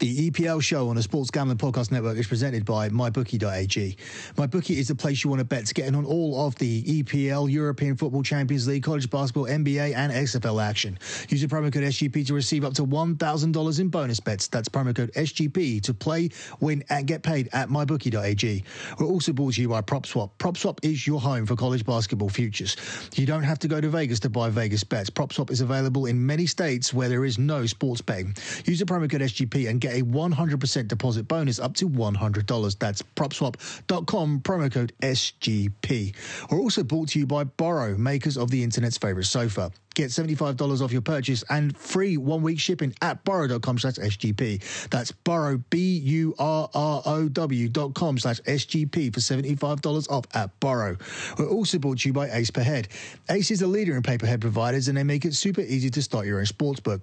The 0.00 0.30
EPL 0.30 0.62
show 0.62 0.88
on 0.88 0.96
the 0.96 1.02
Sports 1.02 1.30
Gambling 1.30 1.58
Podcast 1.58 1.92
Network 1.92 2.16
is 2.16 2.26
presented 2.26 2.64
by 2.64 2.88
MyBookie.ag. 2.88 3.98
MyBookie 4.34 4.76
is 4.78 4.88
the 4.88 4.94
place 4.94 5.22
you 5.22 5.28
want 5.28 5.40
to 5.40 5.44
bet 5.44 5.66
to 5.66 5.74
get 5.74 5.88
in 5.88 5.94
on 5.94 6.06
all 6.06 6.46
of 6.46 6.54
the 6.54 6.82
EPL, 6.84 7.52
European 7.52 7.98
Football 7.98 8.22
Champions 8.22 8.66
League, 8.66 8.82
college 8.82 9.10
basketball, 9.10 9.44
NBA, 9.44 9.94
and 9.94 10.10
XFL 10.10 10.64
action. 10.64 10.98
Use 11.28 11.42
the 11.42 11.48
promo 11.48 11.70
code 11.70 11.82
SGP 11.82 12.26
to 12.28 12.32
receive 12.32 12.64
up 12.64 12.72
to 12.74 12.86
$1,000 12.86 13.80
in 13.80 13.88
bonus 13.88 14.20
bets. 14.20 14.48
That's 14.48 14.70
promo 14.70 14.96
code 14.96 15.12
SGP 15.12 15.82
to 15.82 15.92
play, 15.92 16.30
win, 16.60 16.82
and 16.88 17.06
get 17.06 17.22
paid 17.22 17.50
at 17.52 17.68
MyBookie.ag. 17.68 18.64
We're 18.98 19.06
also 19.06 19.34
brought 19.34 19.52
to 19.52 19.60
you 19.60 19.68
by 19.68 19.82
PropSwap. 19.82 20.30
PropSwap 20.38 20.78
is 20.82 21.06
your 21.06 21.20
home 21.20 21.44
for 21.44 21.56
college 21.56 21.84
basketball 21.84 22.30
futures. 22.30 22.74
You 23.16 23.26
don't 23.26 23.42
have 23.42 23.58
to 23.58 23.68
go 23.68 23.82
to 23.82 23.88
Vegas 23.90 24.20
to 24.20 24.30
buy 24.30 24.48
Vegas 24.48 24.82
bets. 24.82 25.10
PropSwap 25.10 25.50
is 25.50 25.60
available 25.60 26.06
in 26.06 26.24
many 26.24 26.46
states 26.46 26.94
where 26.94 27.10
there 27.10 27.26
is 27.26 27.38
no 27.38 27.66
sports 27.66 28.00
betting. 28.00 28.34
Use 28.64 28.78
the 28.78 28.86
promo 28.86 29.10
code 29.10 29.20
SGP 29.20 29.68
and 29.68 29.78
get 29.78 29.89
a 29.90 30.02
100% 30.02 30.88
deposit 30.88 31.28
bonus 31.28 31.58
up 31.58 31.74
to 31.76 31.88
$100. 31.88 32.78
That's 32.78 33.02
propswap.com, 33.02 34.40
promo 34.40 34.72
code 34.72 34.92
SGP. 35.02 36.14
We're 36.50 36.60
also 36.60 36.82
brought 36.82 37.08
to 37.10 37.18
you 37.18 37.26
by 37.26 37.44
Burrow, 37.44 37.96
makers 37.96 38.36
of 38.36 38.50
the 38.50 38.62
internet's 38.62 38.98
favorite 38.98 39.26
sofa. 39.26 39.70
Get 39.94 40.10
$75 40.10 40.80
off 40.80 40.92
your 40.92 41.02
purchase 41.02 41.42
and 41.50 41.76
free 41.76 42.16
one 42.16 42.42
week 42.42 42.60
shipping 42.60 42.94
at 43.02 43.24
burrow.com 43.24 43.78
slash 43.78 43.94
SGP. 43.94 44.88
That's 44.88 45.10
Burrow, 45.10 45.62
B 45.70 45.98
U 45.98 46.34
R 46.38 46.70
R 46.72 47.02
O 47.04 47.28
W 47.28 47.68
dot 47.68 47.94
com 47.94 48.16
slash 48.18 48.40
SGP 48.42 49.12
for 49.12 49.20
$75 49.20 50.10
off 50.10 50.24
at 50.32 50.58
Burrow. 50.60 50.96
We're 51.38 51.50
also 51.50 51.78
brought 51.78 51.98
to 51.98 52.08
you 52.08 52.12
by 52.12 52.30
Ace 52.30 52.50
Per 52.50 52.62
Head. 52.62 52.88
Ace 53.30 53.50
is 53.50 53.62
a 53.62 53.66
leader 53.66 53.96
in 53.96 54.02
pay-per-head 54.02 54.40
providers 54.40 54.88
and 54.88 54.96
they 54.96 55.02
make 55.02 55.24
it 55.24 55.34
super 55.34 55.60
easy 55.60 55.90
to 55.90 56.02
start 56.02 56.26
your 56.26 56.38
own 56.38 56.46
sportsbook. 56.46 57.02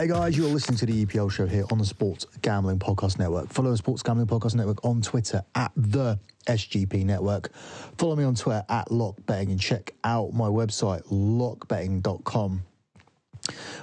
Hey 0.00 0.06
guys, 0.06 0.34
you're 0.34 0.48
listening 0.48 0.78
to 0.78 0.86
the 0.86 1.04
EPL 1.04 1.30
show 1.30 1.44
here 1.44 1.66
on 1.70 1.76
the 1.76 1.84
Sports 1.84 2.24
Gambling 2.40 2.78
Podcast 2.78 3.18
Network. 3.18 3.52
Follow 3.52 3.70
the 3.70 3.76
Sports 3.76 4.02
Gambling 4.02 4.28
Podcast 4.28 4.54
Network 4.54 4.82
on 4.82 5.02
Twitter 5.02 5.44
at 5.54 5.72
the 5.76 6.18
SGP 6.46 7.04
Network. 7.04 7.52
Follow 7.98 8.16
me 8.16 8.24
on 8.24 8.34
Twitter 8.34 8.64
at 8.70 8.88
LockBetting 8.88 9.50
and 9.50 9.60
check 9.60 9.92
out 10.02 10.32
my 10.32 10.48
website, 10.48 11.06
lockbetting.com. 11.08 12.62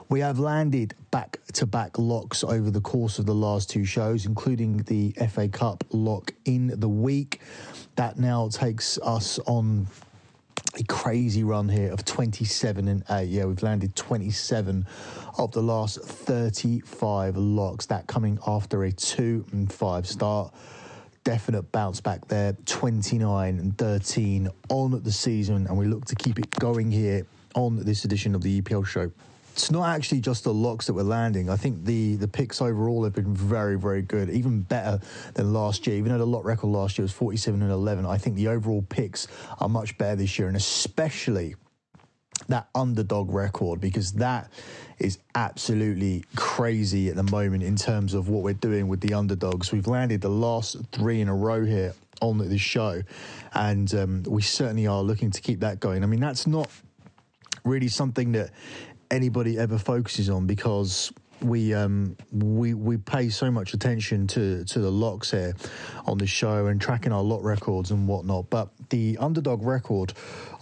We 0.09 0.19
have 0.21 0.39
landed 0.39 0.95
back 1.11 1.37
to 1.53 1.67
back 1.67 1.99
locks 1.99 2.43
over 2.43 2.71
the 2.71 2.81
course 2.81 3.19
of 3.19 3.27
the 3.27 3.35
last 3.35 3.69
two 3.69 3.85
shows, 3.85 4.25
including 4.25 4.77
the 4.77 5.11
FA 5.29 5.47
Cup 5.47 5.83
lock 5.91 6.33
in 6.45 6.79
the 6.79 6.89
week. 6.89 7.41
That 7.95 8.17
now 8.17 8.49
takes 8.49 8.97
us 9.03 9.37
on 9.45 9.85
a 10.79 10.83
crazy 10.83 11.43
run 11.43 11.67
here 11.67 11.91
of 11.91 12.05
27 12.05 12.87
and 12.87 13.03
8. 13.09 13.23
Yeah, 13.23 13.45
we've 13.45 13.63
landed 13.63 13.95
27 13.95 14.85
of 15.37 15.51
the 15.51 15.61
last 15.61 15.99
35 15.99 17.37
locks. 17.37 17.85
That 17.87 18.07
coming 18.07 18.37
after 18.45 18.83
a 18.83 18.91
2 18.91 19.45
and 19.51 19.71
5 19.71 20.07
start. 20.07 20.53
Definite 21.23 21.71
bounce 21.71 21.99
back 21.99 22.27
there, 22.27 22.53
29 22.65 23.59
and 23.59 23.77
13 23.77 24.49
on 24.69 25.01
the 25.03 25.11
season, 25.11 25.67
and 25.67 25.77
we 25.77 25.85
look 25.85 26.05
to 26.05 26.15
keep 26.15 26.39
it 26.39 26.49
going 26.51 26.89
here 26.89 27.25
on 27.55 27.83
this 27.83 28.05
edition 28.05 28.35
of 28.35 28.41
the 28.41 28.61
EPL 28.61 28.85
show 28.85 29.11
it's 29.57 29.71
not 29.71 29.89
actually 29.89 30.21
just 30.21 30.43
the 30.43 30.53
locks 30.53 30.85
that 30.85 30.93
we're 30.93 31.01
landing. 31.01 31.49
I 31.49 31.55
think 31.55 31.83
the 31.83 32.15
the 32.17 32.27
picks 32.27 32.61
overall 32.61 33.03
have 33.05 33.13
been 33.13 33.33
very, 33.33 33.75
very 33.75 34.03
good, 34.03 34.29
even 34.29 34.61
better 34.61 34.99
than 35.33 35.51
last 35.51 35.87
year. 35.87 35.97
Even 35.97 36.11
though 36.11 36.19
the 36.19 36.27
lot 36.27 36.45
record 36.45 36.67
last 36.67 36.99
year 36.99 37.03
was 37.03 37.11
47 37.11 37.63
and 37.63 37.71
11, 37.71 38.05
I 38.05 38.19
think 38.19 38.35
the 38.35 38.49
overall 38.49 38.83
picks 38.87 39.27
are 39.59 39.67
much 39.67 39.97
better 39.97 40.15
this 40.15 40.37
year, 40.37 40.47
and 40.47 40.55
especially 40.55 41.55
that 42.49 42.69
underdog 42.75 43.31
record 43.31 43.81
because 43.81 44.13
that 44.13 44.51
is 44.99 45.17
absolutely 45.33 46.23
crazy 46.35 47.09
at 47.09 47.15
the 47.15 47.23
moment 47.23 47.63
in 47.63 47.75
terms 47.75 48.13
of 48.13 48.29
what 48.29 48.43
we're 48.43 48.53
doing 48.53 48.87
with 48.87 49.01
the 49.01 49.15
underdogs. 49.15 49.71
We've 49.71 49.87
landed 49.87 50.21
the 50.21 50.29
last 50.29 50.77
three 50.91 51.19
in 51.19 51.29
a 51.29 51.35
row 51.35 51.65
here 51.65 51.95
on 52.21 52.37
this 52.37 52.61
show, 52.61 53.01
and 53.55 53.91
um, 53.95 54.23
we 54.27 54.43
certainly 54.43 54.85
are 54.85 55.01
looking 55.01 55.31
to 55.31 55.41
keep 55.41 55.61
that 55.61 55.79
going. 55.79 56.03
I 56.03 56.05
mean, 56.05 56.19
that's 56.19 56.45
not 56.45 56.69
really 57.63 57.87
something 57.87 58.31
that 58.33 58.51
anybody 59.11 59.57
ever 59.57 59.77
focuses 59.77 60.29
on 60.29 60.47
because 60.47 61.11
we 61.41 61.73
um, 61.73 62.17
we 62.31 62.73
we 62.73 62.97
pay 62.97 63.29
so 63.29 63.51
much 63.51 63.73
attention 63.73 64.25
to 64.27 64.63
to 64.65 64.79
the 64.79 64.89
locks 64.89 65.31
here 65.31 65.53
on 66.05 66.17
the 66.17 66.25
show 66.25 66.65
and 66.65 66.81
tracking 66.81 67.11
our 67.11 67.21
lot 67.21 67.43
records 67.43 67.91
and 67.91 68.07
whatnot. 68.07 68.49
But 68.49 68.69
the 68.89 69.17
underdog 69.19 69.63
record, 69.63 70.13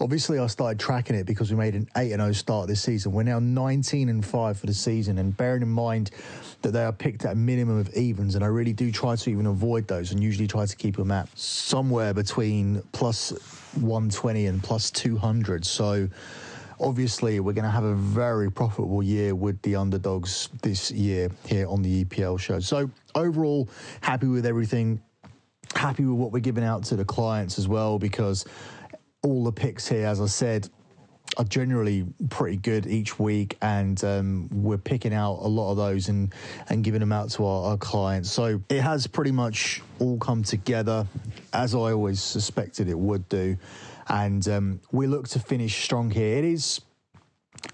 obviously, 0.01 0.37
I 0.39 0.47
started 0.47 0.79
tracking 0.79 1.15
it 1.15 1.25
because 1.25 1.49
we 1.49 1.57
made 1.57 1.75
an 1.75 1.87
eight 1.95 2.11
and 2.11 2.21
zero 2.21 2.33
start 2.33 2.67
this 2.67 2.81
season. 2.81 3.13
We're 3.13 3.23
now 3.23 3.39
nineteen 3.39 4.09
and 4.09 4.25
five 4.25 4.59
for 4.59 4.65
the 4.65 4.73
season, 4.73 5.17
and 5.17 5.35
bearing 5.35 5.61
in 5.61 5.69
mind 5.69 6.11
that 6.61 6.71
they 6.71 6.83
are 6.83 6.91
picked 6.91 7.23
at 7.23 7.33
a 7.33 7.35
minimum 7.35 7.77
of 7.79 7.93
evens, 7.95 8.35
and 8.35 8.43
I 8.43 8.47
really 8.47 8.73
do 8.73 8.91
try 8.91 9.15
to 9.15 9.29
even 9.29 9.45
avoid 9.45 9.87
those, 9.87 10.11
and 10.11 10.21
usually 10.21 10.47
try 10.47 10.65
to 10.65 10.75
keep 10.75 10.97
them 10.97 11.11
at 11.11 11.29
somewhere 11.37 12.13
between 12.13 12.81
plus 12.91 13.29
one 13.79 14.09
twenty 14.09 14.47
and 14.47 14.61
plus 14.61 14.91
two 14.91 15.17
hundred. 15.17 15.65
So 15.65 16.09
obviously 16.79 17.39
we're 17.39 17.53
going 17.53 17.65
to 17.65 17.71
have 17.71 17.83
a 17.83 17.95
very 17.95 18.51
profitable 18.51 19.01
year 19.01 19.35
with 19.35 19.61
the 19.61 19.75
underdogs 19.75 20.49
this 20.61 20.91
year 20.91 21.29
here 21.45 21.67
on 21.67 21.81
the 21.81 22.05
EPL 22.05 22.39
show. 22.39 22.59
So 22.59 22.89
overall, 23.13 23.69
happy 24.01 24.27
with 24.27 24.45
everything. 24.45 25.01
Happy 25.75 26.05
with 26.05 26.17
what 26.17 26.31
we're 26.31 26.39
giving 26.39 26.63
out 26.63 26.83
to 26.85 26.95
the 26.95 27.05
clients 27.05 27.57
as 27.57 27.67
well 27.67 27.99
because 27.99 28.45
all 29.23 29.43
the 29.43 29.51
picks 29.51 29.87
here, 29.87 30.05
as 30.05 30.21
I 30.21 30.27
said, 30.27 30.69
are 31.37 31.43
generally 31.43 32.05
pretty 32.29 32.57
good 32.57 32.87
each 32.87 33.19
week, 33.19 33.57
and 33.61 34.01
um, 34.03 34.47
we're 34.51 34.77
picking 34.77 35.13
out 35.13 35.39
a 35.41 35.47
lot 35.47 35.71
of 35.71 35.77
those 35.77 36.07
and 36.07 36.33
and 36.69 36.83
giving 36.83 36.99
them 36.99 37.11
out 37.11 37.29
to 37.31 37.45
our, 37.45 37.71
our, 37.71 37.77
clients. 37.77 38.31
So 38.31 38.61
it 38.69 38.81
has 38.81 39.07
pretty 39.07 39.31
much 39.31 39.81
all 39.99 40.17
come 40.17 40.43
together 40.43 41.05
as 41.51 41.75
I 41.75 41.91
always 41.91 42.21
suspected 42.21 42.87
it 42.87 42.97
would 42.97 43.27
do 43.27 43.57
and 44.07 44.47
um, 44.47 44.81
we 44.91 45.07
look 45.07 45.27
to 45.29 45.39
finish 45.39 45.83
strong 45.83 46.09
here. 46.09 46.37
It 46.37 46.45
is 46.45 46.81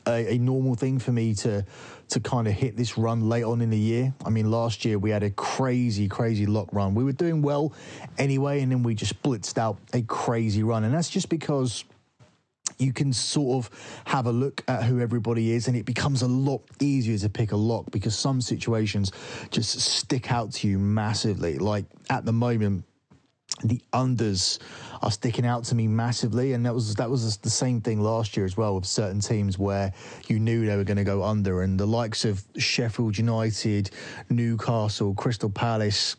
a, 0.07 0.33
a, 0.33 0.37
normal 0.37 0.75
thing 0.75 0.99
for 0.99 1.11
me 1.11 1.33
to 1.35 1.65
to 2.09 2.19
kind 2.19 2.47
of 2.47 2.53
hit 2.53 2.75
this 2.75 2.97
run 2.97 3.29
late 3.29 3.43
on 3.43 3.61
in 3.61 3.69
the 3.69 3.77
year. 3.77 4.13
I 4.25 4.29
mean, 4.29 4.51
last 4.51 4.83
year 4.83 4.99
we 4.99 5.09
had 5.09 5.23
a 5.23 5.29
crazy, 5.29 6.09
crazy 6.09 6.45
lock 6.45 6.67
run. 6.73 6.93
We 6.93 7.05
were 7.05 7.13
doing 7.13 7.41
well 7.41 7.73
anyway, 8.17 8.61
and 8.61 8.71
then 8.71 8.83
we 8.83 8.95
just 8.95 9.21
blitzed 9.23 9.57
out 9.57 9.77
a 9.93 10.01
crazy 10.01 10.61
run, 10.61 10.83
and 10.83 10.93
that's 10.93 11.09
just 11.09 11.29
because 11.29 11.85
you 12.77 12.91
can 12.91 13.13
sort 13.13 13.65
of 13.65 14.01
have 14.05 14.25
a 14.25 14.31
look 14.31 14.63
at 14.67 14.83
who 14.83 14.99
everybody 14.99 15.51
is 15.51 15.67
and 15.67 15.77
it 15.77 15.85
becomes 15.85 16.23
a 16.23 16.27
lot 16.27 16.63
easier 16.79 17.17
to 17.17 17.29
pick 17.29 17.51
a 17.51 17.55
lock 17.55 17.85
because 17.91 18.17
some 18.17 18.41
situations 18.41 19.11
just 19.51 19.79
stick 19.79 20.31
out 20.31 20.51
to 20.51 20.67
you 20.67 20.79
massively 20.79 21.57
like 21.59 21.85
at 22.09 22.25
the 22.25 22.31
moment 22.31 22.83
the 23.63 23.81
unders 23.94 24.59
are 25.01 25.11
sticking 25.11 25.45
out 25.45 25.63
to 25.66 25.75
me 25.75 25.88
massively, 25.88 26.53
and 26.53 26.66
that 26.66 26.73
was 26.73 26.95
that 26.95 27.09
was 27.09 27.38
the 27.38 27.49
same 27.49 27.81
thing 27.81 28.01
last 28.01 28.35
year 28.38 28.45
as 28.45 28.57
well 28.57 28.75
with 28.75 28.85
certain 28.85 29.19
teams 29.19 29.57
where 29.57 29.94
you 30.27 30.39
knew 30.39 30.66
they 30.66 30.75
were 30.75 30.83
going 30.83 30.97
to 30.97 31.03
go 31.03 31.23
under, 31.23 31.61
and 31.61 31.79
the 31.79 31.85
likes 31.85 32.25
of 32.25 32.44
Sheffield 32.57 33.17
United, 33.17 33.91
Newcastle, 34.29 35.13
Crystal 35.13 35.49
Palace. 35.49 36.16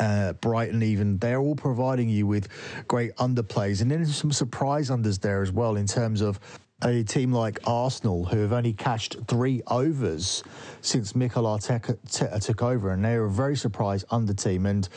Uh, 0.00 0.32
Brighton, 0.34 0.82
even 0.82 1.16
they're 1.18 1.38
all 1.38 1.54
providing 1.54 2.08
you 2.08 2.26
with 2.26 2.48
great 2.88 3.14
underplays, 3.16 3.80
and 3.80 3.90
then 3.90 4.04
some 4.04 4.32
surprise 4.32 4.90
unders 4.90 5.20
there 5.20 5.42
as 5.42 5.52
well 5.52 5.76
in 5.76 5.86
terms 5.86 6.20
of 6.20 6.40
a 6.84 7.02
team 7.02 7.32
like 7.32 7.58
Arsenal, 7.66 8.24
who 8.26 8.38
have 8.40 8.52
only 8.52 8.72
cashed 8.72 9.16
three 9.28 9.62
overs 9.68 10.42
since 10.82 11.16
Mikel 11.16 11.44
Arteta 11.44 12.44
took 12.44 12.62
over, 12.62 12.90
and 12.90 13.04
they're 13.04 13.24
a 13.24 13.30
very 13.30 13.56
surprised 13.56 14.04
under 14.10 14.34
team. 14.34 14.66
And 14.66 14.88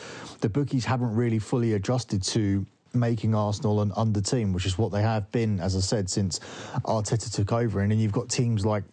the 0.41 0.49
bookies 0.49 0.83
haven't 0.83 1.15
really 1.15 1.39
fully 1.39 1.73
adjusted 1.73 2.21
to 2.23 2.65
making 2.93 3.33
Arsenal 3.33 3.81
an 3.81 3.93
under 3.95 4.19
team, 4.19 4.51
which 4.51 4.65
is 4.65 4.77
what 4.77 4.91
they 4.91 5.01
have 5.01 5.31
been, 5.31 5.59
as 5.61 5.75
I 5.75 5.79
said, 5.79 6.09
since 6.09 6.39
Arteta 6.85 7.33
took 7.33 7.53
over. 7.53 7.79
And 7.79 7.91
then 7.91 7.99
you've 7.99 8.11
got 8.11 8.27
teams 8.27 8.65
like 8.65 8.83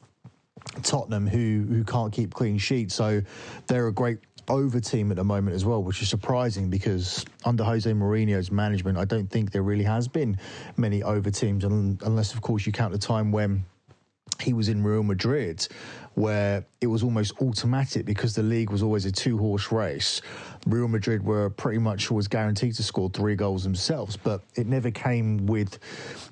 Tottenham 0.82 1.26
who 1.26 1.64
who 1.68 1.84
can't 1.84 2.12
keep 2.12 2.34
clean 2.34 2.58
sheets, 2.58 2.94
so 2.94 3.20
they're 3.66 3.88
a 3.88 3.92
great 3.92 4.18
over 4.48 4.80
team 4.80 5.10
at 5.10 5.16
the 5.16 5.24
moment 5.24 5.54
as 5.54 5.64
well, 5.64 5.82
which 5.82 6.02
is 6.02 6.08
surprising 6.08 6.70
because 6.70 7.24
under 7.44 7.64
Jose 7.64 7.90
Mourinho's 7.90 8.50
management, 8.50 8.98
I 8.98 9.04
don't 9.04 9.28
think 9.28 9.52
there 9.52 9.62
really 9.62 9.84
has 9.84 10.08
been 10.08 10.38
many 10.76 11.02
over 11.02 11.30
teams, 11.30 11.64
unless, 11.64 12.34
of 12.34 12.40
course, 12.40 12.66
you 12.66 12.72
count 12.72 12.92
the 12.92 12.98
time 12.98 13.32
when 13.32 13.64
he 14.40 14.52
was 14.52 14.68
in 14.68 14.82
Real 14.82 15.02
Madrid, 15.02 15.66
where 16.14 16.64
it 16.80 16.86
was 16.86 17.02
almost 17.02 17.40
automatic 17.40 18.04
because 18.04 18.34
the 18.34 18.42
league 18.42 18.70
was 18.70 18.82
always 18.82 19.04
a 19.04 19.12
two 19.12 19.38
horse 19.38 19.72
race. 19.72 20.20
Real 20.66 20.88
Madrid 20.88 21.24
were 21.24 21.50
pretty 21.50 21.78
much 21.78 22.10
was 22.10 22.28
guaranteed 22.28 22.74
to 22.74 22.82
score 22.82 23.08
three 23.10 23.34
goals 23.34 23.62
themselves, 23.62 24.16
but 24.16 24.42
it 24.54 24.66
never 24.66 24.90
came 24.90 25.46
with. 25.46 25.78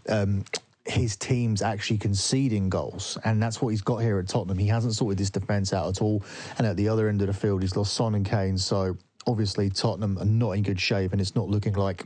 Um, 0.09 0.45
his 0.87 1.17
team's 1.17 1.63
actually 1.63 1.99
conceding 1.99 2.69
goals, 2.69 3.17
and 3.25 3.43
that's 3.43 3.63
what 3.63 3.71
he's 3.71 3.83
got 3.83 3.99
here 3.99 4.19
at 4.19 4.29
Tottenham. 4.29 4.59
He 4.59 4.69
hasn't 4.69 4.95
sorted 4.95 5.19
this 5.19 5.31
defence 5.31 5.73
out 5.73 5.89
at 5.89 6.03
all, 6.03 6.23
and 6.59 6.67
at 6.67 6.77
the 6.77 6.89
other 6.89 7.09
end 7.09 7.23
of 7.23 7.29
the 7.29 7.33
field, 7.33 7.63
he's 7.63 7.77
lost 7.77 7.95
Son 7.95 8.15
and 8.15 8.25
Kane. 8.25 8.59
So 8.59 8.97
obviously, 9.27 9.71
Tottenham 9.71 10.19
are 10.19 10.27
not 10.27 10.53
in 10.53 10.63
good 10.63 10.81
shape, 10.81 11.13
and 11.13 11.21
it's 11.21 11.35
not 11.35 11.49
looking 11.49 11.73
like 11.75 12.05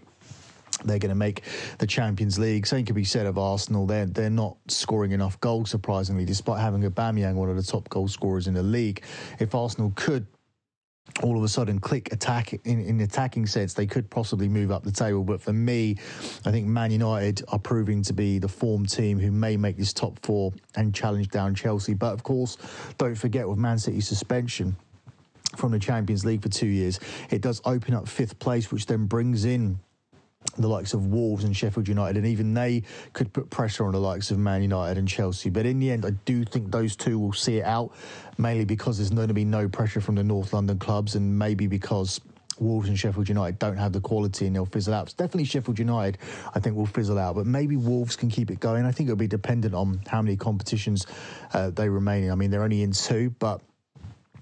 they're 0.85 1.01
going 1.01 1.11
to 1.11 1.17
make 1.17 1.43
the 1.79 1.87
Champions 1.87 2.39
League. 2.39 2.67
Same 2.67 2.85
could 2.85 2.95
be 2.95 3.05
said 3.05 3.27
of 3.27 3.37
Arsenal. 3.37 3.87
They're 3.87 4.07
they're 4.07 4.31
not 4.31 4.57
scoring 4.69 5.11
enough 5.11 5.41
goals, 5.41 5.71
surprisingly, 5.71 6.25
despite 6.25 6.61
having 6.61 6.83
Aubameyang, 6.83 7.35
one 7.35 7.51
of 7.51 7.57
the 7.57 7.65
top 7.65 7.89
goal 7.89 8.07
scorers 8.07 8.47
in 8.47 8.55
the 8.55 8.63
league. 8.63 9.03
If 9.41 9.57
Arsenal 9.57 9.93
could 9.97 10.27
all 11.23 11.37
of 11.37 11.43
a 11.43 11.49
sudden 11.49 11.79
click 11.79 12.13
attack 12.13 12.53
in, 12.65 12.81
in 12.81 13.01
attacking 13.01 13.47
sense, 13.47 13.75
they 13.75 13.87
could 13.87 14.09
possibly 14.11 14.49
move 14.49 14.71
up 14.71 14.85
the 14.85 14.93
table. 14.93 15.25
But 15.25 15.41
for 15.41 15.53
me, 15.53 15.97
I 16.45 16.51
think 16.51 16.67
Man 16.67 16.91
United 16.91 17.43
are 17.49 17.59
proving 17.59 18.03
to 18.05 18.13
be 18.13 18.39
the 18.39 18.49
form 18.49 18.87
team 18.87 19.19
who 19.19 19.31
may 19.31 19.57
make 19.57 19.77
this 19.77 19.93
top 19.93 20.19
four 20.25 20.53
and 20.77 20.95
challenge 20.95 21.29
down 21.29 21.55
Chelsea. 21.55 21.95
But 21.95 22.13
of 22.13 22.23
course, 22.23 22.57
don't 22.99 23.17
forget 23.17 23.49
with 23.49 23.59
Man 23.59 23.79
City's 23.79 24.07
suspension 24.07 24.77
from 25.57 25.73
the 25.73 25.79
Champions 25.79 26.25
League 26.25 26.43
for 26.43 26.49
two 26.49 26.67
years, 26.67 27.01
it 27.31 27.41
does 27.41 27.61
open 27.65 27.95
up 27.95 28.07
fifth 28.07 28.39
place, 28.39 28.71
which 28.71 28.87
then 28.87 29.07
brings 29.07 29.45
in 29.45 29.81
the 30.59 30.69
likes 30.69 30.95
of 30.95 31.07
Wolves 31.07 31.45
and 31.45 31.57
Sheffield 31.57 31.89
United, 31.89 32.19
and 32.19 32.27
even 32.27 32.55
they 32.55 32.83
could 33.13 33.33
put 33.33 33.49
pressure 33.51 33.85
on 33.85 33.93
the 33.93 34.01
likes 34.01 34.31
of 34.31 34.39
Man 34.39 34.63
United 34.63 34.99
and 34.99 35.09
Chelsea. 35.09 35.51
But 35.51 35.67
in 35.67 35.79
the 35.79 35.91
end, 35.91 36.05
I 36.05 36.11
do 36.11 36.45
think 36.45 36.71
those 36.71 36.97
two 36.97 37.19
will 37.19 37.33
see 37.33 37.59
it 37.59 37.65
out, 37.65 37.93
mainly 38.37 38.65
because 38.65 38.99
there's 38.99 39.11
going 39.11 39.29
to 39.29 39.35
be 39.35 39.45
no 39.45 39.69
pressure 39.69 40.01
from 40.01 40.17
the 40.17 40.25
North 40.25 40.53
London 40.53 40.79
clubs, 40.79 41.15
and 41.15 41.39
maybe 41.39 41.67
because 41.67 42.21
Wolves 42.59 42.89
and 42.89 42.99
Sheffield 42.99 43.29
United 43.29 43.59
don't 43.59 43.77
have 43.77 43.93
the 43.93 44.01
quality 44.01 44.47
and 44.47 44.57
they'll 44.57 44.67
fizzle 44.67 44.95
out. 44.95 45.15
Definitely 45.17 45.45
Sheffield 45.45 45.79
United, 45.79 46.19
I 46.55 46.59
think, 46.59 46.75
will 46.75 46.87
fizzle 46.87 47.19
out, 47.19 47.37
but 47.37 47.47
maybe 47.47 47.77
Wolves 47.77 48.17
can 48.17 48.29
keep 48.29 48.51
it 48.51 48.59
going. 48.59 48.85
I 48.85 48.91
think 48.91 49.09
it'll 49.09 49.17
be 49.17 49.29
dependent 49.29 49.75
on 49.75 50.01
how 50.09 50.23
many 50.23 50.37
competitions 50.37 51.07
uh, 51.53 51.71
they 51.71 51.89
remain 51.89 52.25
in. 52.25 52.31
I 52.33 52.35
mean, 52.35 52.51
they're 52.51 52.65
only 52.65 52.83
in 52.83 52.93
two, 52.93 53.31
but 53.39 53.61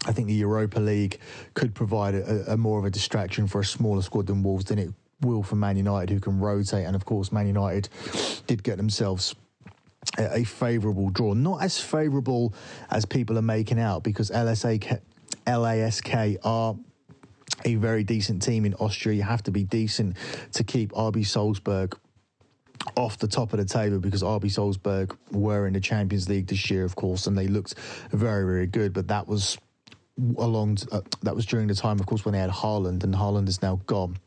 I 0.06 0.12
think 0.12 0.28
the 0.28 0.34
Europa 0.34 0.80
League 0.80 1.18
could 1.52 1.74
provide 1.74 2.14
a, 2.14 2.52
a, 2.52 2.56
more 2.56 2.78
of 2.78 2.84
a 2.84 2.90
distraction 2.90 3.46
for 3.48 3.60
a 3.60 3.64
smaller 3.64 4.02
squad 4.02 4.26
than 4.26 4.42
Wolves 4.42 4.66
than 4.66 4.78
it 4.78 4.90
will 5.20 5.42
for 5.42 5.56
Man 5.56 5.76
United, 5.76 6.12
who 6.12 6.20
can 6.20 6.38
rotate. 6.38 6.86
And 6.86 6.94
of 6.94 7.04
course, 7.04 7.32
Man 7.32 7.46
United 7.46 7.88
did 8.46 8.62
get 8.62 8.76
themselves 8.76 9.34
a, 10.18 10.44
favourable 10.44 11.10
draw. 11.10 11.34
Not 11.34 11.62
as 11.62 11.80
favourable 11.80 12.54
as 12.90 13.04
people 13.04 13.38
are 13.38 13.42
making 13.42 13.80
out 13.80 14.02
because 14.02 14.30
LSA, 14.30 15.00
LASK 15.46 16.38
are 16.44 16.76
a 17.64 17.74
very 17.76 18.04
decent 18.04 18.42
team 18.42 18.64
in 18.64 18.74
Austria. 18.74 19.16
You 19.16 19.22
have 19.22 19.42
to 19.44 19.50
be 19.50 19.64
decent 19.64 20.16
to 20.52 20.64
keep 20.64 20.92
RB 20.92 21.26
Salzburg 21.26 21.98
off 22.94 23.18
the 23.18 23.26
top 23.26 23.52
of 23.52 23.58
the 23.58 23.64
table 23.64 23.98
because 23.98 24.22
RB 24.22 24.50
Salzburg 24.50 25.16
were 25.32 25.66
in 25.66 25.72
the 25.72 25.80
Champions 25.80 26.28
League 26.28 26.46
this 26.46 26.70
year, 26.70 26.84
of 26.84 26.94
course, 26.94 27.26
and 27.26 27.36
they 27.36 27.48
looked 27.48 27.74
very, 28.12 28.44
very 28.44 28.66
good. 28.66 28.92
But 28.92 29.08
that 29.08 29.26
was 29.26 29.58
along 30.38 30.78
uh, 30.92 31.00
that 31.22 31.34
was 31.34 31.46
during 31.46 31.66
the 31.66 31.74
time, 31.74 31.98
of 31.98 32.06
course, 32.06 32.24
when 32.24 32.32
they 32.32 32.38
had 32.38 32.50
Haaland, 32.50 33.02
and 33.04 33.14
Haaland 33.14 33.48
is 33.48 33.62
now 33.62 33.80
gone. 33.86 34.18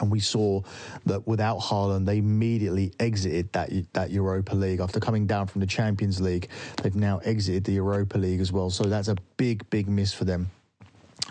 And 0.00 0.10
we 0.10 0.20
saw 0.20 0.62
that 1.06 1.26
without 1.26 1.58
Haaland, 1.60 2.06
they 2.06 2.18
immediately 2.18 2.92
exited 2.98 3.52
that 3.52 3.70
that 3.92 4.10
Europa 4.10 4.54
League 4.54 4.80
after 4.80 5.00
coming 5.00 5.26
down 5.26 5.46
from 5.46 5.60
the 5.60 5.66
Champions 5.66 6.20
League. 6.20 6.48
They've 6.82 6.94
now 6.94 7.18
exited 7.18 7.64
the 7.64 7.72
Europa 7.72 8.18
League 8.18 8.40
as 8.40 8.52
well, 8.52 8.70
so 8.70 8.84
that's 8.84 9.08
a 9.08 9.16
big, 9.36 9.68
big 9.70 9.88
miss 9.88 10.12
for 10.12 10.24
them. 10.24 10.50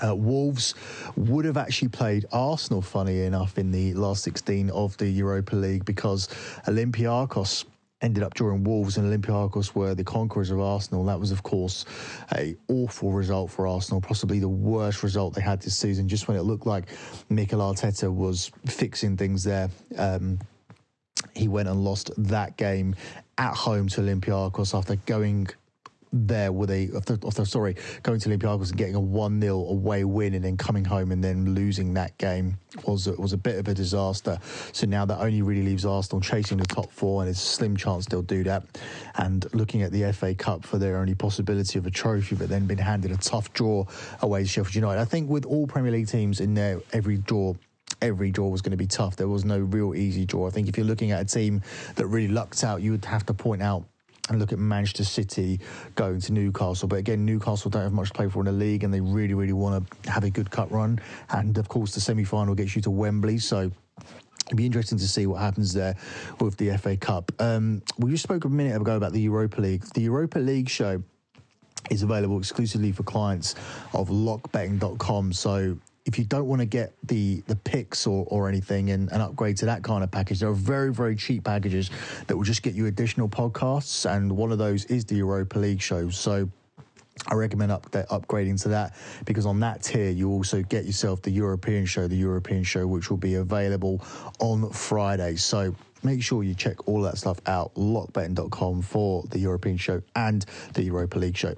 Uh, 0.04 0.16
Wolves 0.16 0.74
would 1.16 1.46
have 1.46 1.58
actually 1.58 1.90
played 1.90 2.26
Arsenal, 2.32 2.82
funny 2.82 3.22
enough, 3.22 3.58
in 3.58 3.72
the 3.72 3.94
last 3.94 4.24
16 4.24 4.70
of 4.72 4.98
the 4.98 5.08
Europa 5.08 5.56
League 5.56 5.86
because 5.86 6.28
Olympiacos 6.68 7.66
ended 8.02 8.24
up 8.24 8.34
drawing 8.34 8.64
Wolves 8.64 8.98
and 8.98 9.08
Olympiacos 9.08 9.76
were 9.76 9.94
the 9.94 10.04
conquerors 10.04 10.52
of 10.52 10.60
Arsenal. 10.60 11.06
That 11.06 11.20
was, 11.20 11.32
of 11.32 11.44
course, 11.44 11.86
a 12.36 12.56
awful 12.68 13.12
result 13.12 13.52
for 13.52 13.68
Arsenal, 13.68 14.02
possibly 14.02 14.40
the 14.40 14.50
worst 14.50 15.04
result 15.04 15.36
they 15.36 15.42
had 15.42 15.62
this 15.62 15.78
season. 15.78 16.08
Just 16.08 16.28
when 16.28 16.38
it 16.38 16.42
looked 16.42 16.66
like 16.66 16.86
Mikel 17.30 17.60
Arteta 17.60 18.14
was 18.14 18.52
fixing 18.66 19.18
things 19.18 19.44
there, 19.44 19.70
um, 19.98 20.40
he 21.36 21.48
went 21.48 21.70
and 21.70 21.84
lost 21.84 22.12
that 22.18 22.58
game 22.58 22.96
at 23.38 23.54
home 23.54 23.88
to 23.90 24.02
Olympiacos 24.02 24.78
after 24.78 24.96
going 25.06 25.48
there 26.14 26.52
a, 26.70 26.90
after, 26.96 27.18
after, 27.26 27.46
sorry, 27.46 27.76
going 28.04 28.20
to 28.20 28.30
Olympiacos 28.30 28.70
and 28.70 28.78
getting 28.78 28.96
a 28.96 29.00
1 29.00 29.42
0 29.42 29.56
away 29.56 30.04
win 30.04 30.34
and 30.34 30.44
then 30.44 30.58
coming 30.58 30.84
home 30.84 31.12
and 31.12 31.24
then 31.24 31.54
losing 31.54 31.94
that 31.94 32.18
game 32.18 32.58
was, 32.86 33.08
was 33.08 33.34
a 33.34 33.38
bit 33.38 33.58
of 33.58 33.68
a 33.68 33.74
disaster. 33.74 34.38
So 34.74 34.88
now 34.88 35.06
that 35.06 35.20
only 35.20 35.42
really 35.42 35.64
leaves 35.64 35.86
Arsenal 35.86 36.22
chasing 36.22 36.58
the 36.58 36.66
top 36.66 36.92
four, 36.92 37.22
and 37.22 37.30
it's 37.30 37.42
a 37.42 37.46
slim 37.46 37.78
chance 37.78 38.06
they'll 38.06 38.22
do 38.22 38.44
that. 38.44 38.64
And 39.16 39.46
looking 39.54 39.82
at 39.84 39.92
the 39.92 40.12
FA 40.14 40.36
Cup 40.36 40.66
for 40.66 40.78
their 40.78 40.98
only 40.98 41.16
possibility 41.16 41.80
of 41.80 41.86
a 41.86 41.92
trophy, 41.92 42.36
but 42.36 42.50
then 42.50 42.66
been 42.66 42.78
handed 42.78 43.12
a 43.12 43.18
tough 43.18 43.52
draw 43.54 43.86
away 44.22 44.44
to 44.44 44.48
Sheffield 44.48 44.76
United. 44.76 45.02
I 45.02 45.06
think 45.06 45.30
with 45.30 45.46
all 45.46 45.68
Premier 45.68 45.92
League 45.92 46.08
teams 46.08 46.40
in 46.40 46.54
there, 46.54 46.82
every 46.94 47.18
draw 47.18 47.54
every 48.02 48.32
draw 48.32 48.48
was 48.48 48.62
going 48.62 48.72
to 48.72 48.78
be 48.78 48.88
tough. 48.88 49.16
There 49.16 49.28
was 49.28 49.46
no 49.46 49.60
real 49.60 49.94
easy 49.94 50.26
draw. 50.26 50.48
I 50.48 50.50
think 50.50 50.68
if 50.68 50.76
you're 50.76 50.86
looking 50.86 51.12
at 51.12 51.22
a 51.22 51.26
team 51.26 51.62
that 51.96 52.08
really 52.08 52.30
lucked 52.30 52.64
out, 52.64 52.82
you 52.82 52.92
would 52.92 53.06
have 53.06 53.26
to 53.28 53.34
point 53.34 53.62
out 53.62 53.86
and 54.32 54.40
look 54.40 54.54
at 54.54 54.60
Manchester 54.60 55.04
City 55.04 55.60
going 55.96 56.22
to 56.22 56.32
Newcastle. 56.32 56.88
But 56.88 57.00
again, 57.00 57.26
Newcastle 57.26 57.70
don't 57.70 57.84
have 57.84 57.92
much 57.92 58.08
to 58.08 58.14
play 58.14 58.30
for 58.30 58.40
in 58.40 58.46
the 58.46 58.52
league, 58.52 58.84
and 58.84 58.94
they 58.94 59.02
really, 59.02 59.34
really 59.34 59.54
want 59.54 59.86
to 60.04 60.12
have 60.12 60.24
a 60.24 60.30
good 60.30 60.50
cut 60.50 60.72
run. 60.72 61.00
And 61.30 61.58
of 61.58 61.68
course, 61.68 61.94
the 61.94 62.00
semi 62.00 62.24
final 62.24 62.56
gets 62.56 62.76
you 62.76 62.82
to 62.84 62.92
Wembley. 62.92 63.38
So 63.38 63.72
It'd 64.48 64.58
be 64.58 64.66
interesting 64.66 64.98
to 64.98 65.08
see 65.08 65.28
what 65.28 65.40
happens 65.40 65.74
there 65.74 65.96
with 66.42 66.58
the 66.58 66.76
FA 66.78 66.98
Cup. 66.98 67.32
Um, 67.40 67.82
we 67.98 68.12
just 68.12 68.24
spoke 68.24 68.44
a 68.44 68.50
minute 68.50 68.76
ago 68.76 68.98
about 68.98 69.14
the 69.14 69.22
Europa 69.22 69.62
League. 69.62 69.86
The 69.94 70.02
Europa 70.02 70.40
League 70.40 70.68
show 70.68 71.02
is 71.90 72.04
available 72.04 72.38
exclusively 72.38 72.92
for 72.92 73.04
clients 73.04 73.56
of 73.94 74.10
lockbetting.com. 74.10 75.32
So 75.32 75.78
if 76.06 76.18
you 76.18 76.26
don't 76.26 76.48
want 76.48 76.60
to 76.62 76.66
get 76.66 76.94
the 77.04 77.42
the 77.48 77.56
picks 77.56 78.08
or, 78.08 78.26
or 78.30 78.50
anything 78.50 78.90
and, 78.90 79.12
and 79.12 79.22
upgrade 79.22 79.58
to 79.58 79.66
that 79.66 79.84
kind 79.84 80.04
of 80.04 80.12
package, 80.12 80.40
there 80.40 80.50
are 80.50 80.54
very 80.54 80.92
very 80.92 81.16
cheap 81.16 81.44
packages 81.44 81.90
that 82.28 82.36
will 82.36 82.44
just 82.44 82.64
get 82.64 82.74
you 82.74 82.88
additional 82.88 83.30
podcasts, 83.30 84.10
and 84.10 84.32
one 84.32 84.52
of 84.52 84.58
those 84.58 84.86
is 84.86 85.06
the 85.06 85.16
Europa 85.16 85.60
League 85.60 85.82
show. 85.82 86.10
So. 86.10 86.50
I 87.28 87.36
recommend 87.36 87.74
up, 87.74 87.92
upgrading 87.92 88.62
to 88.64 88.70
that 88.70 88.96
because 89.26 89.46
on 89.46 89.60
that 89.60 89.84
tier 89.84 90.10
you 90.10 90.30
also 90.32 90.64
get 90.64 90.86
yourself 90.86 91.22
the 91.22 91.30
European 91.30 91.86
show, 91.86 92.08
the 92.08 92.16
European 92.16 92.64
show 92.64 92.88
which 92.88 93.10
will 93.12 93.18
be 93.18 93.36
available 93.36 94.04
on 94.40 94.72
Friday. 94.72 95.36
So 95.36 95.76
make 96.04 96.24
sure 96.24 96.42
you 96.42 96.56
check 96.56 96.88
all 96.88 97.02
that 97.02 97.18
stuff 97.18 97.38
out. 97.46 97.76
Lockbetting.com 97.76 98.82
for 98.82 99.24
the 99.30 99.40
European 99.40 99.78
show 99.78 100.02
and 100.16 100.46
the 100.74 100.84
Europa 100.84 101.20
League 101.20 101.38
show. 101.38 101.54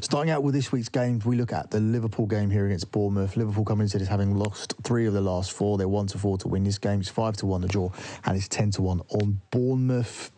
Starting 0.00 0.30
out 0.30 0.42
with 0.42 0.54
this 0.54 0.72
week's 0.72 0.88
games, 0.88 1.24
we 1.24 1.36
look 1.36 1.52
at 1.52 1.70
the 1.70 1.80
Liverpool 1.80 2.26
game 2.26 2.50
here 2.50 2.66
against 2.66 2.90
Bournemouth. 2.90 3.36
Liverpool 3.36 3.64
coming 3.64 3.84
into 3.84 3.98
this 3.98 4.08
having 4.08 4.36
lost 4.36 4.74
three 4.82 5.06
of 5.06 5.12
the 5.12 5.20
last 5.20 5.52
four. 5.52 5.78
They're 5.78 5.88
one 5.88 6.06
to 6.08 6.18
four 6.18 6.38
to 6.38 6.48
win 6.48 6.64
this 6.64 6.78
game. 6.78 7.00
It's 7.00 7.08
five 7.08 7.36
to 7.38 7.46
one 7.46 7.60
the 7.60 7.68
draw, 7.68 7.90
and 8.24 8.36
it's 8.36 8.48
ten 8.48 8.70
to 8.72 8.82
one 8.82 9.00
on 9.10 9.40
Bournemouth. 9.50 10.30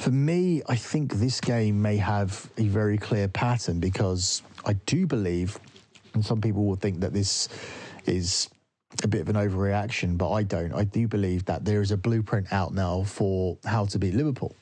For 0.00 0.10
me, 0.10 0.62
I 0.68 0.76
think 0.76 1.14
this 1.14 1.40
game 1.40 1.80
may 1.80 1.96
have 1.96 2.50
a 2.58 2.64
very 2.64 2.98
clear 2.98 3.28
pattern 3.28 3.80
because 3.80 4.42
I 4.64 4.74
do 4.86 5.06
believe, 5.06 5.58
and 6.14 6.24
some 6.24 6.40
people 6.40 6.64
will 6.64 6.76
think 6.76 7.00
that 7.00 7.12
this 7.12 7.48
is 8.04 8.48
a 9.02 9.08
bit 9.08 9.22
of 9.22 9.28
an 9.28 9.36
overreaction, 9.36 10.16
but 10.16 10.30
I 10.30 10.42
don't. 10.42 10.72
I 10.72 10.84
do 10.84 11.08
believe 11.08 11.44
that 11.46 11.64
there 11.64 11.80
is 11.80 11.90
a 11.90 11.96
blueprint 11.96 12.52
out 12.52 12.72
now 12.72 13.02
for 13.02 13.58
how 13.64 13.86
to 13.86 13.98
beat 13.98 14.14
Liverpool. 14.14 14.54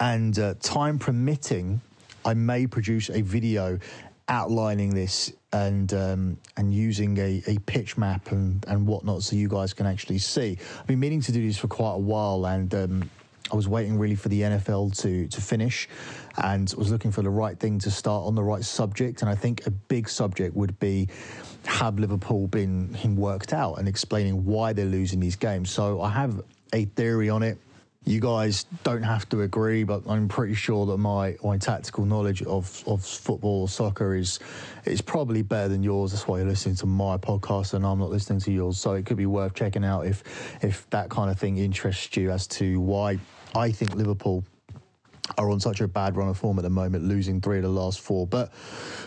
And 0.00 0.38
uh, 0.38 0.54
time 0.60 0.98
permitting, 0.98 1.80
I 2.28 2.34
may 2.34 2.66
produce 2.66 3.08
a 3.08 3.22
video 3.22 3.78
outlining 4.28 4.94
this 4.94 5.32
and 5.54 5.90
um, 5.94 6.36
and 6.58 6.74
using 6.74 7.16
a, 7.16 7.42
a 7.46 7.58
pitch 7.60 7.96
map 7.96 8.32
and, 8.32 8.62
and 8.68 8.86
whatnot 8.86 9.22
so 9.22 9.34
you 9.34 9.48
guys 9.48 9.72
can 9.72 9.86
actually 9.86 10.18
see. 10.18 10.58
I've 10.78 10.86
been 10.86 11.00
meaning 11.00 11.22
to 11.22 11.32
do 11.32 11.46
this 11.46 11.56
for 11.56 11.68
quite 11.68 11.94
a 11.94 11.98
while 11.98 12.44
and 12.44 12.74
um, 12.74 13.10
I 13.50 13.56
was 13.56 13.66
waiting 13.66 13.98
really 13.98 14.14
for 14.14 14.28
the 14.28 14.42
NFL 14.42 15.00
to 15.00 15.26
to 15.28 15.40
finish 15.40 15.88
and 16.36 16.70
was 16.76 16.90
looking 16.90 17.10
for 17.10 17.22
the 17.22 17.30
right 17.30 17.58
thing 17.58 17.78
to 17.78 17.90
start 17.90 18.26
on 18.26 18.34
the 18.34 18.44
right 18.44 18.62
subject 18.62 19.22
and 19.22 19.30
I 19.30 19.34
think 19.34 19.66
a 19.66 19.70
big 19.70 20.06
subject 20.06 20.54
would 20.54 20.78
be 20.78 21.08
have 21.64 21.98
Liverpool 21.98 22.46
been 22.46 22.94
worked 23.16 23.54
out 23.54 23.76
and 23.76 23.88
explaining 23.88 24.44
why 24.44 24.74
they're 24.74 24.84
losing 24.84 25.18
these 25.18 25.36
games. 25.36 25.70
So 25.70 26.02
I 26.02 26.10
have 26.10 26.42
a 26.74 26.84
theory 26.84 27.30
on 27.30 27.42
it 27.42 27.56
you 28.08 28.20
guys 28.20 28.64
don't 28.84 29.02
have 29.02 29.28
to 29.28 29.42
agree, 29.42 29.84
but 29.84 30.02
I'm 30.08 30.28
pretty 30.28 30.54
sure 30.54 30.86
that 30.86 30.96
my, 30.96 31.36
my 31.44 31.58
tactical 31.58 32.06
knowledge 32.06 32.42
of, 32.42 32.82
of 32.86 33.04
football 33.04 33.62
or 33.62 33.68
soccer 33.68 34.14
is 34.14 34.38
is 34.86 35.02
probably 35.02 35.42
better 35.42 35.68
than 35.68 35.82
yours. 35.82 36.12
That's 36.12 36.26
why 36.26 36.38
you're 36.38 36.46
listening 36.46 36.76
to 36.76 36.86
my 36.86 37.18
podcast 37.18 37.74
and 37.74 37.84
I'm 37.84 37.98
not 37.98 38.10
listening 38.10 38.40
to 38.40 38.52
yours. 38.52 38.78
So 38.78 38.92
it 38.92 39.04
could 39.04 39.18
be 39.18 39.26
worth 39.26 39.54
checking 39.54 39.84
out 39.84 40.06
if 40.06 40.24
if 40.62 40.88
that 40.90 41.10
kind 41.10 41.30
of 41.30 41.38
thing 41.38 41.58
interests 41.58 42.16
you 42.16 42.30
as 42.30 42.46
to 42.48 42.80
why 42.80 43.18
I 43.54 43.70
think 43.70 43.94
Liverpool 43.94 44.42
are 45.36 45.50
on 45.50 45.60
such 45.60 45.80
a 45.80 45.88
bad 45.88 46.16
run 46.16 46.28
of 46.28 46.38
form 46.38 46.58
at 46.58 46.62
the 46.62 46.70
moment, 46.70 47.04
losing 47.04 47.40
three 47.40 47.58
of 47.58 47.62
the 47.62 47.68
last 47.68 48.00
four. 48.00 48.26
But 48.26 48.52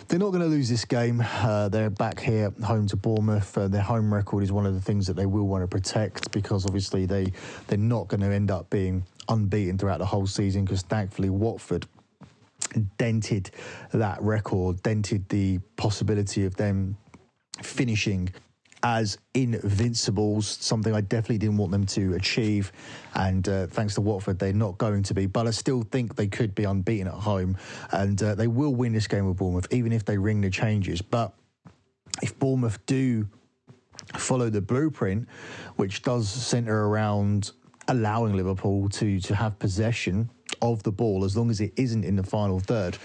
they're 0.08 0.20
not 0.20 0.30
going 0.30 0.42
to 0.42 0.48
lose 0.48 0.70
this 0.70 0.86
game. 0.86 1.24
Uh, 1.26 1.70
they're 1.70 1.90
back 1.90 2.20
here, 2.20 2.54
home 2.64 2.88
to 2.88 2.96
Bournemouth. 2.96 3.58
Uh, 3.58 3.68
their 3.68 3.82
home 3.82 4.14
record 4.14 4.44
is 4.44 4.52
one 4.52 4.66
of 4.66 4.74
the 4.74 4.82
things 4.82 5.08
that 5.08 5.16
they 5.16 5.26
will 5.26 5.48
want 5.48 5.64
to 5.64 5.68
protect 5.68 6.32
because 6.32 6.66
obviously 6.66 7.06
they 7.06 7.32
they're 7.68 7.78
not 7.78 8.08
going 8.08 8.22
to 8.22 8.28
end 8.28 8.52
up 8.52 8.70
being 8.70 9.04
unbeaten 9.30 9.78
throughout 9.78 10.00
the 10.00 10.06
whole 10.06 10.28
season. 10.28 10.66
Because 10.66 10.84
thankfully, 10.84 11.30
Watford 11.30 11.88
dented 12.98 13.52
that 13.92 14.22
record, 14.22 14.82
dented 14.84 15.28
the 15.30 15.60
possibility 15.76 16.46
of 16.46 16.56
them 16.56 16.98
finishing 17.62 18.30
as 18.84 19.18
invincibles, 19.34 20.48
something 20.48 20.94
I 20.94 21.02
definitely 21.02 21.38
didn't 21.38 21.58
want 21.58 21.72
them 21.72 21.86
to 21.88 22.16
achieve. 22.16 22.72
And 23.16 23.48
uh, 23.48 23.68
thanks 23.68 23.96
to 23.96 24.02
Watford, 24.02 24.40
they're 24.40 24.54
not 24.54 24.78
going 24.78 25.04
to 25.04 25.14
be. 25.14 25.26
But 25.26 25.48
I 25.48 25.52
still 25.52 25.84
think 25.84 26.16
they 26.16 26.28
could 26.28 26.56
be 26.56 26.64
unbeaten 26.64 27.08
at 27.08 27.14
home. 27.14 27.58
And 27.92 28.22
uh, 28.22 28.36
they 28.36 28.48
will 28.48 28.74
win 28.74 28.94
this 28.94 29.08
game 29.08 29.28
with 29.28 29.38
Bournemouth, 29.38 29.68
even 29.72 29.92
if 29.92 30.06
they 30.06 30.18
ring 30.18 30.42
the 30.42 30.50
changes. 30.50 31.02
But 31.02 31.34
if 32.22 32.38
Bournemouth 32.40 32.84
do 32.86 33.28
follow 34.16 34.50
the 34.50 34.62
blueprint, 34.62 35.28
which 35.76 36.02
does 36.02 36.28
centre 36.30 36.86
around 36.86 37.52
allowing 37.88 38.36
Liverpool 38.36 38.90
to, 38.90 39.20
to 39.20 39.36
have 39.36 39.58
possession 39.60 40.30
of 40.62 40.84
the 40.84 40.92
ball 40.92 41.24
as 41.24 41.36
long 41.36 41.50
as 41.50 41.62
it 41.62 41.74
isn't 41.76 42.04
in 42.04 42.16
the 42.16 42.24
final 42.24 42.60
third. 42.60 42.98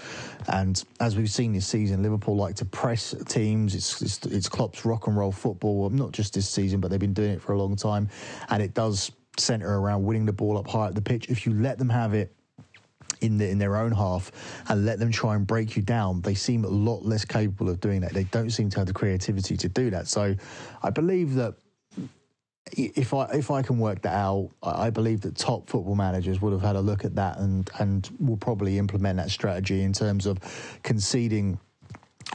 And 0.47 0.83
as 0.99 1.17
we've 1.17 1.29
seen 1.29 1.53
this 1.53 1.67
season, 1.67 2.03
Liverpool 2.03 2.35
like 2.35 2.55
to 2.55 2.65
press 2.65 3.15
teams. 3.27 3.75
It's, 3.75 4.01
it's, 4.01 4.25
it's 4.25 4.49
Klopp's 4.49 4.85
rock 4.85 5.07
and 5.07 5.17
roll 5.17 5.31
football, 5.31 5.89
not 5.89 6.11
just 6.11 6.33
this 6.33 6.49
season, 6.49 6.79
but 6.79 6.91
they've 6.91 6.99
been 6.99 7.13
doing 7.13 7.31
it 7.31 7.41
for 7.41 7.53
a 7.53 7.57
long 7.57 7.75
time. 7.75 8.09
And 8.49 8.61
it 8.61 8.73
does 8.73 9.11
centre 9.37 9.75
around 9.75 10.03
winning 10.03 10.25
the 10.25 10.33
ball 10.33 10.57
up 10.57 10.67
high 10.67 10.87
at 10.87 10.95
the 10.95 11.01
pitch. 11.01 11.29
If 11.29 11.45
you 11.45 11.53
let 11.53 11.77
them 11.77 11.89
have 11.89 12.13
it 12.13 12.33
in 13.21 13.37
the, 13.37 13.49
in 13.49 13.57
their 13.57 13.75
own 13.75 13.91
half 13.91 14.31
and 14.69 14.85
let 14.85 14.99
them 14.99 15.11
try 15.11 15.35
and 15.35 15.45
break 15.45 15.75
you 15.75 15.81
down, 15.81 16.21
they 16.21 16.35
seem 16.35 16.65
a 16.65 16.69
lot 16.69 17.05
less 17.05 17.25
capable 17.25 17.69
of 17.69 17.79
doing 17.79 18.01
that. 18.01 18.13
They 18.13 18.25
don't 18.25 18.49
seem 18.49 18.69
to 18.71 18.79
have 18.79 18.87
the 18.87 18.93
creativity 18.93 19.57
to 19.57 19.69
do 19.69 19.89
that. 19.89 20.07
So 20.07 20.35
I 20.83 20.89
believe 20.89 21.35
that 21.35 21.55
if 22.73 23.13
I 23.13 23.25
if 23.33 23.51
I 23.51 23.61
can 23.61 23.79
work 23.79 24.01
that 24.03 24.13
out, 24.13 24.49
I 24.63 24.89
believe 24.89 25.21
that 25.21 25.35
top 25.35 25.69
football 25.69 25.95
managers 25.95 26.41
would 26.41 26.53
have 26.53 26.61
had 26.61 26.75
a 26.75 26.81
look 26.81 27.05
at 27.05 27.15
that 27.15 27.37
and 27.37 27.69
and 27.79 28.09
will 28.19 28.37
probably 28.37 28.77
implement 28.77 29.17
that 29.17 29.29
strategy 29.29 29.83
in 29.83 29.93
terms 29.93 30.25
of 30.25 30.39
conceding 30.83 31.59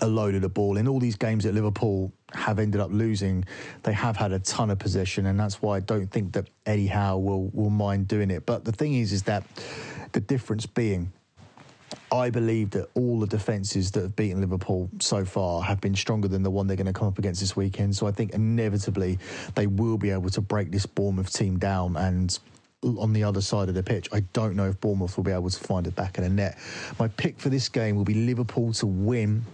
a 0.01 0.07
load 0.07 0.35
of 0.35 0.43
the 0.43 0.49
ball 0.49 0.79
in 0.79 0.89
all 0.89 0.99
these 0.99 1.17
games 1.17 1.45
that 1.45 1.55
Liverpool 1.55 2.12
have 2.33 2.59
ended 2.59 2.81
up 2.81 2.91
losing. 2.91 3.45
They 3.83 3.93
have 3.93 4.17
had 4.17 4.33
a 4.33 4.39
ton 4.39 4.71
of 4.71 4.79
possession, 4.79 5.27
and 5.27 5.39
that's 5.39 5.61
why 5.61 5.77
I 5.77 5.81
don't 5.81 6.11
think 6.11 6.33
that 6.33 6.49
Eddie 6.67 6.87
Howe 6.87 7.19
will 7.19 7.51
will 7.53 7.71
mind 7.71 8.09
doing 8.09 8.31
it. 8.31 8.47
But 8.47 8.65
the 8.65 8.73
thing 8.73 8.95
is, 8.95 9.12
is 9.12 9.23
that 9.25 9.45
the 10.12 10.21
difference 10.21 10.67
being 10.67 11.12
I 12.12 12.28
believe 12.28 12.71
that 12.71 12.90
all 12.95 13.19
the 13.19 13.26
defences 13.26 13.90
that 13.92 14.02
have 14.02 14.16
beaten 14.16 14.40
Liverpool 14.40 14.90
so 14.99 15.25
far 15.25 15.62
have 15.62 15.81
been 15.81 15.97
stronger 15.97 16.28
than 16.28 16.42
the 16.42 16.50
one 16.50 16.66
they're 16.66 16.76
going 16.76 16.87
to 16.87 16.92
come 16.92 17.09
up 17.09 17.19
against 17.19 17.40
this 17.40 17.57
weekend. 17.57 17.97
So 17.97 18.07
I 18.07 18.12
think 18.12 18.35
inevitably 18.35 19.19
they 19.54 19.66
will 19.66 19.97
be 19.97 20.11
able 20.11 20.28
to 20.31 20.42
break 20.42 20.71
this 20.71 20.85
Bournemouth 20.85 21.33
team 21.33 21.59
down 21.59 21.97
and 21.97 22.38
on 22.83 23.14
the 23.14 23.25
other 23.25 23.40
side 23.40 23.71
of 23.71 23.75
the 23.75 23.83
pitch. 23.83 24.09
I 24.12 24.21
don't 24.35 24.57
know 24.57 24.69
if 24.69 24.78
Bournemouth 24.81 25.16
will 25.16 25.25
be 25.25 25.33
able 25.33 25.49
to 25.49 25.59
find 25.59 25.87
it 25.87 25.95
back 25.95 26.19
in 26.19 26.25
the 26.25 26.31
net. 26.31 26.59
My 26.99 27.09
pick 27.09 27.38
for 27.38 27.49
this 27.49 27.69
game 27.71 27.97
will 27.97 28.04
be 28.04 28.26
Liverpool 28.26 28.75
to 28.75 28.87
win 28.87 29.45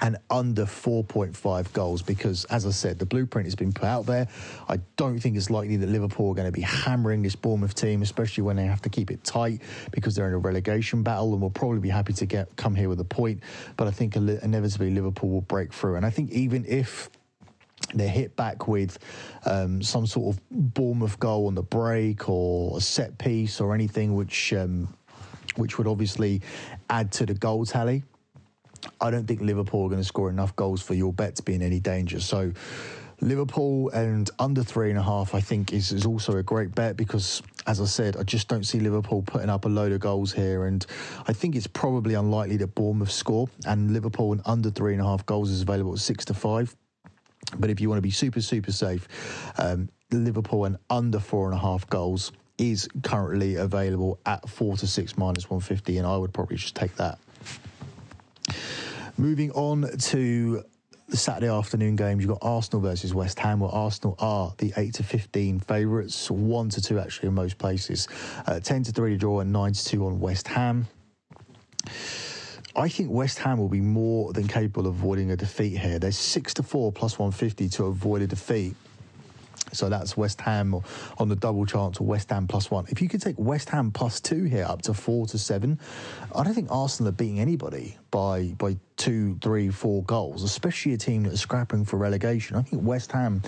and 0.00 0.16
under 0.30 0.64
4.5 0.64 1.72
goals 1.72 2.02
because, 2.02 2.44
as 2.46 2.66
I 2.66 2.70
said, 2.70 2.98
the 2.98 3.06
blueprint 3.06 3.46
has 3.46 3.54
been 3.54 3.72
put 3.72 3.84
out 3.84 4.06
there. 4.06 4.28
I 4.68 4.78
don't 4.96 5.18
think 5.18 5.36
it's 5.36 5.50
likely 5.50 5.76
that 5.76 5.88
Liverpool 5.88 6.30
are 6.30 6.34
going 6.34 6.46
to 6.48 6.52
be 6.52 6.62
hammering 6.62 7.22
this 7.22 7.36
Bournemouth 7.36 7.74
team, 7.74 8.02
especially 8.02 8.42
when 8.42 8.56
they 8.56 8.64
have 8.64 8.80
to 8.82 8.88
keep 8.88 9.10
it 9.10 9.22
tight 9.24 9.60
because 9.90 10.14
they're 10.14 10.28
in 10.28 10.34
a 10.34 10.38
relegation 10.38 11.02
battle 11.02 11.32
and 11.32 11.42
will 11.42 11.50
probably 11.50 11.80
be 11.80 11.90
happy 11.90 12.12
to 12.14 12.26
get 12.26 12.54
come 12.56 12.74
here 12.74 12.88
with 12.88 13.00
a 13.00 13.04
point. 13.04 13.42
But 13.76 13.88
I 13.88 13.90
think 13.90 14.16
inevitably 14.16 14.90
Liverpool 14.90 15.28
will 15.28 15.42
break 15.42 15.72
through. 15.72 15.96
And 15.96 16.06
I 16.06 16.10
think 16.10 16.30
even 16.30 16.64
if 16.66 17.10
they're 17.94 18.08
hit 18.08 18.36
back 18.36 18.68
with 18.68 18.98
um, 19.44 19.82
some 19.82 20.06
sort 20.06 20.34
of 20.34 20.42
Bournemouth 20.50 21.18
goal 21.18 21.46
on 21.46 21.54
the 21.54 21.62
break 21.62 22.28
or 22.28 22.78
a 22.78 22.80
set 22.80 23.18
piece 23.18 23.60
or 23.60 23.74
anything 23.74 24.14
which 24.14 24.52
um, 24.52 24.94
which 25.56 25.78
would 25.78 25.86
obviously 25.86 26.40
add 26.88 27.10
to 27.12 27.26
the 27.26 27.34
goal 27.34 27.66
tally. 27.66 28.04
I 29.00 29.10
don't 29.10 29.26
think 29.26 29.40
Liverpool 29.40 29.84
are 29.84 29.88
going 29.88 30.00
to 30.00 30.06
score 30.06 30.30
enough 30.30 30.54
goals 30.56 30.82
for 30.82 30.94
your 30.94 31.12
bet 31.12 31.36
to 31.36 31.42
be 31.42 31.54
in 31.54 31.62
any 31.62 31.80
danger. 31.80 32.20
So 32.20 32.52
Liverpool 33.20 33.90
and 33.90 34.30
under 34.38 34.62
three 34.62 34.88
and 34.88 34.98
a 34.98 35.02
half, 35.02 35.34
I 35.34 35.40
think, 35.40 35.72
is, 35.72 35.92
is 35.92 36.06
also 36.06 36.36
a 36.36 36.42
great 36.42 36.74
bet 36.74 36.96
because, 36.96 37.42
as 37.66 37.80
I 37.80 37.84
said, 37.84 38.16
I 38.16 38.22
just 38.22 38.48
don't 38.48 38.64
see 38.64 38.80
Liverpool 38.80 39.22
putting 39.22 39.50
up 39.50 39.66
a 39.66 39.68
load 39.68 39.92
of 39.92 40.00
goals 40.00 40.32
here. 40.32 40.64
And 40.64 40.84
I 41.26 41.32
think 41.34 41.54
it's 41.54 41.66
probably 41.66 42.14
unlikely 42.14 42.56
that 42.58 42.74
Bournemouth 42.74 43.10
score. 43.10 43.48
And 43.66 43.92
Liverpool 43.92 44.32
and 44.32 44.40
under 44.46 44.70
three 44.70 44.94
and 44.94 45.02
a 45.02 45.04
half 45.04 45.26
goals 45.26 45.50
is 45.50 45.62
available 45.62 45.92
at 45.92 45.98
six 45.98 46.24
to 46.26 46.34
five. 46.34 46.74
But 47.58 47.68
if 47.68 47.80
you 47.80 47.88
want 47.88 47.98
to 47.98 48.02
be 48.02 48.10
super, 48.10 48.40
super 48.40 48.72
safe, 48.72 49.06
um, 49.58 49.90
Liverpool 50.10 50.64
and 50.64 50.78
under 50.88 51.20
four 51.20 51.46
and 51.46 51.54
a 51.54 51.60
half 51.60 51.88
goals 51.90 52.32
is 52.56 52.88
currently 53.02 53.56
available 53.56 54.18
at 54.24 54.48
four 54.48 54.76
to 54.78 54.86
six 54.86 55.18
minus 55.18 55.50
150. 55.50 55.98
And 55.98 56.06
I 56.06 56.16
would 56.16 56.32
probably 56.32 56.56
just 56.56 56.74
take 56.74 56.96
that. 56.96 57.18
Moving 59.20 59.52
on 59.52 59.86
to 59.98 60.64
the 61.08 61.16
Saturday 61.18 61.50
afternoon 61.50 61.94
games, 61.94 62.24
you've 62.24 62.30
got 62.30 62.38
Arsenal 62.40 62.80
versus 62.80 63.12
West 63.12 63.38
Ham, 63.40 63.60
where 63.60 63.70
Arsenal 63.70 64.16
are 64.18 64.54
the 64.56 64.72
8 64.78 64.94
to 64.94 65.02
15 65.02 65.60
favourites, 65.60 66.30
1 66.30 66.68
to 66.70 66.80
2 66.80 66.98
actually 66.98 67.28
in 67.28 67.34
most 67.34 67.58
places, 67.58 68.08
uh, 68.46 68.60
10 68.60 68.84
to 68.84 68.92
3 68.92 69.10
to 69.10 69.18
draw, 69.18 69.40
and 69.40 69.52
9 69.52 69.74
to 69.74 69.84
2 69.84 70.06
on 70.06 70.20
West 70.20 70.48
Ham. 70.48 70.88
I 72.74 72.88
think 72.88 73.10
West 73.10 73.40
Ham 73.40 73.58
will 73.58 73.68
be 73.68 73.82
more 73.82 74.32
than 74.32 74.48
capable 74.48 74.86
of 74.86 74.94
avoiding 74.94 75.32
a 75.32 75.36
defeat 75.36 75.76
here. 75.76 75.98
There's 75.98 76.16
6 76.16 76.54
to 76.54 76.62
4 76.62 76.90
plus 76.90 77.18
150 77.18 77.68
to 77.68 77.84
avoid 77.84 78.22
a 78.22 78.26
defeat. 78.26 78.74
So 79.72 79.88
that's 79.88 80.16
West 80.16 80.40
Ham 80.40 80.74
on 81.18 81.28
the 81.28 81.36
double 81.36 81.66
chance 81.66 82.00
or 82.00 82.04
West 82.04 82.30
Ham 82.30 82.46
plus 82.46 82.70
one. 82.70 82.86
If 82.88 83.00
you 83.00 83.08
could 83.08 83.22
take 83.22 83.38
West 83.38 83.68
Ham 83.70 83.90
plus 83.90 84.20
two 84.20 84.44
here 84.44 84.64
up 84.64 84.82
to 84.82 84.94
four 84.94 85.26
to 85.28 85.38
seven, 85.38 85.78
I 86.34 86.42
don't 86.42 86.54
think 86.54 86.68
Arsenal 86.70 87.10
are 87.10 87.12
beating 87.12 87.40
anybody 87.40 87.96
by 88.10 88.54
by 88.58 88.76
two, 88.96 89.38
three, 89.42 89.70
four 89.70 90.02
goals, 90.04 90.42
especially 90.42 90.92
a 90.92 90.98
team 90.98 91.22
that's 91.22 91.40
scrapping 91.40 91.84
for 91.84 91.96
relegation. 91.96 92.56
I 92.56 92.62
think 92.62 92.82
West 92.82 93.12
Ham 93.12 93.42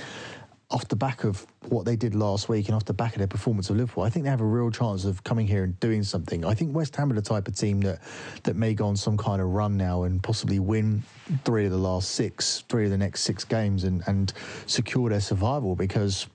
off 0.72 0.88
the 0.88 0.96
back 0.96 1.24
of 1.24 1.46
what 1.68 1.84
they 1.84 1.96
did 1.96 2.14
last 2.14 2.48
week 2.48 2.66
and 2.66 2.74
off 2.74 2.84
the 2.84 2.94
back 2.94 3.12
of 3.12 3.18
their 3.18 3.28
performance 3.28 3.68
of 3.70 3.76
Liverpool, 3.76 4.02
I 4.02 4.10
think 4.10 4.24
they 4.24 4.30
have 4.30 4.40
a 4.40 4.44
real 4.44 4.70
chance 4.70 5.04
of 5.04 5.22
coming 5.22 5.46
here 5.46 5.64
and 5.64 5.78
doing 5.80 6.02
something. 6.02 6.44
I 6.44 6.54
think 6.54 6.74
West 6.74 6.96
Ham 6.96 7.12
are 7.12 7.14
the 7.14 7.22
type 7.22 7.46
of 7.46 7.54
team 7.54 7.80
that 7.82 8.00
that 8.44 8.56
may 8.56 8.74
go 8.74 8.86
on 8.86 8.96
some 8.96 9.16
kind 9.16 9.42
of 9.42 9.48
run 9.48 9.76
now 9.76 10.04
and 10.04 10.22
possibly 10.22 10.58
win 10.58 11.02
three 11.44 11.66
of 11.66 11.70
the 11.70 11.78
last 11.78 12.10
six, 12.10 12.64
three 12.68 12.84
of 12.84 12.90
the 12.90 12.98
next 12.98 13.20
six 13.20 13.44
games 13.44 13.84
and, 13.84 14.02
and 14.06 14.32
secure 14.66 15.10
their 15.10 15.20
survival 15.20 15.76
because 15.76 16.26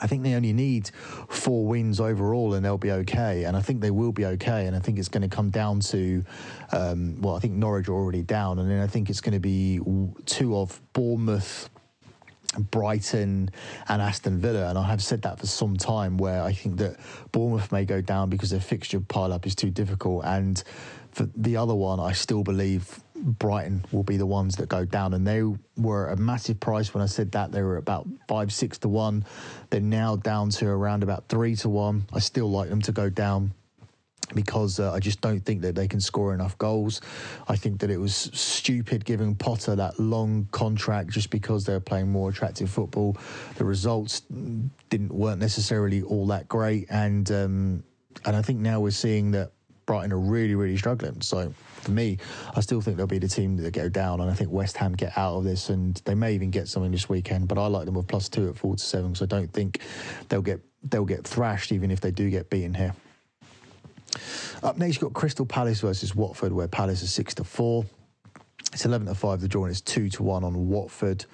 I 0.00 0.06
think 0.08 0.24
they 0.24 0.34
only 0.34 0.52
need 0.52 0.90
four 1.28 1.66
wins 1.66 2.00
overall 2.00 2.54
and 2.54 2.64
they'll 2.64 2.78
be 2.78 2.90
okay. 2.90 3.44
And 3.44 3.56
I 3.56 3.60
think 3.60 3.80
they 3.80 3.90
will 3.90 4.12
be 4.12 4.26
okay. 4.26 4.66
And 4.66 4.74
I 4.74 4.80
think 4.80 4.98
it's 4.98 5.08
going 5.08 5.22
to 5.22 5.34
come 5.34 5.50
down 5.50 5.80
to, 5.80 6.24
um, 6.72 7.20
well, 7.20 7.36
I 7.36 7.38
think 7.38 7.54
Norwich 7.54 7.88
are 7.88 7.94
already 7.94 8.22
down. 8.22 8.58
And 8.58 8.68
then 8.68 8.80
I 8.80 8.86
think 8.88 9.10
it's 9.10 9.20
going 9.20 9.34
to 9.34 9.40
be 9.40 9.80
two 10.26 10.56
of 10.56 10.80
Bournemouth, 10.92 11.70
Brighton 12.58 13.50
and 13.88 14.02
Aston 14.02 14.40
Villa, 14.40 14.68
and 14.68 14.78
I 14.78 14.84
have 14.84 15.02
said 15.02 15.22
that 15.22 15.38
for 15.38 15.46
some 15.46 15.76
time. 15.76 16.18
Where 16.18 16.42
I 16.42 16.52
think 16.52 16.78
that 16.78 16.98
Bournemouth 17.32 17.72
may 17.72 17.84
go 17.84 18.00
down 18.00 18.30
because 18.30 18.50
their 18.50 18.60
fixture 18.60 19.00
pile 19.00 19.32
up 19.32 19.46
is 19.46 19.54
too 19.54 19.70
difficult, 19.70 20.24
and 20.24 20.62
for 21.12 21.28
the 21.36 21.56
other 21.56 21.74
one, 21.74 22.00
I 22.00 22.12
still 22.12 22.42
believe 22.42 23.00
Brighton 23.14 23.84
will 23.92 24.02
be 24.02 24.16
the 24.16 24.26
ones 24.26 24.56
that 24.56 24.68
go 24.68 24.84
down, 24.84 25.14
and 25.14 25.26
they 25.26 25.42
were 25.76 26.08
a 26.08 26.16
massive 26.16 26.58
price 26.58 26.92
when 26.92 27.02
I 27.02 27.06
said 27.06 27.32
that. 27.32 27.52
They 27.52 27.62
were 27.62 27.76
about 27.76 28.08
five, 28.28 28.52
six 28.52 28.78
to 28.78 28.88
one. 28.88 29.24
They're 29.70 29.80
now 29.80 30.16
down 30.16 30.50
to 30.50 30.66
around 30.66 31.02
about 31.02 31.28
three 31.28 31.54
to 31.56 31.68
one. 31.68 32.06
I 32.12 32.18
still 32.18 32.50
like 32.50 32.68
them 32.68 32.82
to 32.82 32.92
go 32.92 33.08
down 33.08 33.52
because 34.34 34.80
uh, 34.80 34.92
I 34.92 35.00
just 35.00 35.20
don't 35.20 35.40
think 35.40 35.62
that 35.62 35.74
they 35.74 35.88
can 35.88 36.00
score 36.00 36.34
enough 36.34 36.56
goals. 36.58 37.00
I 37.48 37.56
think 37.56 37.80
that 37.80 37.90
it 37.90 37.98
was 37.98 38.14
stupid 38.14 39.04
giving 39.04 39.34
Potter 39.34 39.76
that 39.76 39.98
long 39.98 40.48
contract 40.50 41.10
just 41.10 41.30
because 41.30 41.64
they 41.64 41.72
were 41.72 41.80
playing 41.80 42.10
more 42.10 42.30
attractive 42.30 42.70
football. 42.70 43.16
The 43.56 43.64
results 43.64 44.22
didn't 44.90 45.12
weren't 45.12 45.40
necessarily 45.40 46.02
all 46.02 46.26
that 46.28 46.48
great, 46.48 46.86
and 46.90 47.30
um, 47.30 47.84
and 48.24 48.36
I 48.36 48.42
think 48.42 48.60
now 48.60 48.80
we're 48.80 48.90
seeing 48.90 49.32
that 49.32 49.52
Brighton 49.86 50.12
are 50.12 50.18
really 50.18 50.54
really 50.54 50.76
struggling. 50.76 51.20
So 51.20 51.52
for 51.82 51.90
me, 51.90 52.18
I 52.54 52.60
still 52.60 52.80
think 52.80 52.96
they'll 52.96 53.06
be 53.06 53.18
the 53.18 53.28
team 53.28 53.56
that 53.56 53.72
go 53.72 53.88
down, 53.88 54.20
and 54.20 54.30
I 54.30 54.34
think 54.34 54.50
West 54.50 54.76
Ham 54.76 54.92
get 54.92 55.16
out 55.18 55.36
of 55.36 55.44
this, 55.44 55.68
and 55.68 56.00
they 56.04 56.14
may 56.14 56.34
even 56.34 56.50
get 56.50 56.68
something 56.68 56.92
this 56.92 57.08
weekend. 57.08 57.48
But 57.48 57.58
I 57.58 57.66
like 57.66 57.86
them 57.86 57.94
with 57.94 58.06
plus 58.06 58.28
two 58.28 58.48
at 58.48 58.56
four 58.56 58.76
to 58.76 58.82
seven 58.82 59.12
because 59.12 59.22
I 59.22 59.26
don't 59.26 59.52
think 59.52 59.80
they'll 60.28 60.42
get 60.42 60.60
they'll 60.84 61.04
get 61.04 61.26
thrashed 61.26 61.72
even 61.72 61.90
if 61.90 62.00
they 62.00 62.10
do 62.10 62.30
get 62.30 62.50
beaten 62.50 62.74
here. 62.74 62.94
Up 64.62 64.76
next, 64.76 64.96
you've 64.96 65.12
got 65.12 65.18
Crystal 65.18 65.46
Palace 65.46 65.80
versus 65.80 66.14
Watford, 66.14 66.52
where 66.52 66.68
Palace 66.68 67.02
is 67.02 67.12
six 67.12 67.34
to 67.34 67.44
four. 67.44 67.84
It's 68.72 68.84
eleven 68.84 69.06
to 69.06 69.14
five. 69.14 69.40
The 69.40 69.48
draw 69.48 69.66
is 69.66 69.80
two 69.80 70.08
to 70.10 70.22
one 70.22 70.44
on 70.44 70.68
Watford. 70.68 71.26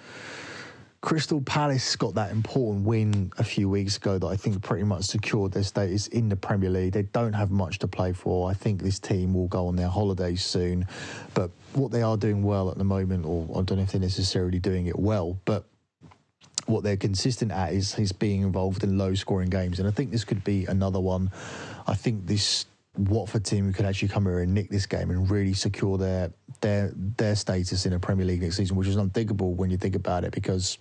Crystal 1.01 1.41
Palace 1.41 1.95
got 1.95 2.15
that 2.15 2.33
important 2.33 2.85
win 2.85 3.31
a 3.39 3.45
few 3.45 3.69
weeks 3.69 3.97
ago 3.97 4.19
that 4.19 4.27
I 4.27 4.35
think 4.35 4.61
pretty 4.63 4.83
much 4.83 5.05
secured 5.05 5.53
their 5.53 5.63
status 5.63 6.09
in 6.09 6.29
the 6.29 6.35
Premier 6.35 6.71
League. 6.71 6.93
They 6.93 7.05
don't 7.05 7.35
have 7.35 7.53
much 7.53 7.79
to 7.81 7.89
play 7.89 8.13
for. 8.13 8.51
I 8.51 8.55
think 8.55 8.83
this 8.83 8.99
team 8.99 9.33
will 9.33 9.47
go 9.47 9.69
on 9.69 9.77
their 9.77 9.89
holidays 9.89 10.45
soon. 10.45 10.89
But 11.35 11.53
what 11.75 11.93
they 11.93 12.03
are 12.03 12.17
doing 12.17 12.43
well 12.43 12.69
at 12.69 12.79
the 12.79 12.85
moment, 12.85 13.27
or 13.27 13.47
I 13.51 13.63
don't 13.63 13.79
know 13.79 13.85
if 13.85 13.93
they're 13.93 14.01
necessarily 14.01 14.59
doing 14.59 14.87
it 14.87 14.99
well, 14.99 15.39
but 15.45 15.67
what 16.69 16.85
they're 16.85 16.97
consistent 16.97 17.51
at 17.51 17.73
is, 17.73 17.99
is 17.99 18.13
being 18.13 18.43
involved 18.43 18.85
in 18.85 18.99
low 18.99 19.15
scoring 19.15 19.49
games. 19.49 19.79
And 19.79 19.89
I 19.89 19.91
think 19.91 20.11
this 20.11 20.25
could 20.25 20.45
be 20.45 20.67
another 20.67 21.01
one. 21.01 21.31
I 21.87 21.95
think 21.95 22.27
this 22.27 22.67
Watford 22.97 23.45
team 23.45 23.73
could 23.73 23.87
actually 23.87 24.09
come 24.09 24.25
here 24.25 24.41
and 24.41 24.53
nick 24.53 24.71
this 24.71 24.87
game 24.87 25.11
and 25.11 25.31
really 25.31 25.55
secure 25.55 25.99
their 25.99 26.33
their 26.61 26.93
their 27.17 27.37
status 27.37 27.87
in 27.87 27.93
a 27.93 27.99
Premier 27.99 28.27
League 28.27 28.43
next 28.43 28.57
season, 28.57 28.77
which 28.77 28.89
is 28.89 28.97
unthinkable 28.97 29.55
when 29.55 29.71
you 29.71 29.77
think 29.77 29.95
about 29.95 30.25
it 30.25 30.33
because 30.33 30.79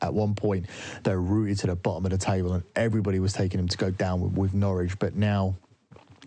at 0.00 0.12
one 0.12 0.34
point 0.34 0.66
they're 1.02 1.20
rooted 1.20 1.58
to 1.58 1.66
the 1.66 1.76
bottom 1.76 2.04
of 2.04 2.12
the 2.12 2.18
table 2.18 2.52
and 2.52 2.62
everybody 2.76 3.18
was 3.18 3.32
taking 3.32 3.58
them 3.58 3.68
to 3.68 3.76
go 3.76 3.90
down 3.90 4.20
with, 4.20 4.32
with 4.32 4.54
Norwich, 4.54 4.98
but 4.98 5.14
now 5.14 5.56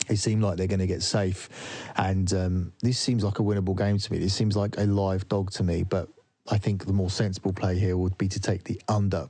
it 0.09 0.17
seemed 0.17 0.41
like 0.41 0.57
they're 0.57 0.67
going 0.67 0.79
to 0.79 0.87
get 0.87 1.03
safe, 1.03 1.47
and 1.95 2.33
um, 2.33 2.73
this 2.81 2.97
seems 2.97 3.23
like 3.23 3.39
a 3.39 3.43
winnable 3.43 3.77
game 3.77 3.97
to 3.97 4.11
me. 4.11 4.17
This 4.17 4.33
seems 4.33 4.57
like 4.57 4.77
a 4.77 4.85
live 4.85 5.27
dog 5.29 5.51
to 5.51 5.63
me, 5.63 5.83
but 5.83 6.09
I 6.49 6.57
think 6.57 6.85
the 6.85 6.93
more 6.93 7.09
sensible 7.09 7.53
play 7.53 7.77
here 7.77 7.97
would 7.97 8.17
be 8.17 8.27
to 8.29 8.39
take 8.39 8.63
the 8.63 8.81
under. 8.87 9.29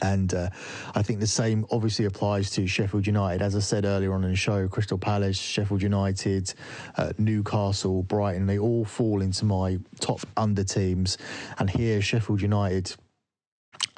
And 0.00 0.32
uh, 0.32 0.48
I 0.94 1.02
think 1.02 1.20
the 1.20 1.26
same 1.26 1.66
obviously 1.70 2.06
applies 2.06 2.50
to 2.52 2.66
Sheffield 2.66 3.06
United. 3.06 3.42
As 3.42 3.54
I 3.54 3.58
said 3.58 3.84
earlier 3.84 4.14
on 4.14 4.24
in 4.24 4.30
the 4.30 4.36
show, 4.36 4.66
Crystal 4.66 4.96
Palace, 4.96 5.38
Sheffield 5.38 5.82
United, 5.82 6.54
uh, 6.96 7.12
Newcastle, 7.18 8.02
Brighton, 8.02 8.46
they 8.46 8.58
all 8.58 8.84
fall 8.84 9.20
into 9.20 9.44
my 9.44 9.78
top 10.00 10.20
under 10.36 10.64
teams. 10.64 11.18
And 11.58 11.68
here, 11.68 12.00
Sheffield 12.00 12.40
United 12.40 12.94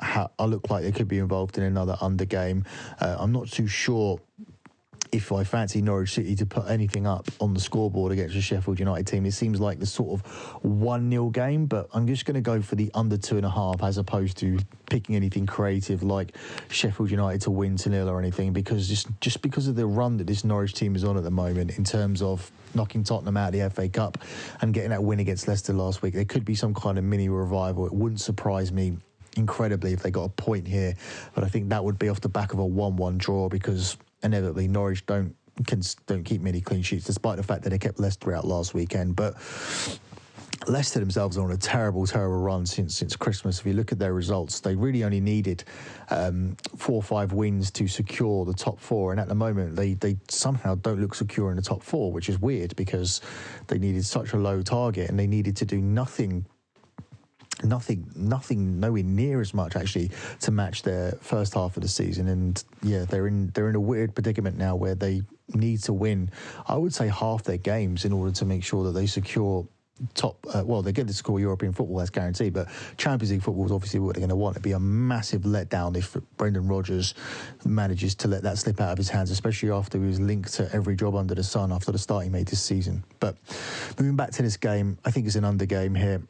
I 0.00 0.44
look 0.44 0.70
like 0.70 0.82
they 0.82 0.92
could 0.92 1.08
be 1.08 1.18
involved 1.18 1.56
in 1.56 1.64
another 1.64 1.96
under 2.00 2.24
game. 2.24 2.64
Uh, 3.00 3.16
I'm 3.18 3.32
not 3.32 3.48
too 3.48 3.66
sure 3.66 4.20
if 5.14 5.30
I 5.30 5.44
fancy 5.44 5.80
Norwich 5.80 6.12
City 6.12 6.34
to 6.34 6.44
put 6.44 6.68
anything 6.68 7.06
up 7.06 7.28
on 7.40 7.54
the 7.54 7.60
scoreboard 7.60 8.10
against 8.10 8.34
the 8.34 8.40
Sheffield 8.40 8.80
United 8.80 9.06
team. 9.06 9.24
It 9.26 9.30
seems 9.30 9.60
like 9.60 9.78
the 9.78 9.86
sort 9.86 10.20
of 10.20 10.26
1 10.64 11.08
0 11.08 11.28
game, 11.30 11.66
but 11.66 11.88
I'm 11.94 12.08
just 12.08 12.24
going 12.24 12.34
to 12.34 12.40
go 12.40 12.60
for 12.60 12.74
the 12.74 12.90
under 12.94 13.16
two 13.16 13.36
and 13.36 13.46
a 13.46 13.50
half 13.50 13.80
as 13.84 13.96
opposed 13.96 14.38
to 14.38 14.58
picking 14.90 15.14
anything 15.14 15.46
creative 15.46 16.02
like 16.02 16.36
Sheffield 16.68 17.12
United 17.12 17.42
to 17.42 17.52
win 17.52 17.76
2 17.76 17.90
0 17.90 18.08
or 18.08 18.18
anything 18.18 18.52
because 18.52 18.88
just, 18.88 19.06
just 19.20 19.40
because 19.40 19.68
of 19.68 19.76
the 19.76 19.86
run 19.86 20.16
that 20.16 20.26
this 20.26 20.42
Norwich 20.42 20.74
team 20.74 20.96
is 20.96 21.04
on 21.04 21.16
at 21.16 21.22
the 21.22 21.30
moment 21.30 21.78
in 21.78 21.84
terms 21.84 22.20
of 22.20 22.50
knocking 22.74 23.04
Tottenham 23.04 23.36
out 23.36 23.54
of 23.54 23.60
the 23.60 23.70
FA 23.70 23.88
Cup 23.88 24.18
and 24.62 24.74
getting 24.74 24.90
that 24.90 25.04
win 25.04 25.20
against 25.20 25.46
Leicester 25.46 25.72
last 25.72 26.02
week, 26.02 26.14
there 26.14 26.24
could 26.24 26.44
be 26.44 26.56
some 26.56 26.74
kind 26.74 26.98
of 26.98 27.04
mini 27.04 27.28
revival. 27.28 27.86
It 27.86 27.92
wouldn't 27.92 28.20
surprise 28.20 28.72
me 28.72 28.98
incredibly 29.36 29.92
if 29.92 30.02
they 30.02 30.10
got 30.10 30.24
a 30.24 30.28
point 30.28 30.66
here. 30.66 30.96
But 31.36 31.44
I 31.44 31.48
think 31.48 31.68
that 31.68 31.84
would 31.84 32.00
be 32.00 32.08
off 32.08 32.20
the 32.20 32.28
back 32.28 32.52
of 32.52 32.58
a 32.58 32.66
1 32.66 32.96
1 32.96 33.18
draw 33.18 33.48
because 33.48 33.96
inevitably 34.24 34.66
Norwich 34.68 35.06
don't 35.06 35.34
can 35.66 35.82
don't 36.06 36.24
keep 36.24 36.40
many 36.40 36.60
clean 36.60 36.82
sheets, 36.82 37.04
despite 37.04 37.36
the 37.36 37.42
fact 37.42 37.62
that 37.62 37.70
they 37.70 37.78
kept 37.78 38.00
Leicester 38.00 38.34
out 38.34 38.44
last 38.44 38.74
weekend. 38.74 39.14
But 39.14 39.34
Leicester 40.66 40.98
themselves 40.98 41.36
are 41.36 41.44
on 41.44 41.52
a 41.52 41.56
terrible, 41.56 42.06
terrible 42.06 42.38
run 42.38 42.66
since 42.66 42.96
since 42.96 43.14
Christmas. 43.14 43.60
If 43.60 43.66
you 43.66 43.74
look 43.74 43.92
at 43.92 43.98
their 43.98 44.14
results, 44.14 44.60
they 44.60 44.74
really 44.74 45.04
only 45.04 45.20
needed 45.20 45.64
um, 46.10 46.56
four 46.76 46.96
or 46.96 47.02
five 47.02 47.32
wins 47.32 47.70
to 47.72 47.86
secure 47.86 48.44
the 48.44 48.54
top 48.54 48.80
four, 48.80 49.12
and 49.12 49.20
at 49.20 49.28
the 49.28 49.34
moment 49.34 49.76
they 49.76 49.94
they 49.94 50.16
somehow 50.28 50.74
don't 50.76 51.00
look 51.00 51.14
secure 51.14 51.50
in 51.50 51.56
the 51.56 51.62
top 51.62 51.82
four, 51.82 52.10
which 52.10 52.28
is 52.28 52.40
weird 52.40 52.74
because 52.76 53.20
they 53.68 53.78
needed 53.78 54.04
such 54.04 54.32
a 54.32 54.36
low 54.36 54.62
target 54.62 55.10
and 55.10 55.18
they 55.18 55.26
needed 55.26 55.56
to 55.56 55.64
do 55.64 55.80
nothing 55.80 56.46
nothing, 57.64 58.10
nothing, 58.14 58.80
nowhere 58.80 59.02
near 59.02 59.40
as 59.40 59.54
much 59.54 59.76
actually 59.76 60.10
to 60.40 60.50
match 60.50 60.82
their 60.82 61.12
first 61.20 61.54
half 61.54 61.76
of 61.76 61.82
the 61.82 61.88
season. 61.88 62.28
And 62.28 62.62
yeah, 62.82 63.04
they're 63.04 63.26
in 63.26 63.50
they're 63.54 63.68
in 63.68 63.74
a 63.76 63.80
weird 63.80 64.14
predicament 64.14 64.56
now 64.56 64.76
where 64.76 64.94
they 64.94 65.22
need 65.54 65.82
to 65.84 65.92
win. 65.92 66.30
I 66.66 66.76
would 66.76 66.94
say 66.94 67.08
half 67.08 67.42
their 67.44 67.58
games 67.58 68.04
in 68.04 68.12
order 68.12 68.32
to 68.32 68.44
make 68.44 68.64
sure 68.64 68.84
that 68.84 68.92
they 68.92 69.06
secure 69.06 69.66
top. 70.14 70.44
Uh, 70.52 70.62
well, 70.64 70.82
they 70.82 70.92
get 70.92 71.06
to 71.06 71.12
score 71.12 71.38
European 71.38 71.72
football, 71.72 71.98
that's 71.98 72.10
guaranteed. 72.10 72.52
But 72.52 72.68
Champions 72.96 73.30
League 73.30 73.42
football 73.42 73.66
is 73.66 73.72
obviously 73.72 74.00
what 74.00 74.14
they're 74.14 74.20
going 74.20 74.30
to 74.30 74.36
want. 74.36 74.54
It'd 74.54 74.62
be 74.62 74.72
a 74.72 74.80
massive 74.80 75.42
letdown 75.42 75.96
if 75.96 76.16
Brendan 76.36 76.66
Rodgers 76.66 77.14
manages 77.64 78.14
to 78.16 78.28
let 78.28 78.42
that 78.42 78.58
slip 78.58 78.80
out 78.80 78.92
of 78.92 78.98
his 78.98 79.08
hands, 79.08 79.30
especially 79.30 79.70
after 79.70 79.98
he 79.98 80.06
was 80.06 80.20
linked 80.20 80.52
to 80.54 80.68
every 80.72 80.96
job 80.96 81.14
under 81.14 81.34
the 81.34 81.44
sun 81.44 81.72
after 81.72 81.92
the 81.92 81.98
start 81.98 82.24
he 82.24 82.30
made 82.30 82.48
this 82.48 82.62
season. 82.62 83.04
But 83.20 83.36
moving 83.98 84.16
back 84.16 84.32
to 84.32 84.42
this 84.42 84.56
game, 84.56 84.98
I 85.04 85.10
think 85.10 85.26
it's 85.26 85.36
an 85.36 85.44
under 85.44 85.66
game 85.66 85.94
here 85.94 86.22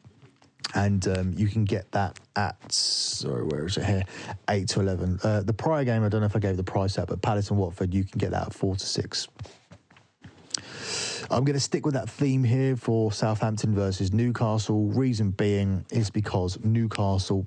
and 0.74 1.06
um, 1.08 1.32
you 1.36 1.46
can 1.48 1.64
get 1.64 1.90
that 1.92 2.18
at 2.36 2.56
sorry 2.72 3.44
where 3.44 3.66
is 3.66 3.76
it 3.76 3.84
here? 3.84 4.04
8 4.48 4.68
to 4.68 4.80
11 4.80 5.18
uh, 5.22 5.40
the 5.42 5.52
prior 5.52 5.84
game 5.84 6.02
i 6.04 6.08
don't 6.08 6.20
know 6.20 6.26
if 6.26 6.36
i 6.36 6.38
gave 6.38 6.56
the 6.56 6.64
price 6.64 6.98
out 6.98 7.08
but 7.08 7.22
palace 7.22 7.50
and 7.50 7.58
watford 7.58 7.92
you 7.92 8.04
can 8.04 8.18
get 8.18 8.30
that 8.30 8.46
at 8.46 8.54
4 8.54 8.76
to 8.76 8.86
6 8.86 9.28
I'm 11.30 11.44
going 11.44 11.54
to 11.54 11.60
stick 11.60 11.86
with 11.86 11.94
that 11.94 12.08
theme 12.08 12.44
here 12.44 12.76
for 12.76 13.10
Southampton 13.10 13.74
versus 13.74 14.12
Newcastle. 14.12 14.88
Reason 14.88 15.30
being 15.30 15.84
is 15.90 16.10
because 16.10 16.62
Newcastle 16.62 17.46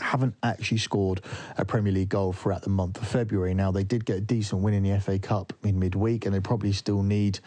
haven't 0.00 0.34
actually 0.42 0.78
scored 0.78 1.20
a 1.56 1.64
Premier 1.64 1.92
League 1.92 2.08
goal 2.08 2.32
throughout 2.32 2.62
the 2.62 2.70
month 2.70 3.00
of 3.00 3.08
February. 3.08 3.54
Now, 3.54 3.70
they 3.70 3.84
did 3.84 4.04
get 4.04 4.16
a 4.16 4.20
decent 4.20 4.62
win 4.62 4.74
in 4.74 4.82
the 4.82 5.00
FA 5.00 5.18
Cup 5.18 5.52
in 5.62 5.78
midweek, 5.78 6.26
and 6.26 6.34
they 6.34 6.40
probably 6.40 6.72
still 6.72 7.02
need 7.02 7.40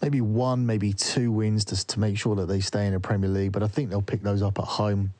maybe 0.00 0.20
one, 0.20 0.66
maybe 0.66 0.92
two 0.92 1.30
wins 1.30 1.64
to, 1.66 1.86
to 1.86 2.00
make 2.00 2.18
sure 2.18 2.34
that 2.36 2.46
they 2.46 2.60
stay 2.60 2.86
in 2.86 2.92
the 2.92 3.00
Premier 3.00 3.30
League. 3.30 3.52
But 3.52 3.62
I 3.62 3.68
think 3.68 3.90
they'll 3.90 4.02
pick 4.02 4.22
those 4.22 4.42
up 4.42 4.58
at 4.58 4.64
home. 4.64 5.12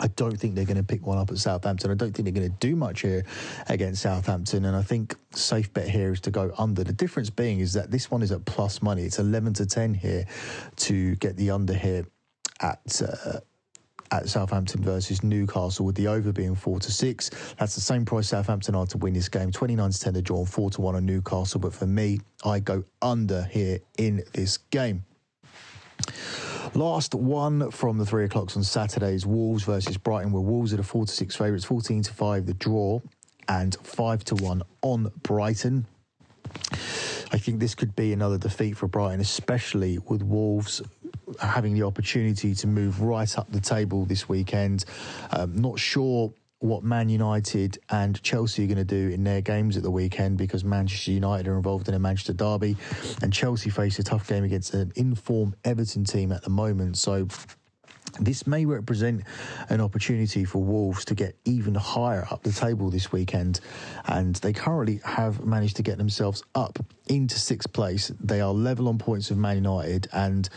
I 0.00 0.08
don't 0.08 0.38
think 0.38 0.54
they're 0.54 0.64
going 0.64 0.76
to 0.76 0.82
pick 0.82 1.06
one 1.06 1.18
up 1.18 1.30
at 1.30 1.38
Southampton. 1.38 1.90
I 1.90 1.94
don't 1.94 2.12
think 2.12 2.24
they're 2.24 2.40
going 2.40 2.50
to 2.50 2.58
do 2.58 2.76
much 2.76 3.00
here 3.00 3.24
against 3.68 4.02
Southampton. 4.02 4.64
And 4.64 4.76
I 4.76 4.82
think 4.82 5.16
safe 5.32 5.72
bet 5.72 5.88
here 5.88 6.12
is 6.12 6.20
to 6.20 6.30
go 6.30 6.52
under. 6.56 6.84
The 6.84 6.92
difference 6.92 7.30
being 7.30 7.60
is 7.60 7.72
that 7.72 7.90
this 7.90 8.10
one 8.10 8.22
is 8.22 8.30
at 8.30 8.44
plus 8.44 8.80
money. 8.80 9.02
It's 9.02 9.18
11 9.18 9.54
to 9.54 9.66
10 9.66 9.94
here 9.94 10.26
to 10.76 11.16
get 11.16 11.36
the 11.36 11.50
under 11.50 11.74
here 11.74 12.06
at 12.60 13.02
uh, 13.02 13.40
at 14.10 14.28
Southampton 14.28 14.82
versus 14.82 15.22
Newcastle, 15.22 15.84
with 15.86 15.94
the 15.94 16.06
over 16.06 16.32
being 16.32 16.54
four 16.54 16.78
to 16.80 16.90
six. 16.90 17.30
That's 17.58 17.74
the 17.74 17.80
same 17.80 18.04
price 18.04 18.28
Southampton 18.28 18.74
are 18.74 18.86
to 18.86 18.98
win 18.98 19.14
this 19.14 19.28
game. 19.28 19.50
Twenty 19.50 19.76
nine 19.76 19.90
to 19.90 20.00
ten 20.00 20.14
to 20.14 20.22
draw, 20.22 20.44
four 20.44 20.70
to 20.70 20.80
one 20.80 20.94
on 20.94 21.06
Newcastle. 21.06 21.60
But 21.60 21.72
for 21.72 21.86
me, 21.86 22.20
I 22.44 22.60
go 22.60 22.84
under 23.02 23.42
here 23.44 23.80
in 23.98 24.22
this 24.32 24.58
game. 24.70 25.04
Last 26.74 27.14
one 27.14 27.70
from 27.70 27.98
the 27.98 28.06
three 28.06 28.24
o'clocks 28.24 28.56
on 28.56 28.62
Saturdays: 28.64 29.24
Wolves 29.26 29.64
versus 29.64 29.96
Brighton. 29.96 30.32
Where 30.32 30.42
Wolves 30.42 30.72
are 30.74 30.76
the 30.78 30.82
four 30.82 31.06
to 31.06 31.12
six 31.12 31.34
favourites, 31.36 31.64
fourteen 31.64 32.02
to 32.02 32.12
five 32.12 32.46
the 32.46 32.54
draw, 32.54 33.00
and 33.48 33.76
five 33.82 34.24
to 34.24 34.34
one 34.36 34.62
on 34.82 35.10
Brighton. 35.22 35.86
I 37.30 37.36
think 37.36 37.60
this 37.60 37.74
could 37.74 37.94
be 37.94 38.14
another 38.14 38.38
defeat 38.38 38.76
for 38.76 38.88
Brighton, 38.88 39.20
especially 39.20 39.98
with 39.98 40.22
Wolves 40.22 40.80
having 41.40 41.74
the 41.74 41.82
opportunity 41.82 42.54
to 42.54 42.66
move 42.66 43.00
right 43.00 43.38
up 43.38 43.50
the 43.50 43.60
table 43.60 44.04
this 44.04 44.28
weekend. 44.28 44.84
Um, 45.30 45.56
not 45.56 45.78
sure 45.78 46.32
what 46.60 46.82
Man 46.82 47.08
United 47.08 47.78
and 47.88 48.20
Chelsea 48.22 48.64
are 48.64 48.66
going 48.66 48.78
to 48.78 48.84
do 48.84 49.14
in 49.14 49.22
their 49.22 49.40
games 49.40 49.76
at 49.76 49.82
the 49.82 49.90
weekend 49.90 50.38
because 50.38 50.64
Manchester 50.64 51.12
United 51.12 51.46
are 51.46 51.56
involved 51.56 51.88
in 51.88 51.94
a 51.94 51.98
Manchester 51.98 52.32
derby 52.32 52.76
and 53.22 53.32
Chelsea 53.32 53.70
face 53.70 53.98
a 53.98 54.02
tough 54.02 54.26
game 54.26 54.42
against 54.42 54.74
an 54.74 54.92
informed 54.96 55.54
Everton 55.64 56.04
team 56.04 56.32
at 56.32 56.42
the 56.42 56.50
moment. 56.50 56.98
So 56.98 57.28
this 58.20 58.46
may 58.46 58.64
represent 58.64 59.22
an 59.68 59.80
opportunity 59.80 60.44
for 60.44 60.62
Wolves 60.62 61.04
to 61.06 61.14
get 61.14 61.36
even 61.44 61.74
higher 61.74 62.26
up 62.30 62.42
the 62.42 62.52
table 62.52 62.90
this 62.90 63.12
weekend, 63.12 63.60
and 64.06 64.36
they 64.36 64.52
currently 64.52 65.00
have 65.04 65.44
managed 65.44 65.76
to 65.76 65.82
get 65.82 65.98
themselves 65.98 66.42
up 66.54 66.78
into 67.06 67.38
sixth 67.38 67.72
place. 67.72 68.12
They 68.20 68.40
are 68.40 68.52
level 68.52 68.88
on 68.88 68.98
points 68.98 69.30
with 69.30 69.38
Man 69.38 69.56
United, 69.56 70.08
and 70.12 70.48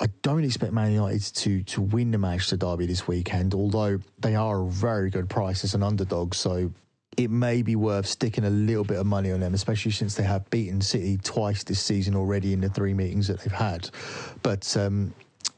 I 0.00 0.06
don't 0.22 0.44
expect 0.44 0.72
Man 0.72 0.92
United 0.92 1.22
to 1.36 1.62
to 1.62 1.80
win 1.80 2.10
the 2.10 2.18
Manchester 2.18 2.56
derby 2.56 2.86
this 2.86 3.06
weekend. 3.06 3.54
Although 3.54 4.00
they 4.20 4.34
are 4.34 4.62
a 4.62 4.66
very 4.66 5.10
good 5.10 5.28
price 5.28 5.64
as 5.64 5.74
an 5.74 5.82
underdog, 5.82 6.34
so 6.34 6.70
it 7.16 7.30
may 7.30 7.62
be 7.62 7.76
worth 7.76 8.06
sticking 8.06 8.44
a 8.44 8.50
little 8.50 8.84
bit 8.84 8.98
of 8.98 9.06
money 9.06 9.32
on 9.32 9.40
them, 9.40 9.54
especially 9.54 9.90
since 9.90 10.14
they 10.14 10.22
have 10.22 10.48
beaten 10.50 10.80
City 10.80 11.16
twice 11.16 11.64
this 11.64 11.80
season 11.80 12.14
already 12.14 12.52
in 12.52 12.60
the 12.60 12.68
three 12.68 12.92
meetings 12.92 13.28
that 13.28 13.40
they've 13.40 13.52
had. 13.52 13.88
But 14.42 14.76
um, 14.76 15.14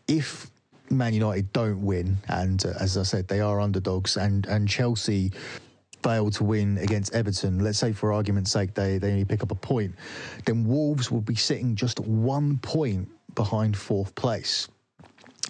if 0.06 0.50
Man 0.90 1.14
United 1.14 1.52
don't 1.52 1.84
win, 1.84 2.16
and 2.28 2.64
uh, 2.64 2.72
as 2.80 2.96
I 2.96 3.02
said, 3.02 3.28
they 3.28 3.40
are 3.40 3.60
underdogs, 3.60 4.16
and 4.16 4.46
and 4.46 4.68
Chelsea 4.68 5.32
fail 6.02 6.30
to 6.30 6.44
win 6.44 6.78
against 6.78 7.14
Everton, 7.14 7.58
let's 7.58 7.78
say 7.78 7.92
for 7.92 8.12
argument's 8.12 8.50
sake 8.50 8.74
they, 8.74 8.98
they 8.98 9.10
only 9.10 9.24
pick 9.24 9.42
up 9.42 9.50
a 9.50 9.54
point, 9.54 9.94
then 10.44 10.64
Wolves 10.64 11.10
will 11.10 11.20
be 11.20 11.34
sitting 11.34 11.74
just 11.74 12.00
one 12.00 12.58
point 12.58 13.08
behind 13.34 13.76
fourth 13.76 14.14
place. 14.14 14.68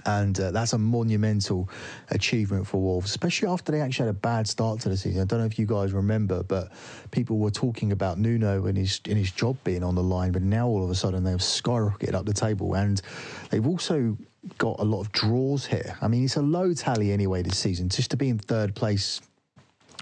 And 0.06 0.38
uh, 0.38 0.52
that's 0.52 0.74
a 0.74 0.78
monumental 0.78 1.68
achievement 2.10 2.66
for 2.66 2.80
Wolves, 2.80 3.10
especially 3.10 3.48
after 3.48 3.72
they 3.72 3.80
actually 3.80 4.06
had 4.06 4.14
a 4.14 4.18
bad 4.18 4.46
start 4.46 4.80
to 4.80 4.88
the 4.88 4.96
season. 4.96 5.22
I 5.22 5.24
don't 5.24 5.40
know 5.40 5.46
if 5.46 5.58
you 5.58 5.66
guys 5.66 5.92
remember, 5.92 6.44
but 6.44 6.70
people 7.10 7.38
were 7.38 7.50
talking 7.50 7.90
about 7.90 8.16
Nuno 8.16 8.66
and 8.66 8.78
his 8.78 9.00
and 9.06 9.18
his 9.18 9.32
job 9.32 9.56
being 9.64 9.82
on 9.82 9.96
the 9.96 10.02
line. 10.02 10.30
But 10.30 10.42
now 10.42 10.68
all 10.68 10.84
of 10.84 10.90
a 10.90 10.94
sudden 10.94 11.24
they've 11.24 11.38
skyrocketed 11.38 12.14
up 12.14 12.26
the 12.26 12.32
table, 12.32 12.74
and 12.74 13.02
they've 13.50 13.66
also 13.66 14.16
got 14.56 14.78
a 14.78 14.84
lot 14.84 15.00
of 15.00 15.12
draws 15.12 15.66
here. 15.66 15.96
I 16.00 16.08
mean, 16.08 16.24
it's 16.24 16.36
a 16.36 16.42
low 16.42 16.72
tally 16.74 17.12
anyway 17.12 17.42
this 17.42 17.58
season. 17.58 17.88
Just 17.88 18.10
to 18.12 18.16
be 18.16 18.28
in 18.28 18.38
third 18.38 18.74
place 18.74 19.20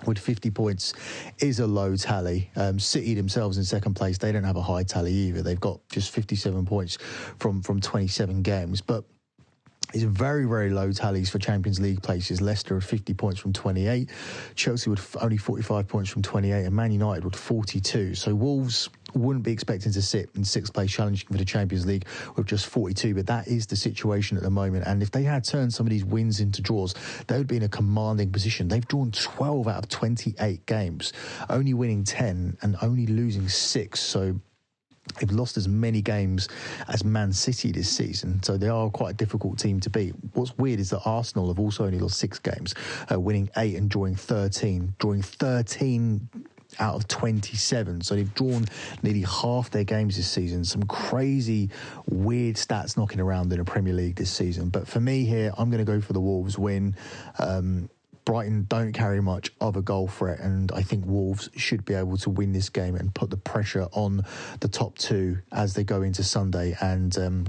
with 0.04 0.18
50 0.18 0.50
points 0.50 0.92
is 1.38 1.58
a 1.58 1.66
low 1.66 1.96
tally. 1.96 2.50
Um, 2.54 2.78
City 2.78 3.14
themselves 3.14 3.56
in 3.56 3.64
second 3.64 3.94
place, 3.94 4.18
they 4.18 4.32
don't 4.32 4.44
have 4.44 4.56
a 4.56 4.62
high 4.62 4.82
tally 4.82 5.12
either. 5.12 5.42
They've 5.42 5.58
got 5.58 5.80
just 5.88 6.10
57 6.10 6.66
points 6.66 6.98
from 7.38 7.62
from 7.62 7.80
27 7.80 8.42
games, 8.42 8.80
but 8.80 9.04
it's 9.94 10.02
very, 10.02 10.46
very 10.46 10.70
low 10.70 10.90
tallies 10.92 11.30
for 11.30 11.38
Champions 11.38 11.80
League 11.80 12.02
places. 12.02 12.40
Leicester 12.40 12.74
with 12.74 12.84
50 12.84 13.14
points 13.14 13.40
from 13.40 13.52
28, 13.52 14.10
Chelsea 14.54 14.90
with 14.90 15.16
only 15.22 15.36
45 15.36 15.86
points 15.86 16.10
from 16.10 16.22
28, 16.22 16.64
and 16.64 16.74
Man 16.74 16.90
United 16.90 17.24
with 17.24 17.36
42. 17.36 18.14
So 18.14 18.34
Wolves 18.34 18.90
wouldn't 19.16 19.44
be 19.44 19.52
expecting 19.52 19.92
to 19.92 20.02
sit 20.02 20.30
in 20.34 20.44
sixth 20.44 20.72
place 20.72 20.90
challenging 20.90 21.26
for 21.28 21.38
the 21.38 21.44
Champions 21.44 21.86
League 21.86 22.06
with 22.36 22.46
just 22.46 22.66
42, 22.66 23.14
but 23.14 23.26
that 23.26 23.48
is 23.48 23.66
the 23.66 23.76
situation 23.76 24.36
at 24.36 24.42
the 24.42 24.50
moment. 24.50 24.86
And 24.86 25.02
if 25.02 25.10
they 25.10 25.22
had 25.22 25.44
turned 25.44 25.72
some 25.72 25.86
of 25.86 25.90
these 25.90 26.04
wins 26.04 26.40
into 26.40 26.62
draws, 26.62 26.94
they 27.26 27.38
would 27.38 27.46
be 27.46 27.56
in 27.56 27.62
a 27.62 27.68
commanding 27.68 28.30
position. 28.30 28.68
They've 28.68 28.86
drawn 28.86 29.10
12 29.10 29.68
out 29.68 29.78
of 29.78 29.88
28 29.88 30.66
games, 30.66 31.12
only 31.48 31.74
winning 31.74 32.04
10 32.04 32.58
and 32.62 32.76
only 32.82 33.06
losing 33.06 33.48
six. 33.48 34.00
So 34.00 34.40
They've 35.20 35.30
lost 35.30 35.56
as 35.56 35.68
many 35.68 36.02
games 36.02 36.48
as 36.88 37.04
Man 37.04 37.32
City 37.32 37.72
this 37.72 37.88
season, 37.88 38.42
so 38.42 38.56
they 38.56 38.68
are 38.68 38.90
quite 38.90 39.10
a 39.10 39.14
difficult 39.14 39.58
team 39.58 39.80
to 39.80 39.90
beat. 39.90 40.14
What's 40.34 40.56
weird 40.58 40.80
is 40.80 40.90
that 40.90 41.00
Arsenal 41.04 41.48
have 41.48 41.58
also 41.58 41.84
only 41.84 41.98
lost 41.98 42.18
six 42.18 42.38
games, 42.38 42.74
uh, 43.10 43.18
winning 43.18 43.48
eight 43.56 43.76
and 43.76 43.88
drawing 43.88 44.16
13. 44.16 44.94
Drawing 44.98 45.22
13 45.22 46.28
out 46.78 46.94
of 46.94 47.08
27. 47.08 48.02
So 48.02 48.14
they've 48.14 48.34
drawn 48.34 48.66
nearly 49.02 49.22
half 49.22 49.70
their 49.70 49.84
games 49.84 50.16
this 50.16 50.28
season. 50.28 50.64
Some 50.64 50.82
crazy, 50.84 51.70
weird 52.08 52.56
stats 52.56 52.96
knocking 52.96 53.20
around 53.20 53.52
in 53.52 53.58
the 53.58 53.64
Premier 53.64 53.94
League 53.94 54.16
this 54.16 54.30
season. 54.30 54.68
But 54.68 54.86
for 54.86 55.00
me 55.00 55.24
here, 55.24 55.52
I'm 55.56 55.70
going 55.70 55.84
to 55.84 55.90
go 55.90 56.00
for 56.00 56.12
the 56.12 56.20
Wolves 56.20 56.58
win. 56.58 56.96
Um, 57.38 57.88
Brighton 58.26 58.66
don't 58.68 58.92
carry 58.92 59.22
much 59.22 59.52
of 59.60 59.76
a 59.76 59.82
goal 59.82 60.08
threat, 60.08 60.40
and 60.40 60.72
I 60.72 60.82
think 60.82 61.06
Wolves 61.06 61.48
should 61.56 61.84
be 61.84 61.94
able 61.94 62.16
to 62.18 62.30
win 62.30 62.52
this 62.52 62.68
game 62.68 62.96
and 62.96 63.14
put 63.14 63.30
the 63.30 63.36
pressure 63.36 63.86
on 63.92 64.24
the 64.58 64.66
top 64.66 64.98
two 64.98 65.38
as 65.52 65.74
they 65.74 65.84
go 65.84 66.02
into 66.02 66.24
Sunday. 66.24 66.76
And 66.80 67.16
um, 67.18 67.46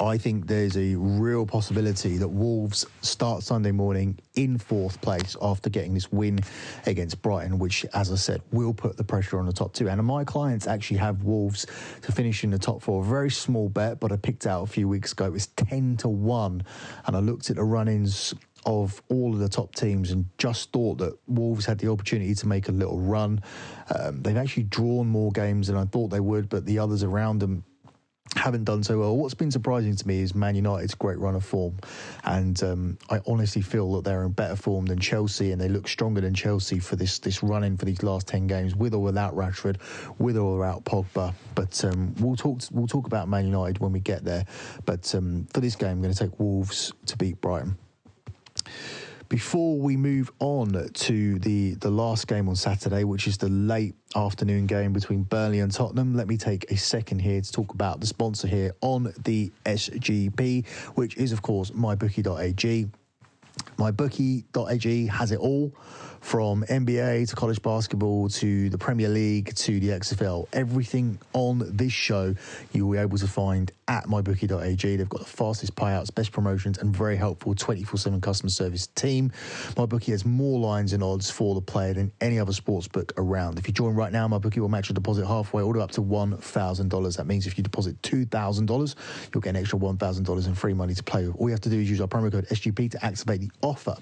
I 0.00 0.18
think 0.18 0.46
there's 0.46 0.76
a 0.76 0.94
real 0.96 1.46
possibility 1.46 2.18
that 2.18 2.28
Wolves 2.28 2.84
start 3.00 3.42
Sunday 3.42 3.72
morning 3.72 4.18
in 4.34 4.58
fourth 4.58 5.00
place 5.00 5.36
after 5.40 5.70
getting 5.70 5.94
this 5.94 6.12
win 6.12 6.38
against 6.84 7.22
Brighton, 7.22 7.58
which, 7.58 7.86
as 7.94 8.12
I 8.12 8.16
said, 8.16 8.42
will 8.52 8.74
put 8.74 8.96
the 8.98 9.04
pressure 9.04 9.38
on 9.38 9.46
the 9.46 9.52
top 9.52 9.72
two. 9.72 9.88
And 9.88 10.04
my 10.04 10.22
clients 10.24 10.66
actually 10.66 10.98
have 10.98 11.22
Wolves 11.22 11.66
to 12.02 12.12
finish 12.12 12.44
in 12.44 12.50
the 12.50 12.58
top 12.58 12.82
four. 12.82 13.02
A 13.02 13.06
very 13.06 13.30
small 13.30 13.70
bet, 13.70 13.98
but 13.98 14.12
I 14.12 14.16
picked 14.16 14.46
out 14.46 14.62
a 14.62 14.66
few 14.66 14.86
weeks 14.86 15.12
ago. 15.12 15.26
It 15.26 15.32
was 15.32 15.46
10 15.48 15.96
to 15.98 16.08
1. 16.08 16.62
And 17.06 17.16
I 17.16 17.20
looked 17.20 17.48
at 17.48 17.56
the 17.56 17.64
run 17.64 17.88
ins 17.88 18.34
of 18.66 19.00
all 19.08 19.32
of 19.32 19.38
the 19.38 19.48
top 19.48 19.74
teams 19.74 20.10
and 20.10 20.26
just 20.36 20.72
thought 20.72 20.98
that 20.98 21.16
Wolves 21.26 21.64
had 21.64 21.78
the 21.78 21.90
opportunity 21.90 22.34
to 22.34 22.48
make 22.48 22.68
a 22.68 22.72
little 22.72 23.00
run. 23.00 23.40
Um, 23.94 24.22
they've 24.22 24.36
actually 24.36 24.64
drawn 24.64 25.06
more 25.06 25.30
games 25.32 25.68
than 25.68 25.76
I 25.76 25.84
thought 25.84 26.08
they 26.08 26.20
would, 26.20 26.48
but 26.48 26.66
the 26.66 26.80
others 26.80 27.02
around 27.02 27.38
them 27.38 27.64
haven't 28.34 28.64
done 28.64 28.82
so 28.82 28.98
well. 28.98 29.16
What's 29.16 29.34
been 29.34 29.50
surprising 29.50 29.94
to 29.94 30.08
me 30.08 30.20
is 30.20 30.34
Man 30.34 30.54
United's 30.54 30.94
great 30.94 31.18
run 31.18 31.34
of 31.34 31.44
form, 31.44 31.76
and 32.24 32.60
um, 32.62 32.98
I 33.08 33.20
honestly 33.26 33.62
feel 33.62 33.92
that 33.94 34.04
they're 34.04 34.24
in 34.24 34.32
better 34.32 34.56
form 34.56 34.86
than 34.86 34.98
Chelsea, 34.98 35.52
and 35.52 35.60
they 35.60 35.68
look 35.68 35.88
stronger 35.88 36.20
than 36.20 36.34
Chelsea 36.34 36.78
for 36.78 36.96
this 36.96 37.18
this 37.18 37.42
run 37.42 37.64
in 37.64 37.76
for 37.76 37.84
these 37.84 38.02
last 38.02 38.26
ten 38.26 38.46
games, 38.46 38.74
with 38.74 38.94
or 38.94 39.02
without 39.02 39.34
Rashford, 39.34 39.76
with 40.18 40.36
or 40.36 40.58
without 40.58 40.84
Pogba. 40.84 41.34
But 41.54 41.84
um, 41.84 42.14
we'll 42.18 42.36
talk 42.36 42.60
we'll 42.70 42.86
talk 42.86 43.06
about 43.06 43.28
Man 43.28 43.44
United 43.44 43.78
when 43.78 43.92
we 43.92 44.00
get 44.00 44.24
there. 44.24 44.44
But 44.84 45.14
um, 45.14 45.46
for 45.52 45.60
this 45.60 45.76
game, 45.76 45.90
I'm 45.90 46.02
going 46.02 46.12
to 46.12 46.18
take 46.18 46.38
Wolves 46.38 46.92
to 47.06 47.16
beat 47.16 47.40
Brighton. 47.40 47.76
Before 49.28 49.76
we 49.76 49.96
move 49.96 50.30
on 50.38 50.88
to 50.88 51.38
the, 51.40 51.74
the 51.74 51.90
last 51.90 52.28
game 52.28 52.48
on 52.48 52.54
Saturday, 52.54 53.02
which 53.02 53.26
is 53.26 53.36
the 53.36 53.48
late 53.48 53.96
afternoon 54.14 54.66
game 54.66 54.92
between 54.92 55.24
Burnley 55.24 55.60
and 55.60 55.72
Tottenham, 55.72 56.14
let 56.14 56.28
me 56.28 56.36
take 56.36 56.70
a 56.70 56.76
second 56.76 57.18
here 57.18 57.40
to 57.40 57.52
talk 57.52 57.74
about 57.74 57.98
the 58.00 58.06
sponsor 58.06 58.46
here 58.46 58.72
on 58.82 59.12
the 59.24 59.50
SGP, 59.64 60.66
which 60.94 61.16
is, 61.16 61.32
of 61.32 61.42
course, 61.42 61.72
mybookie.ag. 61.72 62.88
MyBookie.ag 63.78 65.06
has 65.06 65.32
it 65.32 65.38
all 65.38 65.74
from 66.26 66.64
NBA 66.64 67.28
to 67.30 67.36
college 67.36 67.62
basketball 67.62 68.28
to 68.28 68.68
the 68.68 68.76
Premier 68.76 69.08
League 69.08 69.54
to 69.54 69.78
the 69.78 69.90
XFL. 69.90 70.48
Everything 70.52 71.20
on 71.32 71.62
this 71.76 71.92
show 71.92 72.34
you'll 72.72 72.90
be 72.90 72.98
able 72.98 73.16
to 73.16 73.28
find 73.28 73.70
at 73.86 74.06
mybookie.ag. 74.06 74.96
They've 74.96 75.08
got 75.08 75.20
the 75.20 75.26
fastest 75.26 75.76
payouts, 75.76 76.12
best 76.12 76.32
promotions, 76.32 76.78
and 76.78 76.94
very 76.94 77.16
helpful 77.16 77.54
24 77.54 78.00
7 78.00 78.20
customer 78.20 78.50
service 78.50 78.88
team. 78.88 79.30
MyBookie 79.76 80.10
has 80.10 80.24
more 80.24 80.58
lines 80.58 80.92
and 80.92 81.00
odds 81.00 81.30
for 81.30 81.54
the 81.54 81.60
player 81.60 81.94
than 81.94 82.10
any 82.20 82.40
other 82.40 82.52
sports 82.52 82.88
book 82.88 83.12
around. 83.18 83.60
If 83.60 83.68
you 83.68 83.72
join 83.72 83.94
right 83.94 84.10
now, 84.10 84.26
MyBookie 84.26 84.58
will 84.58 84.68
match 84.68 84.88
your 84.88 84.94
deposit 84.94 85.28
halfway, 85.28 85.62
all 85.62 85.72
the 85.72 85.78
way 85.78 85.84
up 85.84 85.92
to 85.92 86.02
$1,000. 86.02 87.16
That 87.16 87.26
means 87.28 87.46
if 87.46 87.56
you 87.56 87.62
deposit 87.62 88.02
$2,000, 88.02 88.94
you'll 89.32 89.40
get 89.40 89.50
an 89.50 89.56
extra 89.56 89.78
$1,000 89.78 90.46
in 90.46 90.54
free 90.56 90.74
money 90.74 90.94
to 90.94 91.04
play 91.04 91.24
with. 91.24 91.36
All 91.36 91.48
you 91.48 91.52
have 91.52 91.60
to 91.60 91.70
do 91.70 91.78
is 91.78 91.88
use 91.88 92.00
our 92.00 92.08
promo 92.08 92.32
code 92.32 92.48
SGP 92.48 92.90
to 92.90 93.04
activate 93.04 93.42
the 93.42 93.50
offer. 93.62 93.96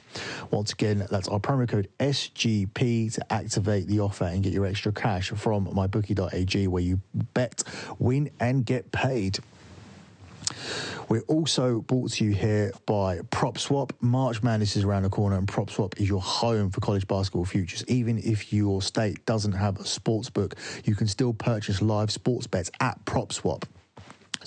Once 0.50 0.72
again, 0.72 1.06
that's 1.10 1.28
our 1.28 1.38
promo 1.38 1.68
code 1.68 1.90
SGP 1.98 2.13
to 2.14 3.32
activate 3.32 3.86
the 3.86 4.00
offer 4.00 4.24
and 4.24 4.42
get 4.42 4.52
your 4.52 4.66
extra 4.66 4.92
cash 4.92 5.30
from 5.30 5.66
mybookie.ag 5.66 6.66
where 6.68 6.82
you 6.82 7.00
bet, 7.34 7.62
win, 7.98 8.30
and 8.40 8.64
get 8.64 8.90
paid. 8.92 9.38
We're 11.08 11.22
also 11.22 11.80
brought 11.82 12.12
to 12.12 12.24
you 12.24 12.32
here 12.32 12.72
by 12.86 13.18
PropSwap. 13.18 13.90
March 14.00 14.42
Madness 14.42 14.76
is 14.76 14.84
around 14.84 15.02
the 15.02 15.10
corner, 15.10 15.36
and 15.36 15.46
PropSwap 15.46 16.00
is 16.00 16.08
your 16.08 16.20
home 16.20 16.70
for 16.70 16.80
college 16.80 17.06
basketball 17.06 17.44
futures. 17.44 17.84
Even 17.88 18.18
if 18.18 18.52
your 18.52 18.80
state 18.80 19.24
doesn't 19.26 19.52
have 19.52 19.78
a 19.78 19.84
sports 19.84 20.30
book, 20.30 20.54
you 20.84 20.94
can 20.94 21.06
still 21.06 21.34
purchase 21.34 21.82
live 21.82 22.10
sports 22.10 22.46
bets 22.46 22.70
at 22.80 23.02
PropSwap. 23.04 23.64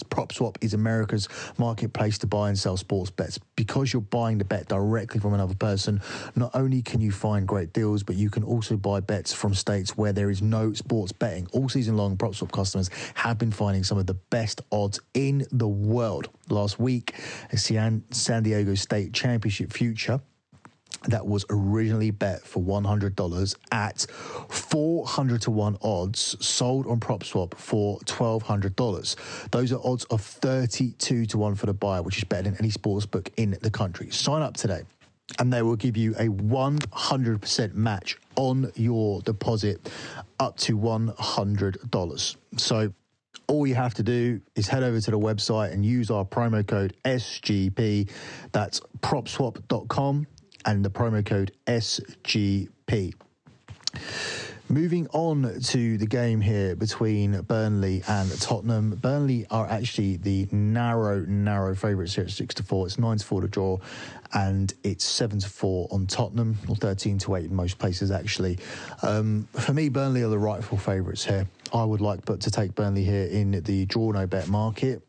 PropSwap 0.03 0.57
is 0.62 0.73
America's 0.73 1.27
marketplace 1.57 2.17
to 2.19 2.27
buy 2.27 2.49
and 2.49 2.57
sell 2.57 2.77
sports 2.77 3.10
bets. 3.10 3.39
Because 3.55 3.91
you're 3.93 4.01
buying 4.01 4.38
the 4.38 4.45
bet 4.45 4.67
directly 4.67 5.19
from 5.19 5.33
another 5.33 5.55
person, 5.55 6.01
not 6.36 6.51
only 6.53 6.81
can 6.81 7.01
you 7.01 7.12
find 7.12 7.47
great 7.47 7.73
deals, 7.73 8.03
but 8.03 8.15
you 8.15 8.29
can 8.29 8.43
also 8.43 8.77
buy 8.77 8.99
bets 8.99 9.33
from 9.33 9.53
states 9.53 9.97
where 9.97 10.13
there 10.13 10.29
is 10.29 10.41
no 10.41 10.73
sports 10.73 11.12
betting. 11.12 11.47
All 11.53 11.69
season 11.69 11.97
long, 11.97 12.17
PropSwap 12.17 12.51
customers 12.51 12.89
have 13.15 13.38
been 13.38 13.51
finding 13.51 13.83
some 13.83 13.97
of 13.97 14.05
the 14.05 14.13
best 14.13 14.62
odds 14.71 14.99
in 15.13 15.45
the 15.51 15.67
world. 15.67 16.29
Last 16.49 16.79
week, 16.79 17.15
a 17.51 17.57
San 17.57 18.03
Diego 18.43 18.75
State 18.75 19.13
Championship 19.13 19.73
future 19.73 20.21
that 21.08 21.26
was 21.26 21.45
originally 21.50 22.12
bet 22.12 22.41
for 22.45 22.62
$100 22.62 23.56
at 23.71 24.06
400 24.50 25.41
to 25.41 25.52
1 25.52 25.78
odds 25.82 26.45
sold 26.45 26.88
on 26.88 27.00
PropSwap 27.00 27.56
for 27.56 28.00
$1,200. 28.00 29.50
Those 29.52 29.71
are 29.71 29.80
odds 29.84 30.04
of 30.06 30.21
32 30.21 31.26
to 31.28 31.38
1 31.38 31.56
for 31.56 31.65
the 31.65 31.73
buyer, 31.73 32.02
which 32.02 32.17
is 32.17 32.23
better 32.23 32.43
than 32.43 32.58
any 32.60 32.69
sports 32.69 33.06
book 33.06 33.32
in 33.38 33.58
the 33.62 33.71
country. 33.71 34.10
Sign 34.12 34.41
up 34.41 34.56
today 34.58 34.84
and 35.39 35.52
they 35.52 35.62
will 35.62 35.76
give 35.76 35.97
you 35.97 36.13
a 36.13 36.28
100% 36.28 37.73
match 37.73 38.17
on 38.36 38.71
your 38.76 39.21
deposit 39.21 39.91
up 40.39 40.58
to 40.58 40.78
$100. 40.78 42.36
So 42.58 42.93
all 43.47 43.67
you 43.67 43.76
have 43.76 43.93
to 43.95 44.04
do 44.04 44.41
is 44.56 44.67
head 44.67 44.84
over 44.84 45.00
to 45.00 45.12
the 45.12 45.19
website 45.19 45.71
and 45.71 45.86
use 45.86 46.10
our 46.12 46.26
promo 46.26 46.65
code 46.65 46.95
SGP. 47.06 48.10
That's 48.52 48.82
propswap.com 49.02 50.28
and 50.65 50.84
the 50.84 50.89
promo 50.89 51.26
code 51.26 51.52
SGP. 51.65 53.13
Moving 54.70 55.08
on 55.13 55.62
to 55.62 55.98
the 55.98 56.06
game 56.06 56.41
here 56.41 56.76
between 56.76 57.39
Burnley 57.43 58.04
and 58.06 58.30
Tottenham. 58.41 58.96
Burnley 58.96 59.46
are 59.50 59.65
actually 59.65 60.17
the 60.17 60.46
narrow, 60.52 61.22
narrow 61.22 61.74
favourites 61.74 62.15
here 62.15 62.26
at 62.26 62.32
six 62.32 62.54
to 62.56 62.63
four. 62.63 62.86
It's 62.86 63.00
nine 63.00 63.17
to 63.17 63.26
four 63.26 63.39
to 63.39 63.48
draw, 63.48 63.78
and 64.34 64.74
it's 64.84 65.06
seven 65.06 65.39
to 65.39 65.48
four 65.48 65.88
on 65.89 66.06
Tottenham, 66.06 66.58
or 66.67 66.76
thirteen 66.76 67.17
to 67.20 67.36
eight 67.36 67.46
in 67.46 67.56
most 67.56 67.80
places 67.80 68.12
actually. 68.12 68.60
Um, 69.04 69.48
for 69.54 69.74
me, 69.74 69.88
Burnley 69.88 70.22
are 70.24 70.28
the 70.28 70.38
rightful 70.38 70.78
favourites 70.78 71.24
here. 71.24 71.48
I 71.74 71.86
would 71.86 72.02
like 72.02 72.26
but 72.26 72.41
to 72.41 72.52
take 72.52 72.76
Burnley 72.76 73.06
here 73.06 73.28
in 73.28 73.52
the 73.52 73.86
draw 73.86 74.12
no 74.12 74.28
bet 74.28 74.50
market. 74.50 75.02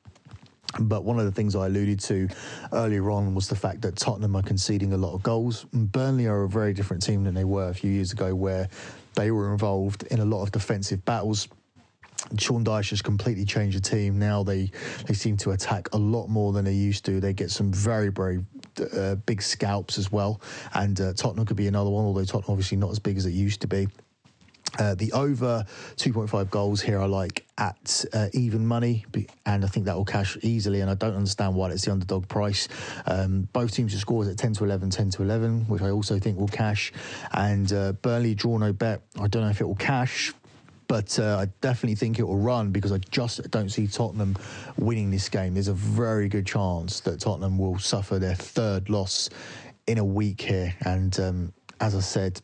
But 0.78 1.04
one 1.04 1.18
of 1.18 1.24
the 1.24 1.32
things 1.32 1.56
I 1.56 1.66
alluded 1.66 1.98
to 2.00 2.28
earlier 2.72 3.10
on 3.10 3.34
was 3.34 3.48
the 3.48 3.56
fact 3.56 3.80
that 3.82 3.96
Tottenham 3.96 4.36
are 4.36 4.42
conceding 4.42 4.92
a 4.92 4.98
lot 4.98 5.14
of 5.14 5.22
goals. 5.22 5.64
Burnley 5.72 6.26
are 6.26 6.42
a 6.42 6.48
very 6.48 6.74
different 6.74 7.02
team 7.02 7.24
than 7.24 7.34
they 7.34 7.44
were 7.44 7.68
a 7.68 7.74
few 7.74 7.90
years 7.90 8.12
ago, 8.12 8.34
where 8.34 8.68
they 9.14 9.30
were 9.30 9.50
involved 9.52 10.02
in 10.04 10.20
a 10.20 10.24
lot 10.24 10.42
of 10.42 10.52
defensive 10.52 11.04
battles. 11.04 11.48
Sean 12.38 12.64
Dyche 12.64 12.90
has 12.90 13.00
completely 13.00 13.44
changed 13.44 13.76
the 13.76 13.80
team. 13.80 14.18
Now 14.18 14.42
they 14.42 14.70
they 15.06 15.14
seem 15.14 15.36
to 15.38 15.52
attack 15.52 15.88
a 15.94 15.96
lot 15.98 16.28
more 16.28 16.52
than 16.52 16.64
they 16.64 16.74
used 16.74 17.04
to. 17.06 17.20
They 17.20 17.32
get 17.32 17.50
some 17.50 17.72
very 17.72 18.10
very 18.10 18.44
uh, 18.92 19.14
big 19.14 19.40
scalps 19.40 19.98
as 19.98 20.12
well, 20.12 20.40
and 20.74 21.00
uh, 21.00 21.14
Tottenham 21.14 21.46
could 21.46 21.56
be 21.56 21.68
another 21.68 21.90
one. 21.90 22.04
Although 22.04 22.24
Tottenham 22.24 22.50
obviously 22.50 22.76
not 22.76 22.90
as 22.90 22.98
big 22.98 23.16
as 23.16 23.24
it 23.24 23.30
used 23.30 23.60
to 23.62 23.68
be. 23.68 23.88
Uh, 24.78 24.94
the 24.94 25.12
over 25.12 25.64
2.5 25.96 26.50
goals 26.50 26.80
here 26.80 27.00
I 27.00 27.06
like 27.06 27.46
at 27.56 28.04
uh, 28.12 28.28
even 28.32 28.66
money, 28.66 29.04
and 29.46 29.64
I 29.64 29.68
think 29.68 29.86
that 29.86 29.96
will 29.96 30.04
cash 30.04 30.36
easily. 30.42 30.80
And 30.80 30.90
I 30.90 30.94
don't 30.94 31.14
understand 31.14 31.54
why 31.54 31.70
it's 31.70 31.84
the 31.84 31.92
underdog 31.92 32.28
price. 32.28 32.68
Um, 33.06 33.48
both 33.52 33.72
teams 33.72 33.92
have 33.92 34.00
scores 34.00 34.28
at 34.28 34.36
10 34.36 34.54
to 34.54 34.64
11, 34.64 34.90
10 34.90 35.10
to 35.10 35.22
11, 35.22 35.62
which 35.68 35.82
I 35.82 35.90
also 35.90 36.18
think 36.18 36.38
will 36.38 36.48
cash. 36.48 36.92
And 37.32 37.72
uh, 37.72 37.92
Burnley 37.92 38.34
draw 38.34 38.58
no 38.58 38.72
bet. 38.72 39.00
I 39.18 39.26
don't 39.26 39.42
know 39.42 39.48
if 39.48 39.60
it 39.60 39.66
will 39.66 39.74
cash, 39.74 40.32
but 40.86 41.18
uh, 41.18 41.38
I 41.38 41.46
definitely 41.60 41.96
think 41.96 42.18
it 42.18 42.24
will 42.24 42.38
run 42.38 42.70
because 42.70 42.92
I 42.92 42.98
just 42.98 43.50
don't 43.50 43.70
see 43.70 43.86
Tottenham 43.86 44.36
winning 44.76 45.10
this 45.10 45.28
game. 45.28 45.54
There's 45.54 45.68
a 45.68 45.74
very 45.74 46.28
good 46.28 46.46
chance 46.46 47.00
that 47.00 47.20
Tottenham 47.20 47.58
will 47.58 47.78
suffer 47.78 48.18
their 48.18 48.34
third 48.34 48.90
loss 48.90 49.30
in 49.86 49.98
a 49.98 50.04
week 50.04 50.42
here. 50.42 50.74
And 50.84 51.18
um, 51.18 51.52
as 51.80 51.94
I 51.94 52.00
said, 52.00 52.40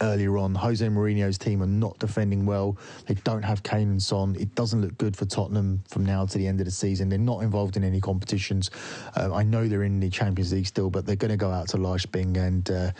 earlier 0.00 0.38
on. 0.38 0.54
Jose 0.54 0.86
Mourinho's 0.86 1.38
team 1.38 1.62
are 1.62 1.66
not 1.66 1.98
defending 1.98 2.46
well. 2.46 2.76
They 3.06 3.14
don't 3.14 3.42
have 3.42 3.62
Kane 3.62 3.88
and 3.90 4.02
Son. 4.02 4.36
It 4.38 4.54
doesn't 4.54 4.80
look 4.80 4.96
good 4.98 5.16
for 5.16 5.24
Tottenham 5.24 5.82
from 5.88 6.04
now 6.04 6.26
to 6.26 6.38
the 6.38 6.46
end 6.46 6.60
of 6.60 6.66
the 6.66 6.72
season. 6.72 7.08
They're 7.08 7.18
not 7.18 7.42
involved 7.42 7.76
in 7.76 7.84
any 7.84 8.00
competitions. 8.00 8.70
Uh, 9.16 9.34
I 9.34 9.42
know 9.42 9.68
they're 9.68 9.84
in 9.84 10.00
the 10.00 10.10
Champions 10.10 10.52
League 10.52 10.66
still, 10.66 10.90
but 10.90 11.06
they're 11.06 11.16
going 11.16 11.30
to 11.30 11.36
go 11.36 11.50
out 11.50 11.68
to 11.68 11.76
Leipzig. 11.76 12.36
And 12.36 12.70
uh, 12.70 12.90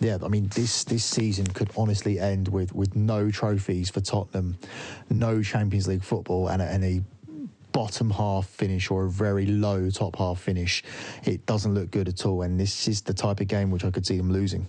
yeah, 0.00 0.18
I 0.22 0.28
mean, 0.28 0.48
this 0.54 0.84
this 0.84 1.04
season 1.04 1.46
could 1.46 1.70
honestly 1.76 2.18
end 2.18 2.48
with 2.48 2.74
with 2.74 2.94
no 2.94 3.30
trophies 3.30 3.90
for 3.90 4.00
Tottenham, 4.00 4.56
no 5.10 5.42
Champions 5.42 5.88
League 5.88 6.04
football, 6.04 6.48
and, 6.48 6.62
and 6.62 6.84
a 6.84 7.02
bottom 7.72 8.08
half 8.08 8.46
finish 8.46 8.90
or 8.90 9.06
a 9.06 9.10
very 9.10 9.46
low 9.46 9.90
top 9.90 10.16
half 10.16 10.40
finish. 10.40 10.82
It 11.24 11.44
doesn't 11.44 11.74
look 11.74 11.90
good 11.90 12.08
at 12.08 12.24
all. 12.24 12.42
And 12.42 12.58
this 12.58 12.88
is 12.88 13.02
the 13.02 13.12
type 13.12 13.40
of 13.40 13.48
game 13.48 13.70
which 13.70 13.84
I 13.84 13.90
could 13.90 14.06
see 14.06 14.16
them 14.16 14.32
losing. 14.32 14.68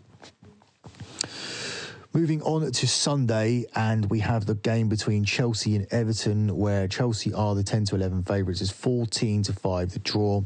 Moving 2.16 2.42
on 2.44 2.72
to 2.72 2.88
Sunday, 2.88 3.66
and 3.76 4.10
we 4.10 4.20
have 4.20 4.46
the 4.46 4.56
game 4.56 4.88
between 4.88 5.26
Chelsea 5.26 5.76
and 5.76 5.86
Everton, 5.92 6.56
where 6.56 6.88
Chelsea 6.88 7.34
are 7.34 7.56
the 7.56 7.62
10 7.62 7.84
to 7.88 7.96
11 7.96 8.24
favourites. 8.24 8.62
It's 8.62 8.72
14 8.72 9.44
to 9.44 9.52
5 9.52 9.92
the 9.92 10.00
draw, 10.00 10.42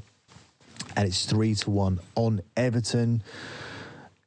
and 0.96 1.08
it's 1.08 1.28
3 1.28 1.54
to 1.54 1.70
1 1.70 2.00
on 2.16 2.42
Everton. 2.58 3.22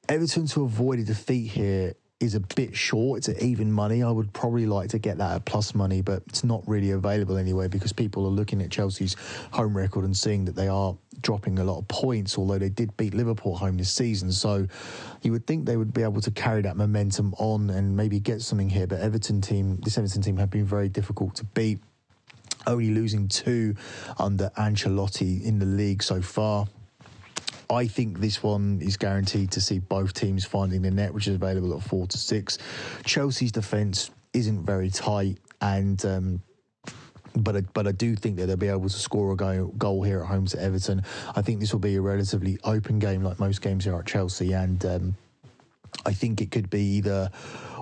Everton 0.09 0.47
to 0.47 0.63
avoid 0.63 1.01
a 1.01 1.03
defeat 1.03 1.49
here 1.49 1.95
is 2.23 2.35
a 2.35 2.41
bit 2.41 2.75
short. 2.77 3.19
It's 3.19 3.29
at 3.29 3.43
even 3.43 3.73
money. 3.73 4.03
I 4.03 4.11
would 4.11 4.33
probably 4.33 4.67
like 4.67 4.89
to 4.91 4.99
get 4.99 5.19
that 5.19 5.33
at 5.33 5.45
plus 5.45 5.75
money, 5.75 6.01
but 6.01 6.23
it's 6.29 6.45
not 6.45 6.63
really 6.69 6.93
available 6.93 7.37
anyway 7.37 7.69
because 7.69 7.93
people 7.93 8.25
are 8.27 8.31
looking 8.31 8.63
at 8.63 8.71
Chelsea's 8.71 9.17
home 9.53 9.77
record 9.77 10.05
and 10.05 10.17
seeing 10.17 10.45
that 10.45 10.55
they 10.55 10.69
are 10.69 10.97
dropping 11.21 11.59
a 11.59 11.65
lot 11.65 11.79
of 11.79 11.89
points, 11.89 12.39
although 12.39 12.59
they 12.59 12.69
did 12.69 12.97
beat 12.97 13.13
Liverpool 13.13 13.57
home 13.57 13.77
this 13.77 13.91
season. 13.91 14.31
So 14.31 14.67
you 15.23 15.33
would 15.33 15.47
think 15.47 15.67
they 15.67 15.77
would 15.77 15.93
be 15.93 16.03
able 16.03 16.21
to 16.21 16.31
carry 16.31 16.63
that 16.63 16.77
momentum 16.77 17.35
on 17.39 17.71
and 17.71 17.97
maybe 17.97 18.21
get 18.21 18.41
something 18.41 18.71
here. 18.71 18.87
But 18.87 19.01
Everton 19.01 19.41
team, 19.41 19.79
this 19.83 19.99
Everton 19.99 20.23
team 20.23 20.37
have 20.37 20.51
been 20.51 20.67
very 20.67 20.89
difficult 20.89 21.35
to 21.37 21.45
beat. 21.45 21.81
Only 22.67 22.91
losing 22.91 23.27
two 23.27 23.75
under 24.19 24.51
Ancelotti 24.57 25.43
in 25.45 25.59
the 25.59 25.67
league 25.67 26.03
so 26.03 26.23
far. 26.23 26.67
I 27.73 27.87
think 27.87 28.21
this 28.21 28.43
one 28.43 28.81
is 28.83 28.97
guaranteed 28.97 29.51
to 29.53 29.61
see 29.61 29.79
both 29.79 30.13
teams 30.13 30.45
finding 30.45 30.83
the 30.83 30.91
net, 30.91 31.13
which 31.13 31.27
is 31.27 31.37
available 31.37 31.75
at 31.77 31.83
four 31.83 32.07
to 32.07 32.19
six. 32.19 32.59
Chelsea's 33.05 33.53
defence 33.53 34.11
isn't 34.33 34.65
very 34.65 34.91
tight, 34.91 35.39
and 35.61 36.05
um, 36.05 36.43
but 37.37 37.57
I, 37.57 37.61
but 37.73 37.87
I 37.87 37.93
do 37.93 38.15
think 38.15 38.37
that 38.37 38.47
they'll 38.47 38.57
be 38.57 38.69
able 38.69 38.89
to 38.89 38.91
score 38.91 39.33
a 39.33 39.37
goal, 39.37 40.03
here 40.03 40.21
at 40.21 40.27
home 40.27 40.47
to 40.47 40.61
Everton. 40.61 41.03
I 41.35 41.43
think 41.43 41.61
this 41.61 41.73
will 41.73 41.81
be 41.81 41.97
a 41.97 42.01
relatively 42.01 42.59
open 42.65 42.99
game, 42.99 43.23
like 43.23 43.39
most 43.39 43.63
games 43.63 43.85
here 43.85 43.97
at 43.97 44.07
Chelsea, 44.07 44.53
and 44.53 44.85
um, 44.85 45.17
I 46.05 46.13
think 46.13 46.41
it 46.41 46.51
could 46.51 46.69
be 46.71 46.83
either 46.97 47.31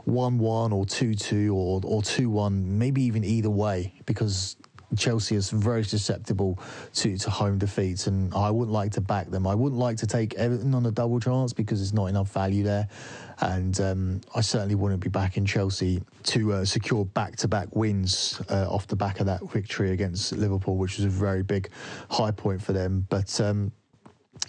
one 0.05 0.38
one 0.38 0.72
or 0.72 0.87
two 0.87 1.14
two 1.14 1.55
or 1.55 1.81
or 1.85 2.03
two 2.03 2.31
one, 2.31 2.79
maybe 2.79 3.03
even 3.03 3.24
either 3.24 3.50
way, 3.50 3.92
because 4.07 4.57
Chelsea 4.96 5.37
is 5.37 5.50
very 5.50 5.85
susceptible 5.85 6.59
to, 6.94 7.16
to 7.16 7.31
home 7.31 7.59
defeats, 7.59 8.07
and 8.07 8.35
I 8.35 8.50
wouldn't 8.50 8.72
like 8.72 8.92
to 8.92 9.00
back 9.00 9.31
them. 9.31 9.46
I 9.46 9.55
wouldn't 9.55 9.79
like 9.79 9.96
to 9.98 10.07
take 10.07 10.35
Everton 10.35 10.74
on 10.74 10.87
a 10.87 10.90
double 10.90 11.20
chance 11.20 11.53
because 11.53 11.79
there's 11.79 11.92
not 11.92 12.07
enough 12.07 12.33
value 12.33 12.64
there, 12.64 12.88
and 13.40 13.81
um, 13.81 14.20
I 14.35 14.40
certainly 14.40 14.74
wouldn't 14.74 15.03
be 15.03 15.09
backing 15.09 15.46
Chelsea 15.46 16.03
to 16.24 16.53
uh, 16.55 16.64
secure 16.64 17.05
back-to-back 17.05 17.74
wins 17.74 18.40
uh, 18.50 18.68
off 18.68 18.87
the 18.87 18.96
back 18.96 19.20
of 19.20 19.26
that 19.26 19.42
victory 19.50 19.92
against 19.92 20.33
Liverpool, 20.33 20.76
which 20.76 20.96
was 20.96 21.05
a 21.05 21.09
very 21.09 21.42
big 21.42 21.70
high 22.11 22.33
point 22.33 22.62
for 22.62 22.72
them. 22.72 23.07
But 23.09 23.40
um, 23.40 23.72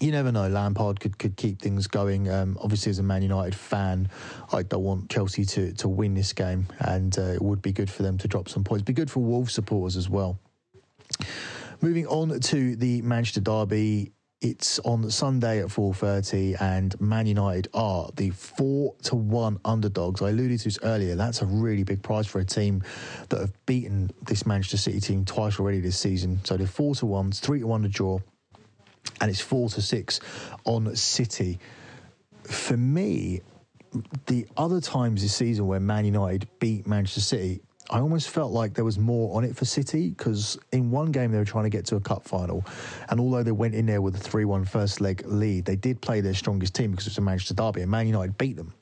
you 0.02 0.12
never 0.12 0.32
know. 0.32 0.48
Lampard 0.48 1.00
could, 1.00 1.18
could 1.20 1.38
keep 1.38 1.62
things 1.62 1.88
going. 1.88 2.30
Um, 2.30 2.58
obviously, 2.60 2.90
as 2.90 3.00
a 3.00 3.04
Man 3.04 3.22
United 3.22 3.56
fan, 3.56 4.10
I 4.52 4.64
don't 4.64 4.84
want 4.84 5.10
Chelsea 5.10 5.46
to, 5.46 5.74
to 5.74 5.88
win 5.88 6.16
this 6.16 6.34
game, 6.34 6.68
and 6.80 7.18
uh, 7.18 7.22
it 7.22 7.42
would 7.42 7.62
be 7.62 7.72
good 7.72 7.90
for 7.90 8.04
them 8.04 8.18
to 8.18 8.28
drop 8.28 8.50
some 8.50 8.64
points. 8.64 8.84
Be 8.84 8.94
good 8.94 9.12
for 9.12 9.20
Wolves 9.22 9.54
supporters 9.54 9.96
as 9.96 10.10
well. 10.10 10.40
Moving 11.82 12.08
on 12.08 12.40
to 12.40 12.76
the 12.76 13.02
Manchester 13.04 13.42
derby, 13.42 14.12
it's 14.40 14.80
on 14.80 15.08
Sunday 15.12 15.60
at 15.60 15.68
4:30, 15.68 16.60
and 16.60 17.00
Man 17.00 17.28
United 17.28 17.68
are 17.76 18.10
the 18.16 18.32
four 18.32 18.96
to 19.04 19.16
one 19.16 19.60
underdogs. 19.64 20.24
I 20.24 20.30
alluded 20.30 20.58
to 20.60 20.64
this 20.64 20.80
earlier. 20.82 21.16
That's 21.16 21.44
a 21.44 21.46
really 21.46 21.84
big 21.84 22.02
prize 22.02 22.26
for 22.26 22.40
a 22.40 22.46
team 22.46 22.82
that 23.30 23.40
have 23.40 23.66
beaten 23.68 24.10
this 24.24 24.48
Manchester 24.48 24.78
City 24.78 25.00
team 25.00 25.26
twice 25.26 25.60
already 25.60 25.80
this 25.80 25.98
season. 25.98 26.40
So 26.44 26.58
they're 26.58 26.66
four 26.66 26.96
to 26.96 27.06
one, 27.06 27.32
three 27.32 27.60
to 27.60 27.68
one 27.68 27.84
to 27.84 27.90
draw 27.90 28.20
and 29.22 29.30
it's 29.30 29.40
four 29.40 29.70
to 29.70 29.82
six 29.82 30.20
on 30.66 30.94
City. 30.96 31.60
For 32.44 32.76
me, 32.76 33.42
the 34.26 34.48
other 34.58 34.82
times 34.82 35.22
this 35.22 35.36
season 35.36 35.68
where 35.68 35.80
Man 35.80 36.06
United 36.06 36.48
beat 36.60 36.88
Manchester 36.88 37.22
City, 37.22 37.62
I 37.90 38.00
almost 38.00 38.30
felt 38.30 38.52
like 38.52 38.74
there 38.74 38.86
was 38.86 38.98
more 38.98 39.36
on 39.36 39.44
it 39.44 39.56
for 39.56 39.66
City 39.66 40.10
because 40.10 40.58
in 40.72 40.92
one 40.92 41.12
game 41.12 41.32
they 41.32 41.38
were 41.38 41.46
trying 41.46 41.66
to 41.66 41.70
get 41.70 41.86
to 41.88 41.98
a 41.98 42.00
cup 42.00 42.24
final, 42.24 42.66
and 43.10 43.20
although 43.20 43.44
they 43.44 43.52
went 43.52 43.76
in 43.76 43.86
there 43.86 44.02
with 44.02 44.16
a 44.16 44.20
3 44.20 44.46
1 44.46 44.66
first 44.66 45.02
leg 45.02 45.24
lead, 45.26 45.66
they 45.66 45.76
did 45.76 46.02
play 46.02 46.22
their 46.22 46.34
strongest 46.34 46.74
team 46.74 46.92
because 46.92 47.06
it 47.06 47.12
was 47.12 47.18
a 47.18 47.22
Manchester 47.22 47.54
derby, 47.54 47.82
and 47.82 47.92
Man 47.92 48.08
United 48.08 48.38
beat 48.38 48.58
them. 48.58 48.74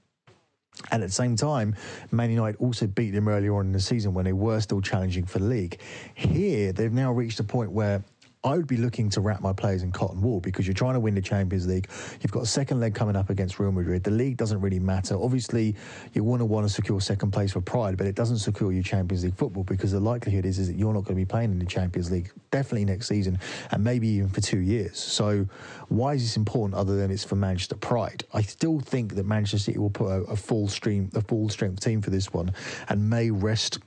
And 0.92 1.04
at 1.04 1.10
the 1.10 1.14
same 1.16 1.36
time, 1.36 1.76
Man 2.12 2.30
United 2.30 2.58
also 2.62 2.88
beat 2.88 3.12
them 3.12 3.28
earlier 3.28 3.56
on 3.56 3.68
in 3.68 3.72
the 3.74 3.82
season 3.82 4.14
when 4.14 4.24
they 4.26 4.34
were 4.34 4.62
still 4.62 4.80
challenging 4.80 5.26
for 5.26 5.40
the 5.40 5.46
league. 5.46 5.82
Here, 6.14 6.72
they've 6.72 6.94
now 6.94 7.12
reached 7.12 7.40
a 7.42 7.44
point 7.44 7.72
where 7.72 8.04
I 8.42 8.56
would 8.56 8.68
be 8.68 8.78
looking 8.78 9.10
to 9.10 9.22
wrap 9.22 9.42
my 9.42 9.52
players 9.52 9.84
in 9.84 9.92
cotton 9.92 10.22
wool 10.22 10.40
because 10.40 10.66
you're 10.66 10.74
trying 10.74 10.94
to 10.94 11.02
win 11.02 11.14
the 11.14 11.22
Champions 11.22 11.68
League. 11.68 11.90
You've 12.22 12.32
got 12.32 12.44
a 12.44 12.46
second 12.46 12.80
leg 12.80 12.96
coming 12.96 13.18
up 13.18 13.30
against 13.30 13.60
Real 13.60 13.74
Madrid. 13.74 14.02
The 14.02 14.12
league 14.12 14.38
doesn't 14.38 14.62
really 14.62 14.80
matter. 14.80 15.22
Obviously, 15.22 15.76
you 16.14 16.24
want 16.24 16.40
to 16.40 16.46
want 16.46 16.66
to 16.66 16.74
secure 16.74 17.02
second 17.02 17.32
place 17.32 17.52
for 17.52 17.60
pride, 17.60 17.98
but 17.98 18.08
it 18.08 18.16
doesn't 18.16 18.38
secure 18.38 18.72
you 18.72 18.82
Champions 18.82 19.26
League 19.26 19.36
football 19.36 19.66
because 19.66 19.92
the 19.92 20.00
likelihood 20.00 20.46
is, 20.46 20.58
is 20.58 20.68
that 20.68 20.78
you're 20.78 20.94
not 20.94 21.04
going 21.04 21.16
to 21.18 21.22
be 21.22 21.26
playing 21.26 21.52
in 21.52 21.60
the 21.60 21.66
Champions 21.66 22.12
League 22.12 22.32
definitely 22.50 22.86
next 22.86 23.10
season 23.10 23.38
and 23.72 23.84
maybe 23.84 24.08
even 24.08 24.30
for 24.30 24.40
two 24.40 24.60
years. 24.60 24.98
So, 24.98 25.46
why 25.90 26.14
is 26.14 26.22
this 26.22 26.38
important 26.38 26.76
other 26.76 26.96
than 26.96 27.12
it's 27.12 27.26
for 27.26 27.36
Manchester 27.36 27.76
pride? 27.76 28.24
I 28.34 28.42
still 28.44 28.80
think 28.80 29.16
that 29.16 29.26
Manchester 29.26 29.60
City 29.60 29.80
will 29.80 29.90
put 29.90 30.08
a, 30.08 30.22
a 30.32 30.38
full 30.38 30.70
stream, 30.70 31.10
a 31.14 31.22
full 31.22 31.50
strength 31.50 31.82
team 31.82 32.02
for 32.02 32.10
this 32.10 32.32
one, 32.32 32.54
and 32.88 33.10
may 33.10 33.32
rest 33.32 33.80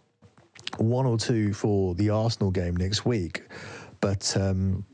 one 0.77 1.07
or 1.07 1.17
two 1.17 1.55
for 1.55 1.95
the 1.95 2.11
Arsenal 2.11 2.51
game 2.51 2.77
next 2.77 3.07
week 3.07 3.45
but 4.03 4.37
um, 4.37 4.85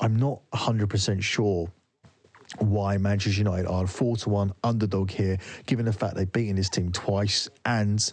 I'm 0.00 0.16
not 0.16 0.40
100% 0.52 1.22
sure 1.22 1.70
why 2.58 2.98
Manchester 2.98 3.38
United 3.38 3.66
are 3.66 3.84
a 3.84 3.86
four 3.86 4.16
to 4.16 4.28
one 4.28 4.52
underdog 4.64 5.10
here, 5.10 5.38
given 5.66 5.84
the 5.84 5.92
fact 5.92 6.16
they've 6.16 6.32
beaten 6.32 6.56
this 6.56 6.68
team 6.68 6.90
twice 6.90 7.48
and 7.64 8.10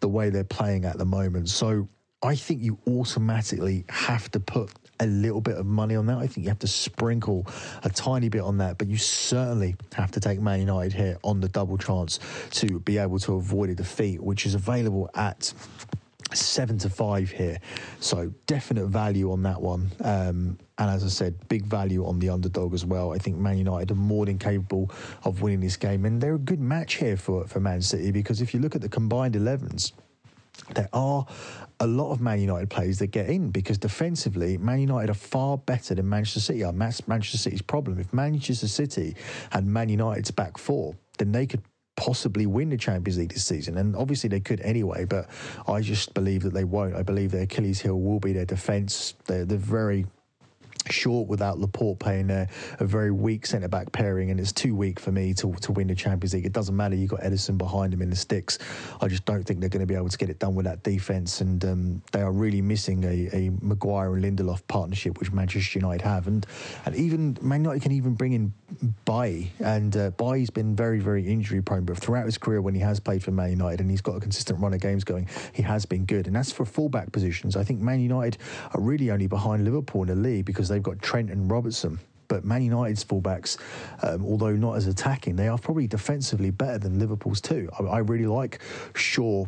the 0.00 0.08
way 0.08 0.28
they're 0.28 0.44
playing 0.44 0.84
at 0.84 0.98
the 0.98 1.04
moment. 1.04 1.48
So 1.48 1.88
I 2.22 2.34
think 2.34 2.62
you 2.62 2.78
automatically 2.86 3.86
have 3.88 4.30
to 4.32 4.40
put 4.40 4.70
a 5.00 5.06
little 5.06 5.40
bit 5.40 5.56
of 5.56 5.64
money 5.64 5.96
on 5.96 6.06
that. 6.06 6.18
I 6.18 6.26
think 6.26 6.44
you 6.44 6.50
have 6.50 6.58
to 6.58 6.66
sprinkle 6.66 7.46
a 7.82 7.88
tiny 7.88 8.28
bit 8.28 8.42
on 8.42 8.58
that, 8.58 8.76
but 8.76 8.88
you 8.88 8.98
certainly 8.98 9.76
have 9.94 10.10
to 10.12 10.20
take 10.20 10.40
Man 10.40 10.60
United 10.60 10.92
here 10.92 11.16
on 11.24 11.40
the 11.40 11.48
double 11.48 11.78
chance 11.78 12.20
to 12.50 12.80
be 12.80 12.98
able 12.98 13.18
to 13.20 13.36
avoid 13.36 13.70
a 13.70 13.74
defeat, 13.74 14.22
which 14.22 14.44
is 14.44 14.54
available 14.54 15.08
at 15.14 15.54
seven 16.34 16.78
to 16.78 16.90
five 16.90 17.30
here. 17.30 17.58
So 18.00 18.32
definite 18.46 18.86
value 18.86 19.32
on 19.32 19.42
that 19.42 19.60
one. 19.60 19.90
Um, 20.02 20.58
and 20.78 20.90
as 20.90 21.04
I 21.04 21.08
said, 21.08 21.48
big 21.48 21.66
value 21.66 22.06
on 22.06 22.18
the 22.18 22.30
underdog 22.30 22.74
as 22.74 22.84
well. 22.84 23.12
I 23.12 23.18
think 23.18 23.36
Man 23.36 23.58
United 23.58 23.90
are 23.90 23.96
more 23.96 24.26
than 24.26 24.38
capable 24.38 24.90
of 25.24 25.42
winning 25.42 25.60
this 25.60 25.76
game. 25.76 26.04
And 26.04 26.20
they're 26.20 26.34
a 26.34 26.38
good 26.38 26.60
match 26.60 26.94
here 26.94 27.16
for, 27.16 27.46
for 27.46 27.60
Man 27.60 27.82
City 27.82 28.10
because 28.10 28.40
if 28.40 28.54
you 28.54 28.60
look 28.60 28.74
at 28.74 28.80
the 28.80 28.88
combined 28.88 29.34
11s, 29.34 29.92
there 30.74 30.88
are 30.92 31.26
a 31.80 31.86
lot 31.86 32.12
of 32.12 32.20
Man 32.20 32.40
United 32.40 32.70
players 32.70 32.98
that 32.98 33.08
get 33.08 33.28
in 33.28 33.50
because 33.50 33.78
defensively, 33.78 34.58
Man 34.58 34.80
United 34.80 35.10
are 35.10 35.14
far 35.14 35.56
better 35.58 35.94
than 35.94 36.08
Manchester 36.08 36.40
City 36.40 36.64
are. 36.64 36.72
Manchester 36.72 37.38
City's 37.38 37.62
problem. 37.62 37.98
If 37.98 38.12
Manchester 38.12 38.68
City 38.68 39.16
had 39.50 39.66
Man 39.66 39.88
United's 39.88 40.30
back 40.30 40.58
four, 40.58 40.94
then 41.18 41.32
they 41.32 41.46
could 41.46 41.62
possibly 42.00 42.46
win 42.46 42.70
the 42.70 42.78
Champions 42.78 43.18
League 43.18 43.34
this 43.34 43.44
season. 43.44 43.76
And 43.76 43.94
obviously 43.94 44.30
they 44.30 44.40
could 44.40 44.62
anyway, 44.62 45.04
but 45.04 45.28
I 45.68 45.82
just 45.82 46.14
believe 46.14 46.42
that 46.44 46.54
they 46.54 46.64
won't. 46.64 46.96
I 46.96 47.02
believe 47.02 47.30
their 47.30 47.42
Achilles 47.42 47.78
heel 47.78 48.00
will 48.00 48.18
be 48.18 48.32
their 48.32 48.46
defence. 48.46 49.14
They're, 49.26 49.44
they're 49.44 49.58
very 49.58 50.06
short 50.88 51.28
without 51.28 51.58
Laporte 51.58 51.98
playing 51.98 52.28
there, 52.28 52.48
a 52.78 52.84
very 52.84 53.10
weak 53.10 53.46
centre 53.46 53.68
back 53.68 53.92
pairing, 53.92 54.30
and 54.30 54.40
it's 54.40 54.52
too 54.52 54.74
weak 54.74 54.98
for 54.98 55.12
me 55.12 55.34
to, 55.34 55.52
to 55.54 55.72
win 55.72 55.88
the 55.88 55.94
Champions 55.94 56.34
League. 56.34 56.46
It 56.46 56.52
doesn't 56.52 56.76
matter, 56.76 56.94
you've 56.94 57.10
got 57.10 57.20
Ederson 57.20 57.58
behind 57.58 57.92
him 57.92 58.02
in 58.02 58.10
the 58.10 58.16
sticks. 58.16 58.58
I 59.00 59.08
just 59.08 59.24
don't 59.24 59.42
think 59.44 59.60
they're 59.60 59.68
going 59.68 59.80
to 59.80 59.86
be 59.86 59.94
able 59.94 60.08
to 60.08 60.18
get 60.18 60.30
it 60.30 60.38
done 60.38 60.54
with 60.54 60.66
that 60.66 60.82
defence, 60.82 61.40
and 61.40 61.64
um, 61.64 62.02
they 62.12 62.22
are 62.22 62.32
really 62.32 62.62
missing 62.62 63.04
a, 63.04 63.36
a 63.36 63.50
Maguire 63.60 64.14
and 64.14 64.24
Lindelof 64.24 64.66
partnership, 64.68 65.18
which 65.20 65.32
Manchester 65.32 65.78
United 65.78 66.02
have. 66.02 66.26
And 66.26 66.46
and 66.86 66.94
even 66.94 67.36
Man 67.40 67.60
United 67.60 67.82
can 67.82 67.92
even 67.92 68.14
bring 68.14 68.32
in 68.32 68.52
Bailly, 69.04 69.52
and 69.60 69.96
uh, 69.96 70.10
Bailly's 70.10 70.50
been 70.50 70.74
very, 70.74 71.00
very 71.00 71.26
injury 71.26 71.62
prone, 71.62 71.84
but 71.84 71.98
throughout 71.98 72.26
his 72.26 72.38
career, 72.38 72.62
when 72.62 72.74
he 72.74 72.80
has 72.80 73.00
played 73.00 73.22
for 73.22 73.30
Man 73.30 73.50
United 73.50 73.80
and 73.80 73.90
he's 73.90 74.00
got 74.00 74.16
a 74.16 74.20
consistent 74.20 74.60
run 74.60 74.72
of 74.72 74.80
games 74.80 75.04
going, 75.04 75.28
he 75.52 75.62
has 75.62 75.84
been 75.84 76.04
good. 76.04 76.26
And 76.26 76.36
as 76.36 76.50
for 76.50 76.64
fullback 76.64 77.12
positions. 77.12 77.56
I 77.56 77.64
think 77.64 77.80
Man 77.80 78.00
United 78.00 78.38
are 78.74 78.80
really 78.80 79.10
only 79.10 79.26
behind 79.26 79.64
Liverpool 79.64 80.02
in 80.02 80.08
the 80.08 80.14
league 80.14 80.44
because 80.44 80.68
they've 80.80 80.94
got 80.94 81.02
Trent 81.02 81.30
and 81.30 81.50
Robertson. 81.50 81.98
But 82.28 82.44
Man 82.44 82.62
United's 82.62 83.04
fullbacks, 83.04 83.58
um, 84.02 84.24
although 84.24 84.52
not 84.52 84.76
as 84.76 84.86
attacking, 84.86 85.34
they 85.34 85.48
are 85.48 85.58
probably 85.58 85.88
defensively 85.88 86.50
better 86.50 86.78
than 86.78 86.98
Liverpool's 86.98 87.40
too. 87.40 87.68
I, 87.78 87.82
I 87.82 87.98
really 87.98 88.26
like 88.26 88.60
Shaw 88.94 89.46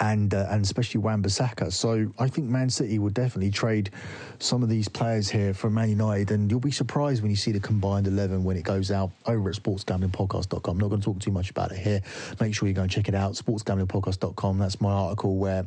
and 0.00 0.32
uh, 0.32 0.46
and 0.50 0.62
especially 0.62 1.00
Wan-Bissaka. 1.00 1.72
So 1.72 2.12
I 2.16 2.28
think 2.28 2.48
Man 2.48 2.70
City 2.70 3.00
would 3.00 3.12
definitely 3.12 3.50
trade 3.50 3.90
some 4.38 4.62
of 4.62 4.68
these 4.68 4.88
players 4.88 5.28
here 5.28 5.52
for 5.52 5.68
Man 5.68 5.88
United, 5.88 6.30
and 6.30 6.48
you'll 6.48 6.60
be 6.60 6.70
surprised 6.70 7.22
when 7.22 7.30
you 7.30 7.36
see 7.36 7.50
the 7.50 7.58
combined 7.58 8.06
eleven 8.06 8.44
when 8.44 8.56
it 8.56 8.62
goes 8.62 8.92
out 8.92 9.10
over 9.26 9.48
at 9.50 9.56
sportsgamblingpodcast.com. 9.56 10.72
I'm 10.72 10.78
not 10.78 10.88
going 10.90 11.00
to 11.00 11.04
talk 11.04 11.18
too 11.18 11.32
much 11.32 11.50
about 11.50 11.72
it 11.72 11.78
here. 11.78 12.00
Make 12.40 12.54
sure 12.54 12.68
you 12.68 12.74
go 12.74 12.82
and 12.82 12.90
check 12.90 13.08
it 13.08 13.16
out. 13.16 13.32
Sportsgamblingpodcast.com. 13.32 14.58
That's 14.58 14.80
my 14.80 14.92
article 14.92 15.36
where 15.38 15.66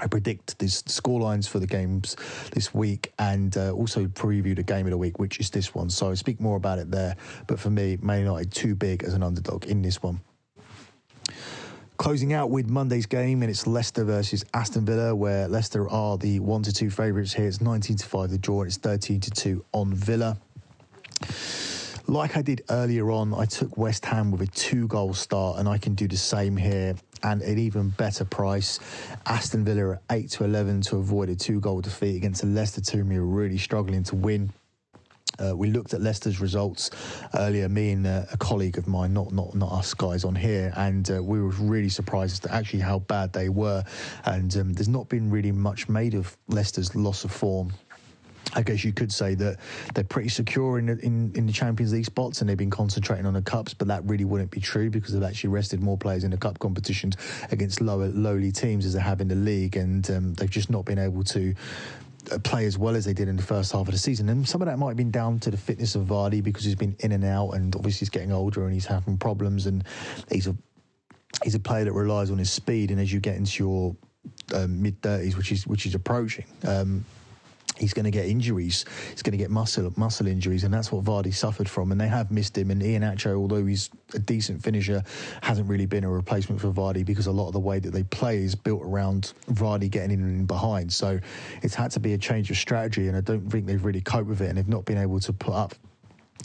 I 0.00 0.06
predict 0.06 0.58
the 0.58 0.66
scorelines 0.66 1.46
for 1.46 1.58
the 1.58 1.66
games 1.66 2.16
this 2.52 2.72
week 2.72 3.12
and 3.18 3.56
uh, 3.56 3.72
also 3.72 4.06
preview 4.06 4.56
the 4.56 4.62
game 4.62 4.86
of 4.86 4.90
the 4.90 4.98
week, 4.98 5.18
which 5.18 5.38
is 5.40 5.50
this 5.50 5.74
one. 5.74 5.90
So 5.90 6.10
I 6.10 6.14
speak 6.14 6.40
more 6.40 6.56
about 6.56 6.78
it 6.78 6.90
there. 6.90 7.16
But 7.46 7.60
for 7.60 7.70
me, 7.70 7.98
Man 8.00 8.20
United 8.20 8.50
too 8.52 8.74
big 8.74 9.04
as 9.04 9.12
an 9.12 9.22
underdog 9.22 9.66
in 9.66 9.82
this 9.82 10.02
one. 10.02 10.20
Closing 11.98 12.32
out 12.32 12.48
with 12.48 12.70
Monday's 12.70 13.04
game, 13.04 13.42
and 13.42 13.50
it's 13.50 13.66
Leicester 13.66 14.04
versus 14.04 14.42
Aston 14.54 14.86
Villa, 14.86 15.14
where 15.14 15.46
Leicester 15.48 15.86
are 15.90 16.16
the 16.16 16.40
one 16.40 16.62
to 16.62 16.72
two 16.72 16.88
favourites 16.88 17.34
here. 17.34 17.46
It's 17.46 17.60
19 17.60 17.98
to 17.98 18.06
five 18.06 18.30
the 18.30 18.38
draw, 18.38 18.62
and 18.62 18.68
it's 18.68 18.78
13 18.78 19.20
to 19.20 19.30
two 19.30 19.62
on 19.72 19.92
Villa. 19.92 20.38
Like 22.06 22.38
I 22.38 22.42
did 22.42 22.62
earlier 22.70 23.10
on, 23.10 23.34
I 23.34 23.44
took 23.44 23.76
West 23.76 24.06
Ham 24.06 24.30
with 24.30 24.40
a 24.40 24.46
two 24.46 24.88
goal 24.88 25.12
start, 25.12 25.58
and 25.58 25.68
I 25.68 25.76
can 25.76 25.94
do 25.94 26.08
the 26.08 26.16
same 26.16 26.56
here 26.56 26.94
and 27.22 27.42
an 27.42 27.58
even 27.58 27.90
better 27.90 28.24
price. 28.24 28.80
Aston 29.26 29.64
Villa 29.64 29.92
at 29.92 30.02
8 30.10 30.30
to 30.30 30.44
11 30.44 30.82
to 30.82 30.96
avoid 30.96 31.28
a 31.28 31.36
two 31.36 31.60
goal 31.60 31.80
defeat 31.80 32.16
against 32.16 32.42
a 32.42 32.46
Leicester 32.46 32.80
team 32.80 33.10
who 33.10 33.20
are 33.20 33.24
really 33.24 33.58
struggling 33.58 34.02
to 34.04 34.16
win. 34.16 34.52
Uh, 35.38 35.56
we 35.56 35.70
looked 35.70 35.94
at 35.94 36.02
Leicester's 36.02 36.40
results 36.40 36.90
earlier, 37.34 37.68
me 37.68 37.92
and 37.92 38.06
uh, 38.06 38.24
a 38.32 38.36
colleague 38.36 38.76
of 38.76 38.86
mine, 38.86 39.14
not 39.14 39.32
not 39.32 39.54
not 39.54 39.72
us 39.72 39.94
guys 39.94 40.24
on 40.24 40.34
here, 40.34 40.72
and 40.76 41.10
uh, 41.10 41.22
we 41.22 41.40
were 41.40 41.48
really 41.48 41.88
surprised 41.88 42.32
as 42.32 42.40
to 42.40 42.54
actually 42.54 42.80
how 42.80 42.98
bad 42.98 43.32
they 43.32 43.48
were. 43.48 43.82
And 44.26 44.54
um, 44.56 44.72
there's 44.74 44.88
not 44.88 45.08
been 45.08 45.30
really 45.30 45.52
much 45.52 45.88
made 45.88 46.14
of 46.14 46.36
Leicester's 46.48 46.94
loss 46.94 47.24
of 47.24 47.32
form 47.32 47.72
I 48.54 48.62
guess 48.62 48.84
you 48.84 48.92
could 48.92 49.12
say 49.12 49.34
that 49.36 49.58
they're 49.94 50.04
pretty 50.04 50.28
secure 50.28 50.78
in, 50.78 50.88
in, 50.88 51.32
in 51.34 51.46
the 51.46 51.52
Champions 51.52 51.92
League 51.92 52.04
spots 52.04 52.40
and 52.40 52.50
they've 52.50 52.56
been 52.56 52.70
concentrating 52.70 53.26
on 53.26 53.34
the 53.34 53.42
cups, 53.42 53.74
but 53.74 53.88
that 53.88 54.04
really 54.04 54.24
wouldn't 54.24 54.50
be 54.50 54.60
true 54.60 54.90
because 54.90 55.12
they've 55.12 55.22
actually 55.22 55.50
rested 55.50 55.82
more 55.82 55.96
players 55.96 56.24
in 56.24 56.30
the 56.30 56.36
cup 56.36 56.58
competitions 56.58 57.16
against 57.52 57.80
lower 57.80 58.08
lowly 58.08 58.50
teams 58.50 58.84
as 58.84 58.94
they 58.94 59.00
have 59.00 59.20
in 59.20 59.28
the 59.28 59.34
league, 59.34 59.76
and 59.76 60.10
um, 60.10 60.34
they've 60.34 60.50
just 60.50 60.70
not 60.70 60.84
been 60.84 60.98
able 60.98 61.22
to 61.22 61.54
uh, 62.32 62.38
play 62.40 62.66
as 62.66 62.76
well 62.76 62.96
as 62.96 63.04
they 63.04 63.12
did 63.12 63.28
in 63.28 63.36
the 63.36 63.42
first 63.42 63.72
half 63.72 63.86
of 63.86 63.92
the 63.92 63.98
season. 63.98 64.28
And 64.28 64.48
some 64.48 64.60
of 64.62 64.66
that 64.66 64.78
might 64.78 64.88
have 64.88 64.96
been 64.96 65.10
down 65.10 65.38
to 65.40 65.50
the 65.50 65.56
fitness 65.56 65.94
of 65.94 66.06
Vardy 66.06 66.42
because 66.42 66.64
he's 66.64 66.74
been 66.74 66.96
in 67.00 67.12
and 67.12 67.24
out, 67.24 67.50
and 67.50 67.74
obviously 67.76 68.00
he's 68.00 68.10
getting 68.10 68.32
older 68.32 68.64
and 68.64 68.72
he's 68.72 68.86
having 68.86 69.16
problems, 69.16 69.66
and 69.66 69.84
he's 70.30 70.48
a 70.48 70.56
he's 71.44 71.54
a 71.54 71.60
player 71.60 71.84
that 71.84 71.92
relies 71.92 72.30
on 72.30 72.38
his 72.38 72.50
speed. 72.50 72.90
And 72.90 73.00
as 73.00 73.12
you 73.12 73.20
get 73.20 73.36
into 73.36 73.62
your 73.62 73.96
um, 74.54 74.82
mid 74.82 75.00
thirties, 75.02 75.36
which 75.36 75.52
is 75.52 75.66
which 75.66 75.86
is 75.86 75.94
approaching. 75.94 76.46
Um, 76.66 77.04
he's 77.80 77.94
going 77.94 78.04
to 78.04 78.10
get 78.10 78.26
injuries. 78.26 78.84
He's 79.10 79.22
going 79.22 79.32
to 79.32 79.38
get 79.38 79.50
muscle 79.50 79.92
muscle 79.96 80.26
injuries, 80.26 80.64
and 80.64 80.72
that's 80.72 80.92
what 80.92 81.04
Vardy 81.04 81.34
suffered 81.34 81.68
from. 81.68 81.90
And 81.90 82.00
they 82.00 82.08
have 82.08 82.30
missed 82.30 82.56
him. 82.56 82.70
And 82.70 82.80
Iheanacho, 82.82 83.34
although 83.36 83.64
he's 83.64 83.90
a 84.14 84.18
decent 84.18 84.62
finisher, 84.62 85.02
hasn't 85.42 85.68
really 85.68 85.86
been 85.86 86.04
a 86.04 86.10
replacement 86.10 86.60
for 86.60 86.70
Vardy 86.70 87.04
because 87.04 87.26
a 87.26 87.32
lot 87.32 87.48
of 87.48 87.54
the 87.54 87.60
way 87.60 87.78
that 87.78 87.90
they 87.90 88.02
play 88.04 88.38
is 88.38 88.54
built 88.54 88.82
around 88.82 89.32
Vardy 89.48 89.90
getting 89.90 90.12
in 90.12 90.20
and 90.20 90.46
behind. 90.46 90.92
So 90.92 91.18
it's 91.62 91.74
had 91.74 91.90
to 91.92 92.00
be 92.00 92.12
a 92.12 92.18
change 92.18 92.50
of 92.50 92.56
strategy, 92.56 93.08
and 93.08 93.16
I 93.16 93.20
don't 93.20 93.48
think 93.50 93.66
they've 93.66 93.84
really 93.84 94.02
coped 94.02 94.28
with 94.28 94.42
it, 94.42 94.48
and 94.48 94.58
they've 94.58 94.68
not 94.68 94.84
been 94.84 94.98
able 94.98 95.20
to 95.20 95.32
put 95.32 95.54
up 95.54 95.74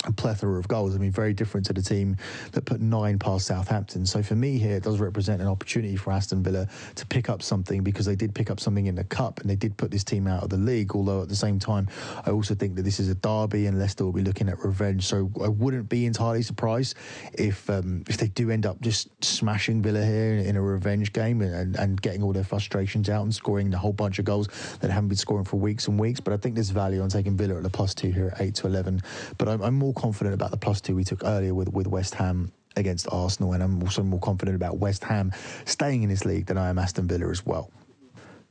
a 0.04 0.12
plethora 0.12 0.60
of 0.60 0.68
goals. 0.68 0.96
I 0.96 1.00
mean, 1.00 1.12
very 1.12 1.34
different 1.34 1.66
to 1.68 1.74
the 1.74 1.82
team 1.82 2.18
that 2.52 2.66
put 2.66 2.82
nine 2.82 3.20
past 3.20 3.48
Southampton. 3.48 4.06
So 4.06 4.22
for 4.22 4.36
me 4.36 4.58
here, 4.58 4.76
it 4.76 4.84
does 4.84 5.00
represent 5.00 5.42
an 5.42 5.48
opportunity 5.48 5.96
for 5.96 6.12
Aston 6.12 6.44
Villa 6.44 6.68
to 6.96 7.06
pick 7.06 7.30
up 7.30 7.42
something 7.42 7.84
because 7.84 8.06
they 8.06 8.16
did 8.16 8.36
pick 8.36 8.50
up 8.50 8.60
something 8.60 8.88
in 8.88 8.96
the 8.96 9.04
cup 9.04 9.40
and 9.40 9.50
they 9.50 9.56
did 9.56 9.78
put 9.78 9.92
this 9.92 10.04
team 10.04 10.28
out 10.28 10.44
of 10.44 10.50
the 10.50 10.58
league. 10.58 10.96
Although 10.96 11.22
at 11.22 11.30
the 11.30 11.36
same 11.36 11.60
time, 11.60 11.88
I 12.26 12.32
also 12.32 12.56
think 12.56 12.76
that 12.76 12.84
this 12.84 13.00
is 13.00 13.10
a 13.10 13.16
derby 13.16 13.68
and 13.68 13.80
Leicester 13.80 14.06
will 14.06 14.12
be 14.12 14.22
looking 14.22 14.50
at 14.50 14.64
revenge. 14.64 15.06
So 15.06 15.32
I 15.44 15.48
wouldn't 15.48 15.90
be 15.90 16.06
entirely 16.06 16.42
surprised 16.42 16.96
if 17.34 17.70
um, 17.70 18.04
if 18.08 18.18
they 18.18 18.28
do 18.28 18.52
end 18.52 18.66
up 18.66 18.82
just 18.82 19.10
smashing 19.24 19.82
Villa 19.82 20.04
here 20.04 20.36
in, 20.36 20.56
a 20.56 20.62
revenge 20.62 21.12
game 21.14 21.42
and, 21.42 21.76
and, 21.76 22.02
getting 22.02 22.24
all 22.24 22.32
their 22.32 22.44
frustrations 22.44 23.10
out 23.10 23.24
and 23.24 23.34
scoring 23.34 23.74
a 23.74 23.78
whole 23.78 23.94
bunch 23.94 24.20
of 24.20 24.26
goals 24.26 24.48
that 24.80 24.90
haven't 24.90 25.10
been 25.10 25.18
scoring 25.18 25.46
for 25.46 25.58
weeks 25.58 25.88
and 25.88 26.00
weeks. 26.00 26.20
But 26.20 26.34
I 26.34 26.38
think 26.38 26.56
there's 26.56 26.70
value 26.70 27.02
on 27.02 27.10
taking 27.10 27.36
Villa 27.36 27.58
at 27.58 27.64
the 27.64 27.70
plus 27.70 27.94
two 27.94 28.10
here 28.12 28.32
at 28.34 28.42
eight 28.42 28.56
to 28.56 28.68
eleven. 28.68 29.02
But 29.38 29.50
I'm, 29.50 29.62
I'm 29.62 29.76
more 29.76 29.85
confident 29.94 30.34
about 30.34 30.52
the 30.52 30.58
plus 30.58 30.82
two 30.82 30.96
we 30.96 31.04
took 31.04 31.24
earlier 31.24 31.54
with, 31.54 31.72
with 31.72 31.88
West 31.88 32.16
Ham 32.16 32.52
against 32.76 33.08
Arsenal, 33.12 33.54
and 33.54 33.64
I'm 33.64 33.82
also 33.84 34.04
more 34.04 34.20
confident 34.20 34.56
about 34.56 34.78
West 34.78 35.04
Ham 35.04 35.32
staying 35.66 36.04
in 36.04 36.10
this 36.10 36.26
league 36.26 36.46
than 36.48 36.58
I 36.58 36.70
am 36.70 36.78
Aston 36.78 37.08
Villa 37.08 37.30
as 37.30 37.46
well. 37.46 37.72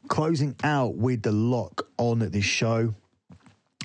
Closing 0.08 0.54
out 0.64 0.96
with 0.96 1.22
the 1.22 1.32
lock 1.32 1.86
on 1.98 2.18
this 2.18 2.44
show. 2.44 2.94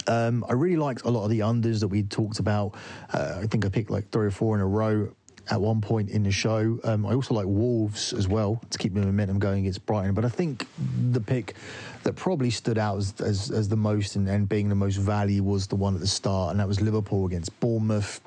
Um, 0.07 0.45
I 0.49 0.53
really 0.53 0.77
liked 0.77 1.03
a 1.03 1.09
lot 1.09 1.23
of 1.23 1.29
the 1.29 1.39
unders 1.39 1.81
that 1.81 1.89
we 1.89 2.03
talked 2.03 2.39
about. 2.39 2.75
Uh, 3.13 3.39
I 3.41 3.47
think 3.47 3.65
I 3.65 3.69
picked 3.69 3.89
like 3.89 4.09
three 4.09 4.27
or 4.27 4.31
four 4.31 4.55
in 4.55 4.61
a 4.61 4.67
row 4.67 5.13
at 5.49 5.59
one 5.59 5.81
point 5.81 6.09
in 6.09 6.23
the 6.23 6.31
show. 6.31 6.79
Um, 6.83 7.05
I 7.05 7.13
also 7.13 7.33
like 7.33 7.45
Wolves 7.45 8.13
as 8.13 8.27
well 8.27 8.61
to 8.69 8.77
keep 8.77 8.93
the 8.93 9.01
momentum 9.01 9.39
going 9.39 9.59
against 9.59 9.85
Brighton. 9.85 10.13
But 10.13 10.25
I 10.25 10.29
think 10.29 10.67
the 11.11 11.21
pick 11.21 11.55
that 12.03 12.15
probably 12.15 12.49
stood 12.49 12.77
out 12.77 12.97
as, 12.97 13.13
as, 13.19 13.51
as 13.51 13.67
the 13.67 13.77
most 13.77 14.15
and, 14.15 14.27
and 14.27 14.47
being 14.47 14.69
the 14.69 14.75
most 14.75 14.97
value 14.97 15.43
was 15.43 15.67
the 15.67 15.75
one 15.75 15.95
at 15.95 16.01
the 16.01 16.07
start, 16.07 16.51
and 16.51 16.59
that 16.59 16.67
was 16.67 16.81
Liverpool 16.81 17.25
against 17.25 17.57
Bournemouth. 17.59 18.21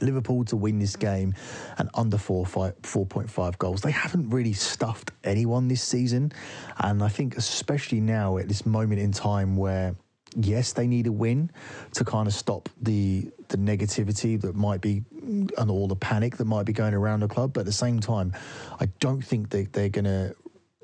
Liverpool 0.00 0.44
to 0.44 0.56
win 0.56 0.78
this 0.78 0.96
game 0.96 1.34
and 1.76 1.90
under 1.94 2.16
4, 2.16 2.46
4.5 2.46 3.58
goals. 3.58 3.82
They 3.82 3.90
haven't 3.90 4.30
really 4.30 4.52
stuffed 4.52 5.10
anyone 5.24 5.68
this 5.68 5.82
season. 5.82 6.32
And 6.78 7.02
I 7.02 7.08
think, 7.08 7.36
especially 7.36 8.00
now 8.00 8.38
at 8.38 8.48
this 8.48 8.64
moment 8.64 9.00
in 9.00 9.12
time 9.12 9.56
where 9.56 9.96
yes, 10.36 10.72
they 10.72 10.86
need 10.86 11.06
a 11.06 11.12
win 11.12 11.50
to 11.94 12.04
kind 12.04 12.26
of 12.26 12.34
stop 12.34 12.68
the 12.80 13.30
the 13.48 13.56
negativity 13.56 14.40
that 14.40 14.54
might 14.54 14.80
be 14.80 15.02
and 15.20 15.70
all 15.70 15.88
the 15.88 15.96
panic 15.96 16.36
that 16.36 16.44
might 16.44 16.64
be 16.64 16.72
going 16.72 16.94
around 16.94 17.20
the 17.20 17.28
club. 17.28 17.52
But 17.52 17.60
at 17.60 17.66
the 17.66 17.72
same 17.72 18.00
time, 18.00 18.32
I 18.78 18.86
don't 19.00 19.22
think 19.22 19.50
that 19.50 19.72
they're 19.72 19.88
going 19.88 20.04
to 20.04 20.34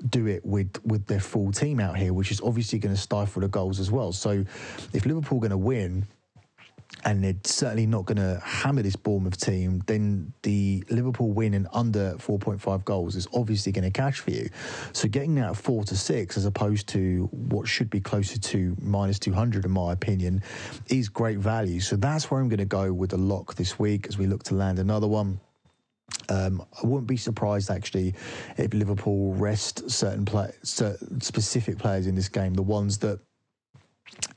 do 0.09 0.27
it 0.27 0.45
with 0.45 0.83
with 0.85 1.05
their 1.07 1.19
full 1.19 1.51
team 1.51 1.79
out 1.79 1.97
here, 1.97 2.13
which 2.13 2.31
is 2.31 2.41
obviously 2.41 2.79
going 2.79 2.93
to 2.93 3.01
stifle 3.01 3.41
the 3.41 3.47
goals 3.47 3.79
as 3.79 3.89
well. 3.91 4.11
So 4.11 4.45
if 4.93 5.05
Liverpool 5.05 5.39
are 5.39 5.41
going 5.41 5.51
to 5.51 5.57
win, 5.57 6.05
and 7.03 7.23
they're 7.23 7.35
certainly 7.43 7.85
not 7.85 8.05
going 8.05 8.17
to 8.17 8.41
hammer 8.43 8.81
this 8.81 8.95
Bournemouth 8.95 9.39
team, 9.39 9.81
then 9.87 10.33
the 10.43 10.83
Liverpool 10.89 11.31
win 11.31 11.53
and 11.53 11.67
under 11.73 12.15
4.5 12.15 12.83
goals 12.85 13.15
is 13.15 13.27
obviously 13.33 13.71
going 13.71 13.83
to 13.83 13.91
cash 13.91 14.19
for 14.19 14.31
you. 14.31 14.49
So 14.93 15.07
getting 15.07 15.35
that 15.35 15.55
four 15.55 15.83
to 15.85 15.95
six 15.95 16.37
as 16.37 16.45
opposed 16.45 16.87
to 16.89 17.29
what 17.31 17.67
should 17.67 17.89
be 17.89 17.99
closer 17.99 18.39
to 18.39 18.75
minus 18.81 19.19
200, 19.19 19.65
in 19.65 19.71
my 19.71 19.93
opinion, 19.93 20.41
is 20.87 21.09
great 21.09 21.37
value. 21.37 21.79
So 21.79 21.95
that's 21.95 22.31
where 22.31 22.41
I'm 22.41 22.49
going 22.49 22.59
to 22.59 22.65
go 22.65 22.91
with 22.91 23.11
the 23.11 23.17
lock 23.17 23.55
this 23.55 23.77
week 23.77 24.07
as 24.07 24.17
we 24.17 24.27
look 24.27 24.43
to 24.43 24.55
land 24.55 24.79
another 24.79 25.07
one. 25.07 25.39
Um, 26.29 26.65
I 26.81 26.87
wouldn't 26.87 27.07
be 27.07 27.17
surprised 27.17 27.69
actually 27.69 28.15
if 28.57 28.73
Liverpool 28.73 29.33
rest 29.33 29.89
certain 29.89 30.25
play, 30.25 30.51
certain 30.63 31.21
specific 31.21 31.77
players 31.77 32.07
in 32.07 32.15
this 32.15 32.29
game, 32.29 32.53
the 32.53 32.61
ones 32.61 32.97
that 32.99 33.19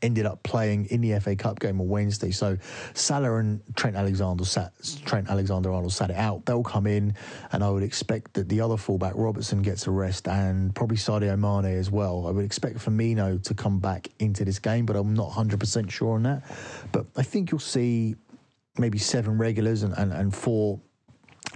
ended 0.02 0.26
up 0.26 0.42
playing 0.42 0.87
in 0.87 1.00
the 1.00 1.18
FA 1.20 1.37
Cup 1.37 1.61
game 1.61 1.80
on 1.80 1.88
Wednesday. 1.88 2.30
So 2.30 2.56
Salah 2.94 3.37
and 3.37 3.61
Trent 3.76 3.96
Alexander 3.96 4.44
sat 4.44 4.72
Trent 5.04 5.28
Alexander 5.28 5.72
Arnold 5.72 5.92
sat 5.92 6.11
it 6.11 6.16
out. 6.16 6.46
They'll 6.46 6.62
come 6.62 6.87
in, 6.87 7.14
and 7.52 7.62
I 7.62 7.70
would 7.70 7.83
expect 7.83 8.35
that 8.35 8.48
the 8.48 8.61
other 8.61 8.76
fullback 8.76 9.12
Robertson 9.16 9.62
gets 9.62 9.87
a 9.87 9.90
rest, 9.90 10.28
and 10.28 10.74
probably 10.74 10.96
Sadio 10.96 11.38
Mane 11.38 11.76
as 11.76 11.90
well. 11.90 12.26
I 12.26 12.30
would 12.30 12.44
expect 12.44 12.78
Firmino 12.78 13.42
to 13.42 13.54
come 13.54 13.78
back 13.78 14.09
into 14.18 14.44
this 14.44 14.59
game, 14.59 14.87
but 14.87 14.96
I'm 14.96 15.14
not 15.14 15.26
100 15.26 15.61
percent 15.61 15.90
sure 15.90 16.14
on 16.14 16.22
that. 16.24 16.42
But 16.92 17.06
I 17.16 17.23
think 17.23 17.50
you'll 17.50 17.60
see 17.60 18.16
maybe 18.79 18.98
seven 18.98 19.37
regulars 19.37 19.83
and, 19.83 19.94
and, 19.96 20.12
and 20.12 20.35
four 20.35 20.81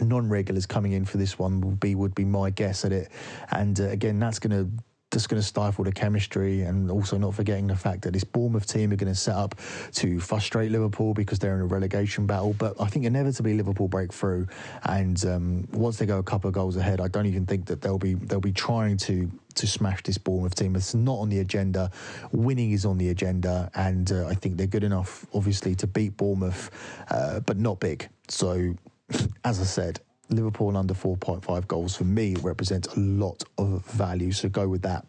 non-regulars 0.00 0.66
coming 0.66 0.92
in 0.92 1.04
for 1.04 1.18
this 1.18 1.38
one 1.38 1.60
would 1.60 1.78
be 1.78 1.94
would 1.94 2.14
be 2.14 2.24
my 2.24 2.50
guess 2.50 2.84
at 2.84 2.92
it. 2.92 3.10
And 3.50 3.78
uh, 3.80 3.84
again, 3.84 4.18
that's 4.18 4.38
going 4.38 4.50
to 4.50 4.84
just 5.14 5.28
going 5.28 5.40
to 5.40 5.46
stifle 5.46 5.84
the 5.84 5.92
chemistry 5.92 6.62
and 6.62 6.90
also 6.90 7.16
not 7.16 7.34
forgetting 7.34 7.68
the 7.68 7.76
fact 7.76 8.02
that 8.02 8.12
this 8.12 8.24
Bournemouth 8.24 8.66
team 8.66 8.92
are 8.92 8.96
going 8.96 9.12
to 9.12 9.18
set 9.18 9.36
up 9.36 9.54
to 9.92 10.18
frustrate 10.18 10.72
Liverpool 10.72 11.14
because 11.14 11.38
they're 11.38 11.54
in 11.54 11.60
a 11.60 11.66
relegation 11.66 12.26
battle. 12.26 12.52
But 12.52 12.74
I 12.80 12.86
think 12.86 13.04
inevitably 13.04 13.54
Liverpool 13.54 13.86
break 13.86 14.12
through, 14.12 14.48
and 14.82 15.24
um, 15.24 15.68
once 15.72 15.98
they 15.98 16.06
go 16.06 16.18
a 16.18 16.22
couple 16.22 16.48
of 16.48 16.54
goals 16.54 16.76
ahead, 16.76 17.00
I 17.00 17.06
don't 17.06 17.26
even 17.26 17.46
think 17.46 17.66
that 17.66 17.80
they'll 17.80 17.96
be 17.96 18.14
they'll 18.14 18.40
be 18.40 18.52
trying 18.52 18.96
to 18.98 19.30
to 19.54 19.66
smash 19.68 20.02
this 20.02 20.18
Bournemouth 20.18 20.56
team. 20.56 20.74
It's 20.74 20.94
not 20.94 21.18
on 21.20 21.28
the 21.28 21.38
agenda. 21.38 21.92
Winning 22.32 22.72
is 22.72 22.84
on 22.84 22.98
the 22.98 23.10
agenda, 23.10 23.70
and 23.76 24.10
uh, 24.10 24.26
I 24.26 24.34
think 24.34 24.56
they're 24.56 24.66
good 24.66 24.82
enough, 24.82 25.24
obviously, 25.32 25.76
to 25.76 25.86
beat 25.86 26.16
Bournemouth, 26.16 26.70
uh, 27.08 27.38
but 27.38 27.56
not 27.56 27.78
big. 27.78 28.08
So, 28.26 28.74
as 29.44 29.60
I 29.60 29.64
said, 29.64 30.00
Liverpool 30.30 30.76
under 30.76 30.94
4.5 30.94 31.66
goals 31.66 31.96
for 31.96 32.04
me 32.04 32.34
represents 32.36 32.88
a 32.96 33.00
lot 33.00 33.42
of 33.58 33.84
value. 33.86 34.32
So 34.32 34.48
go 34.48 34.68
with 34.68 34.82
that. 34.82 35.06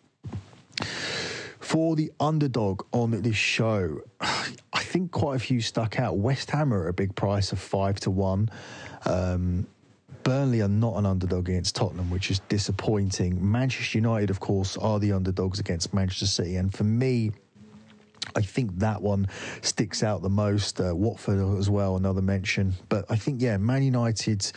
For 1.59 1.95
the 1.95 2.11
underdog 2.19 2.83
on 2.91 3.11
this 3.21 3.35
show, 3.35 4.01
I 4.19 4.79
think 4.79 5.11
quite 5.11 5.35
a 5.35 5.39
few 5.39 5.61
stuck 5.61 5.99
out. 5.99 6.17
West 6.17 6.51
Ham 6.51 6.73
are 6.73 6.87
a 6.87 6.93
big 6.93 7.15
price 7.15 7.51
of 7.51 7.59
five 7.59 7.99
to 8.01 8.11
one. 8.11 8.49
Um, 9.05 9.67
Burnley 10.23 10.61
are 10.61 10.67
not 10.67 10.95
an 10.95 11.05
underdog 11.05 11.49
against 11.49 11.75
Tottenham, 11.75 12.09
which 12.09 12.31
is 12.31 12.39
disappointing. 12.49 13.51
Manchester 13.51 13.99
United, 13.99 14.29
of 14.29 14.39
course, 14.39 14.75
are 14.77 14.99
the 14.99 15.11
underdogs 15.11 15.59
against 15.59 15.93
Manchester 15.93 16.25
City. 16.25 16.55
And 16.55 16.73
for 16.73 16.83
me, 16.83 17.31
I 18.35 18.41
think 18.41 18.79
that 18.79 19.01
one 19.01 19.27
sticks 19.61 20.03
out 20.03 20.21
the 20.21 20.29
most. 20.29 20.79
Uh, 20.79 20.95
Watford 20.95 21.39
as 21.57 21.69
well, 21.69 21.95
another 21.97 22.21
mention. 22.21 22.73
But 22.89 23.05
I 23.09 23.15
think 23.15 23.41
yeah, 23.41 23.57
Man 23.57 23.83
United 23.83 24.51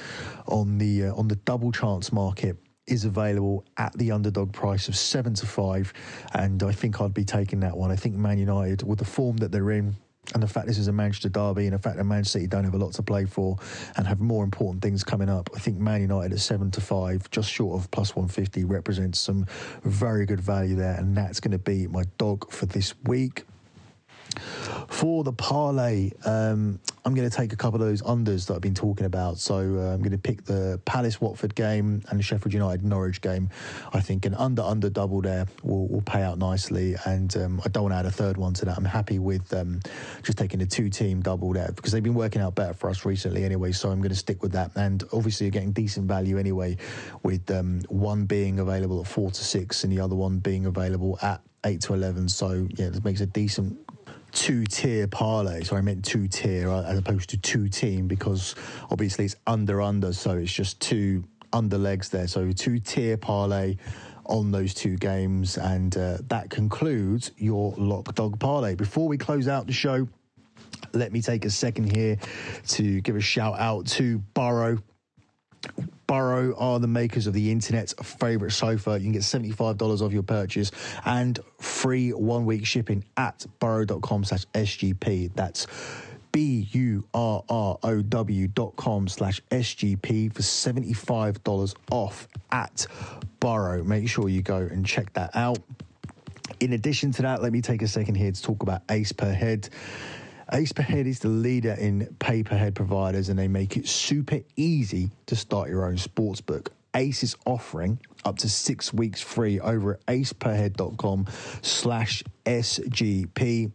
on 0.46 0.78
the 0.78 1.06
uh, 1.06 1.14
on 1.14 1.28
the 1.28 1.36
double 1.36 1.72
chance 1.72 2.12
market 2.12 2.56
is 2.86 3.04
available 3.04 3.64
at 3.76 3.92
the 3.98 4.10
underdog 4.10 4.52
price 4.52 4.88
of 4.88 4.96
seven 4.96 5.34
to 5.34 5.46
five, 5.46 5.92
and 6.34 6.62
I 6.62 6.72
think 6.72 7.00
I'd 7.00 7.14
be 7.14 7.24
taking 7.24 7.60
that 7.60 7.76
one. 7.76 7.90
I 7.90 7.96
think 7.96 8.16
Man 8.16 8.38
United, 8.38 8.82
with 8.82 8.98
the 8.98 9.04
form 9.04 9.36
that 9.38 9.52
they're 9.52 9.70
in, 9.72 9.94
and 10.34 10.42
the 10.42 10.48
fact 10.48 10.66
this 10.66 10.78
is 10.78 10.88
a 10.88 10.92
Manchester 10.92 11.28
derby, 11.28 11.66
and 11.66 11.74
the 11.74 11.78
fact 11.78 11.96
that 11.96 12.04
Manchester 12.04 12.38
City 12.38 12.46
don't 12.46 12.64
have 12.64 12.74
a 12.74 12.78
lot 12.78 12.92
to 12.94 13.02
play 13.02 13.24
for 13.24 13.56
and 13.96 14.06
have 14.06 14.20
more 14.20 14.44
important 14.44 14.82
things 14.82 15.04
coming 15.04 15.28
up, 15.28 15.50
I 15.54 15.58
think 15.58 15.78
Man 15.78 16.00
United 16.00 16.32
at 16.32 16.40
seven 16.40 16.70
to 16.72 16.80
five, 16.80 17.30
just 17.30 17.50
short 17.50 17.80
of 17.80 17.90
plus 17.90 18.16
one 18.16 18.28
fifty, 18.28 18.64
represents 18.64 19.20
some 19.20 19.46
very 19.84 20.26
good 20.26 20.40
value 20.40 20.76
there, 20.76 20.94
and 20.94 21.16
that's 21.16 21.40
going 21.40 21.52
to 21.52 21.58
be 21.58 21.86
my 21.86 22.04
dog 22.16 22.50
for 22.50 22.66
this 22.66 22.94
week. 23.04 23.44
For 24.88 25.24
the 25.24 25.32
parlay, 25.32 26.10
um, 26.24 26.78
I'm 27.04 27.14
going 27.14 27.28
to 27.28 27.34
take 27.34 27.52
a 27.52 27.56
couple 27.56 27.80
of 27.80 27.88
those 27.88 28.02
unders 28.02 28.46
that 28.46 28.54
I've 28.54 28.60
been 28.60 28.74
talking 28.74 29.06
about. 29.06 29.38
So 29.38 29.56
uh, 29.56 29.94
I'm 29.94 30.00
going 30.00 30.10
to 30.10 30.18
pick 30.18 30.44
the 30.44 30.80
Palace 30.84 31.20
Watford 31.20 31.54
game 31.54 32.02
and 32.08 32.18
the 32.18 32.22
Sheffield 32.22 32.52
United 32.52 32.84
Norwich 32.84 33.20
game. 33.20 33.48
I 33.92 34.00
think 34.00 34.26
an 34.26 34.34
under 34.34 34.62
under 34.62 34.90
double 34.90 35.22
there 35.22 35.46
will, 35.62 35.88
will 35.88 36.02
pay 36.02 36.22
out 36.22 36.38
nicely. 36.38 36.96
And 37.06 37.34
um, 37.36 37.60
I 37.64 37.68
don't 37.68 37.84
want 37.84 37.94
to 37.94 37.98
add 37.98 38.06
a 38.06 38.10
third 38.10 38.36
one 38.36 38.52
to 38.54 38.64
that. 38.66 38.76
I'm 38.76 38.84
happy 38.84 39.18
with 39.18 39.52
um, 39.54 39.80
just 40.22 40.38
taking 40.38 40.58
the 40.60 40.66
two 40.66 40.90
team 40.90 41.22
double 41.22 41.52
there 41.52 41.72
because 41.74 41.92
they've 41.92 42.02
been 42.02 42.14
working 42.14 42.42
out 42.42 42.54
better 42.54 42.74
for 42.74 42.90
us 42.90 43.04
recently 43.04 43.44
anyway. 43.44 43.72
So 43.72 43.90
I'm 43.90 43.98
going 43.98 44.10
to 44.10 44.16
stick 44.16 44.42
with 44.42 44.52
that. 44.52 44.72
And 44.76 45.02
obviously, 45.12 45.46
you're 45.46 45.52
getting 45.52 45.72
decent 45.72 46.06
value 46.06 46.38
anyway, 46.38 46.76
with 47.22 47.50
um, 47.50 47.80
one 47.88 48.26
being 48.26 48.58
available 48.58 49.00
at 49.00 49.06
four 49.06 49.30
to 49.30 49.44
six 49.44 49.84
and 49.84 49.92
the 49.92 50.00
other 50.00 50.14
one 50.14 50.38
being 50.38 50.66
available 50.66 51.18
at 51.22 51.40
eight 51.64 51.80
to 51.82 51.94
eleven. 51.94 52.28
So 52.28 52.68
yeah, 52.74 52.86
it 52.86 53.04
makes 53.04 53.20
a 53.20 53.26
decent 53.26 53.78
two 54.32 54.64
tier 54.64 55.06
parlay. 55.06 55.62
So 55.62 55.76
I 55.76 55.80
meant 55.80 56.04
two 56.04 56.28
tier 56.28 56.68
uh, 56.68 56.82
as 56.84 56.98
opposed 56.98 57.30
to 57.30 57.36
two 57.36 57.68
team 57.68 58.08
because 58.08 58.54
obviously 58.90 59.24
it's 59.24 59.36
under 59.46 59.80
under, 59.82 60.12
so 60.12 60.32
it's 60.32 60.52
just 60.52 60.80
two 60.80 61.24
under 61.52 61.78
legs 61.78 62.08
there. 62.08 62.26
So 62.26 62.52
two 62.52 62.78
tier 62.78 63.16
parlay 63.16 63.76
on 64.26 64.50
those 64.50 64.74
two 64.74 64.96
games, 64.96 65.56
and 65.56 65.96
uh, 65.96 66.18
that 66.28 66.50
concludes 66.50 67.32
your 67.38 67.74
lock 67.78 68.14
dog 68.14 68.38
parlay. 68.38 68.74
Before 68.74 69.08
we 69.08 69.16
close 69.16 69.48
out 69.48 69.66
the 69.66 69.72
show, 69.72 70.06
let 70.92 71.12
me 71.12 71.22
take 71.22 71.44
a 71.44 71.50
second 71.50 71.96
here 71.96 72.18
to 72.68 73.00
give 73.00 73.16
a 73.16 73.20
shout 73.20 73.58
out 73.58 73.86
to 73.86 74.18
Burrow. 74.34 74.78
Burrow 76.08 76.56
are 76.56 76.80
the 76.80 76.88
makers 76.88 77.26
of 77.26 77.34
the 77.34 77.52
internet's 77.52 77.92
favorite 78.02 78.52
sofa. 78.52 78.98
You 78.98 79.04
can 79.04 79.12
get 79.12 79.22
$75 79.22 80.00
off 80.00 80.12
your 80.12 80.22
purchase 80.22 80.72
and 81.04 81.38
free 81.60 82.12
one 82.12 82.46
week 82.46 82.66
shipping 82.66 83.04
at 83.16 83.46
burrow.com 83.60 84.24
slash 84.24 84.46
SGP. 84.54 85.30
That's 85.34 85.66
B 86.32 86.66
U 86.72 87.04
R 87.12 87.44
R 87.48 87.78
O 87.82 88.02
W 88.02 88.48
dot 88.48 88.74
com 88.76 89.06
slash 89.06 89.40
SGP 89.50 90.32
for 90.32 90.42
$75 90.42 91.74
off 91.90 92.26
at 92.50 92.86
Burrow. 93.38 93.84
Make 93.84 94.08
sure 94.08 94.28
you 94.28 94.40
go 94.40 94.56
and 94.56 94.84
check 94.86 95.12
that 95.12 95.36
out. 95.36 95.58
In 96.60 96.72
addition 96.72 97.12
to 97.12 97.22
that, 97.22 97.42
let 97.42 97.52
me 97.52 97.60
take 97.60 97.82
a 97.82 97.88
second 97.88 98.14
here 98.14 98.32
to 98.32 98.42
talk 98.42 98.62
about 98.62 98.80
Ace 98.90 99.12
Per 99.12 99.32
Head. 99.32 99.68
Ace 100.52 100.72
Per 100.72 100.82
Head 100.82 101.06
is 101.06 101.18
the 101.18 101.28
leader 101.28 101.72
in 101.72 102.06
pay 102.18 102.42
per 102.42 102.56
head 102.56 102.74
providers 102.74 103.28
and 103.28 103.38
they 103.38 103.48
make 103.48 103.76
it 103.76 103.86
super 103.86 104.40
easy 104.56 105.10
to 105.26 105.36
start 105.36 105.68
your 105.68 105.86
own 105.86 105.96
sportsbook. 105.96 106.68
Ace 106.94 107.22
is 107.22 107.36
offering 107.44 108.00
up 108.24 108.38
to 108.38 108.48
six 108.48 108.92
weeks 108.92 109.20
free 109.20 109.60
over 109.60 109.94
at 109.94 110.06
aceperhead.com 110.06 111.26
slash 111.60 112.22
SGP. 112.46 113.72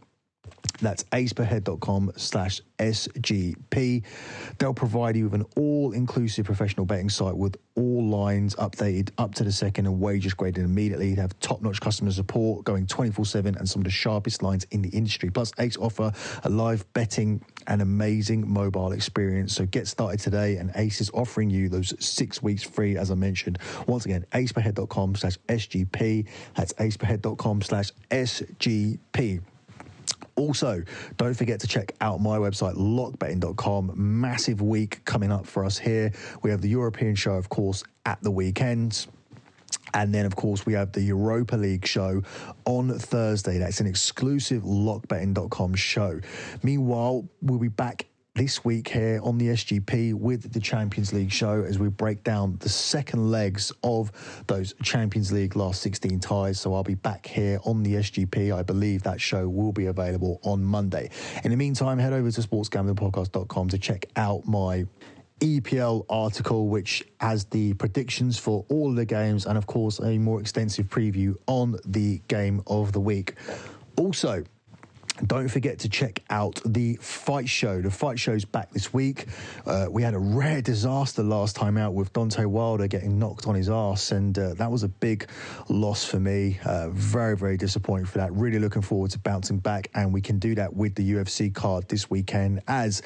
That's 0.82 1.04
aceperhead.com 1.06 2.14
slash 2.18 2.62
SGP. 2.80 4.04
They'll 4.58 4.74
provide 4.74 5.16
you 5.16 5.26
with 5.26 5.34
an 5.34 5.46
all 5.56 5.94
inclusive 5.94 6.46
professional 6.46 6.86
betting 6.86 7.10
site 7.10 7.36
with 7.36 7.56
all 7.76 8.06
lines 8.08 8.56
updated 8.56 9.10
up 9.18 9.34
to 9.36 9.44
the 9.44 9.52
second 9.52 9.86
and 9.86 10.00
wages 10.00 10.34
graded 10.34 10.64
immediately. 10.64 11.16
They 11.16 11.22
have 11.22 11.40
top 11.40 11.62
notch 11.62 11.80
customer 11.80 12.12
support 12.12 12.66
going 12.66 12.88
24 12.88 13.26
7 13.26 13.56
and 13.56 13.70
some 13.70 13.82
of 13.82 13.86
the 13.86 13.92
sharpest 13.92 14.44
lines 14.44 14.66
in 14.72 14.82
the 14.82 14.90
industry. 14.90 15.30
Plus, 15.30 15.52
Ace 15.60 15.78
offer 15.78 16.12
a 16.44 16.50
live 16.50 16.92
betting 16.94 17.44
and 17.68 17.82
amazing 17.82 18.52
mobile 18.52 18.92
experience. 18.92 19.56
So 19.56 19.66
get 19.66 19.88
started 19.88 20.20
today, 20.20 20.58
and 20.58 20.72
Ace 20.76 21.02
is 21.02 21.10
offering 21.12 21.50
you 21.50 21.70
those 21.70 21.94
six 22.04 22.44
weeks 22.44 22.64
free, 22.64 22.98
as 22.98 23.12
I 23.12 23.16
mentioned. 23.16 23.60
Once 23.88 24.06
again, 24.06 24.26
aceperhead.com 24.34 25.16
slash 25.16 25.38
SGP. 25.48 26.28
That's 26.56 26.74
aceperhead.com 26.74 27.62
slash 27.62 27.92
SGP. 28.12 29.42
Also, 30.36 30.84
don't 31.18 31.36
forget 31.36 31.60
to 31.60 31.68
check 31.68 31.94
out 32.02 32.20
my 32.20 32.38
website, 32.38 32.76
lockbetting.com. 32.76 33.92
Massive 33.96 34.62
week 34.62 35.04
coming 35.06 35.32
up 35.32 35.46
for 35.46 35.64
us 35.64 35.78
here. 35.78 36.12
We 36.42 36.50
have 36.50 36.62
the 36.62 36.70
European 36.70 37.16
show, 37.16 37.34
of 37.34 37.50
course, 37.50 37.84
at 38.06 38.22
the 38.24 38.32
weekends. 38.32 39.08
And 39.94 40.14
then, 40.14 40.26
of 40.26 40.36
course, 40.36 40.66
we 40.66 40.74
have 40.74 40.92
the 40.92 41.02
Europa 41.02 41.56
League 41.56 41.86
show 41.86 42.24
on 42.66 42.98
Thursday. 42.98 43.60
That's 43.60 43.80
an 43.80 43.88
exclusive 43.88 44.64
lockbetting.com 44.64 45.76
show. 45.76 46.20
Meanwhile, 46.64 47.28
we'll 47.42 47.60
be 47.60 47.68
back 47.68 48.08
this 48.36 48.66
week 48.66 48.88
here 48.88 49.20
on 49.22 49.38
the 49.38 49.50
SGP 49.50 50.16
with 50.16 50.52
the 50.52 50.60
Champions 50.60 51.14
League 51.14 51.32
show 51.32 51.62
as 51.62 51.78
we 51.78 51.88
break 51.90 52.24
down 52.24 52.58
the 52.62 52.70
second 52.70 53.30
legs 53.30 53.72
of 53.84 54.12
those 54.48 54.74
Champions 54.82 55.32
League 55.32 55.56
last 55.56 55.82
16 55.84 56.20
ties. 56.20 56.60
So 56.60 56.74
I'll 56.74 56.84
be 56.84 56.96
back 56.96 57.28
here 57.28 57.60
on 57.64 57.84
the 57.84 57.94
SGP. 57.96 58.52
I 58.52 58.64
believe 58.64 59.04
that 59.04 59.22
show 59.22 59.48
will 59.48 59.72
be 59.72 59.86
available 59.86 60.40
on 60.42 60.64
Monday. 60.64 61.12
In 61.44 61.52
the 61.52 61.58
meantime, 61.58 62.00
head 62.00 62.12
over 62.12 62.32
to 62.32 62.42
sportsgamblingpodcast.com 62.42 63.70
to 63.70 63.78
check 63.78 64.08
out 64.16 64.48
my 64.48 64.88
EPL 65.40 66.04
article, 66.10 66.70
which 66.70 67.04
has 67.20 67.46
the 67.46 67.76
predictions 67.76 68.40
for 68.40 68.66
all 68.70 68.92
the 68.92 69.06
games 69.06 69.46
and, 69.46 69.60
of 69.60 69.68
course, 69.68 70.00
a 70.00 70.18
more 70.18 70.42
extensive 70.42 70.88
preview 70.88 71.36
on 71.46 71.78
the 71.86 72.20
game 72.30 72.64
of 72.66 72.94
the 72.94 73.00
week. 73.00 73.36
Also, 73.96 74.44
don't 75.28 75.48
forget 75.48 75.80
to 75.80 75.90
check 75.90 76.22
out 76.30 76.60
the 76.66 76.96
fight 76.96 77.48
show. 77.48 77.82
The 77.82 77.92
fight 77.92 78.20
show's 78.20 78.46
back 78.46 78.72
this 78.72 78.94
week. 78.94 79.28
Uh, 79.66 79.88
we 79.90 80.02
had 80.02 80.14
a 80.14 80.20
rare 80.20 80.62
disaster 80.62 81.22
last 81.22 81.56
time 81.56 81.78
out 81.78 81.94
with 81.94 82.12
Deontay 82.14 82.48
Wilder 82.48 82.88
getting 82.88 83.20
knocked 83.20 83.48
on 83.48 83.56
his 83.56 83.70
ass, 83.70 84.12
and 84.12 84.38
uh, 84.38 84.56
that 84.56 84.72
was 84.72 84.84
a 84.84 84.88
big 84.88 85.28
loss 85.70 86.04
for 86.04 86.20
me. 86.20 86.60
Uh, 86.66 86.90
very, 86.90 87.38
very 87.38 87.58
disappointing 87.58 88.06
for 88.06 88.18
that. 88.18 88.34
Really 88.34 88.60
looking 88.60 88.82
forward 88.82 89.12
to 89.12 89.20
bouncing 89.20 89.60
back, 89.60 89.90
and 89.94 90.12
we 90.12 90.22
can 90.22 90.40
do 90.40 90.56
that 90.56 90.74
with 90.74 90.96
the 90.96 91.14
UFC 91.14 91.54
card 91.54 91.88
this 91.88 92.10
weekend 92.10 92.62
as 92.68 93.04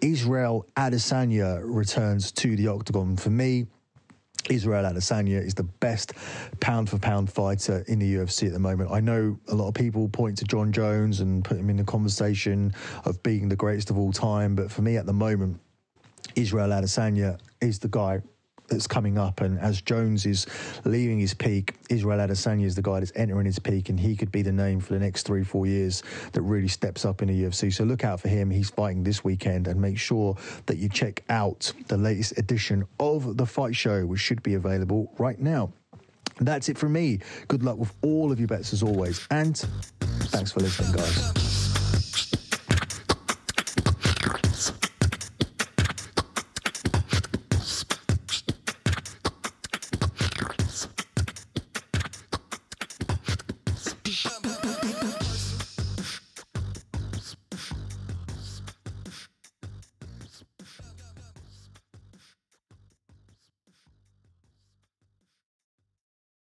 Israel 0.00 0.66
Adesanya 0.76 1.60
returns 1.62 2.30
to 2.32 2.54
the 2.54 2.68
octagon. 2.68 3.16
For 3.16 3.30
me, 3.30 3.66
Israel 4.50 4.84
Adesanya 4.84 5.44
is 5.44 5.54
the 5.54 5.64
best 5.64 6.12
pound 6.60 6.88
for 6.88 6.98
pound 6.98 7.30
fighter 7.30 7.84
in 7.88 7.98
the 7.98 8.14
UFC 8.14 8.46
at 8.46 8.52
the 8.52 8.58
moment. 8.58 8.90
I 8.90 9.00
know 9.00 9.38
a 9.48 9.54
lot 9.54 9.68
of 9.68 9.74
people 9.74 10.08
point 10.08 10.38
to 10.38 10.44
Jon 10.44 10.72
Jones 10.72 11.20
and 11.20 11.44
put 11.44 11.58
him 11.58 11.70
in 11.70 11.76
the 11.76 11.84
conversation 11.84 12.72
of 13.04 13.22
being 13.22 13.48
the 13.48 13.56
greatest 13.56 13.90
of 13.90 13.98
all 13.98 14.12
time, 14.12 14.54
but 14.54 14.70
for 14.70 14.82
me 14.82 14.96
at 14.96 15.06
the 15.06 15.12
moment, 15.12 15.60
Israel 16.34 16.70
Adesanya 16.70 17.38
is 17.60 17.78
the 17.78 17.88
guy 17.88 18.22
that's 18.68 18.86
coming 18.86 19.18
up. 19.18 19.40
And 19.40 19.58
as 19.58 19.80
Jones 19.80 20.26
is 20.26 20.46
leaving 20.84 21.18
his 21.18 21.34
peak, 21.34 21.74
Israel 21.90 22.18
Adesanya 22.18 22.64
is 22.64 22.74
the 22.74 22.82
guy 22.82 23.00
that's 23.00 23.12
entering 23.16 23.46
his 23.46 23.58
peak, 23.58 23.88
and 23.88 23.98
he 23.98 24.14
could 24.16 24.30
be 24.30 24.42
the 24.42 24.52
name 24.52 24.80
for 24.80 24.92
the 24.92 25.00
next 25.00 25.24
three, 25.24 25.44
four 25.44 25.66
years 25.66 26.02
that 26.32 26.42
really 26.42 26.68
steps 26.68 27.04
up 27.04 27.22
in 27.22 27.28
the 27.28 27.42
UFC. 27.44 27.72
So 27.72 27.84
look 27.84 28.04
out 28.04 28.20
for 28.20 28.28
him. 28.28 28.50
He's 28.50 28.70
fighting 28.70 29.02
this 29.02 29.24
weekend, 29.24 29.68
and 29.68 29.80
make 29.80 29.98
sure 29.98 30.36
that 30.66 30.78
you 30.78 30.88
check 30.88 31.22
out 31.28 31.72
the 31.88 31.96
latest 31.96 32.38
edition 32.38 32.86
of 33.00 33.36
the 33.36 33.46
Fight 33.46 33.74
Show, 33.74 34.06
which 34.06 34.20
should 34.20 34.42
be 34.42 34.54
available 34.54 35.12
right 35.18 35.38
now. 35.38 35.72
That's 36.40 36.68
it 36.68 36.78
from 36.78 36.92
me. 36.92 37.18
Good 37.48 37.64
luck 37.64 37.78
with 37.78 37.92
all 38.02 38.30
of 38.30 38.38
your 38.38 38.48
bets 38.48 38.72
as 38.72 38.82
always, 38.82 39.26
and 39.30 39.56
thanks 40.30 40.52
for 40.52 40.60
listening, 40.60 40.92
guys. 40.92 41.67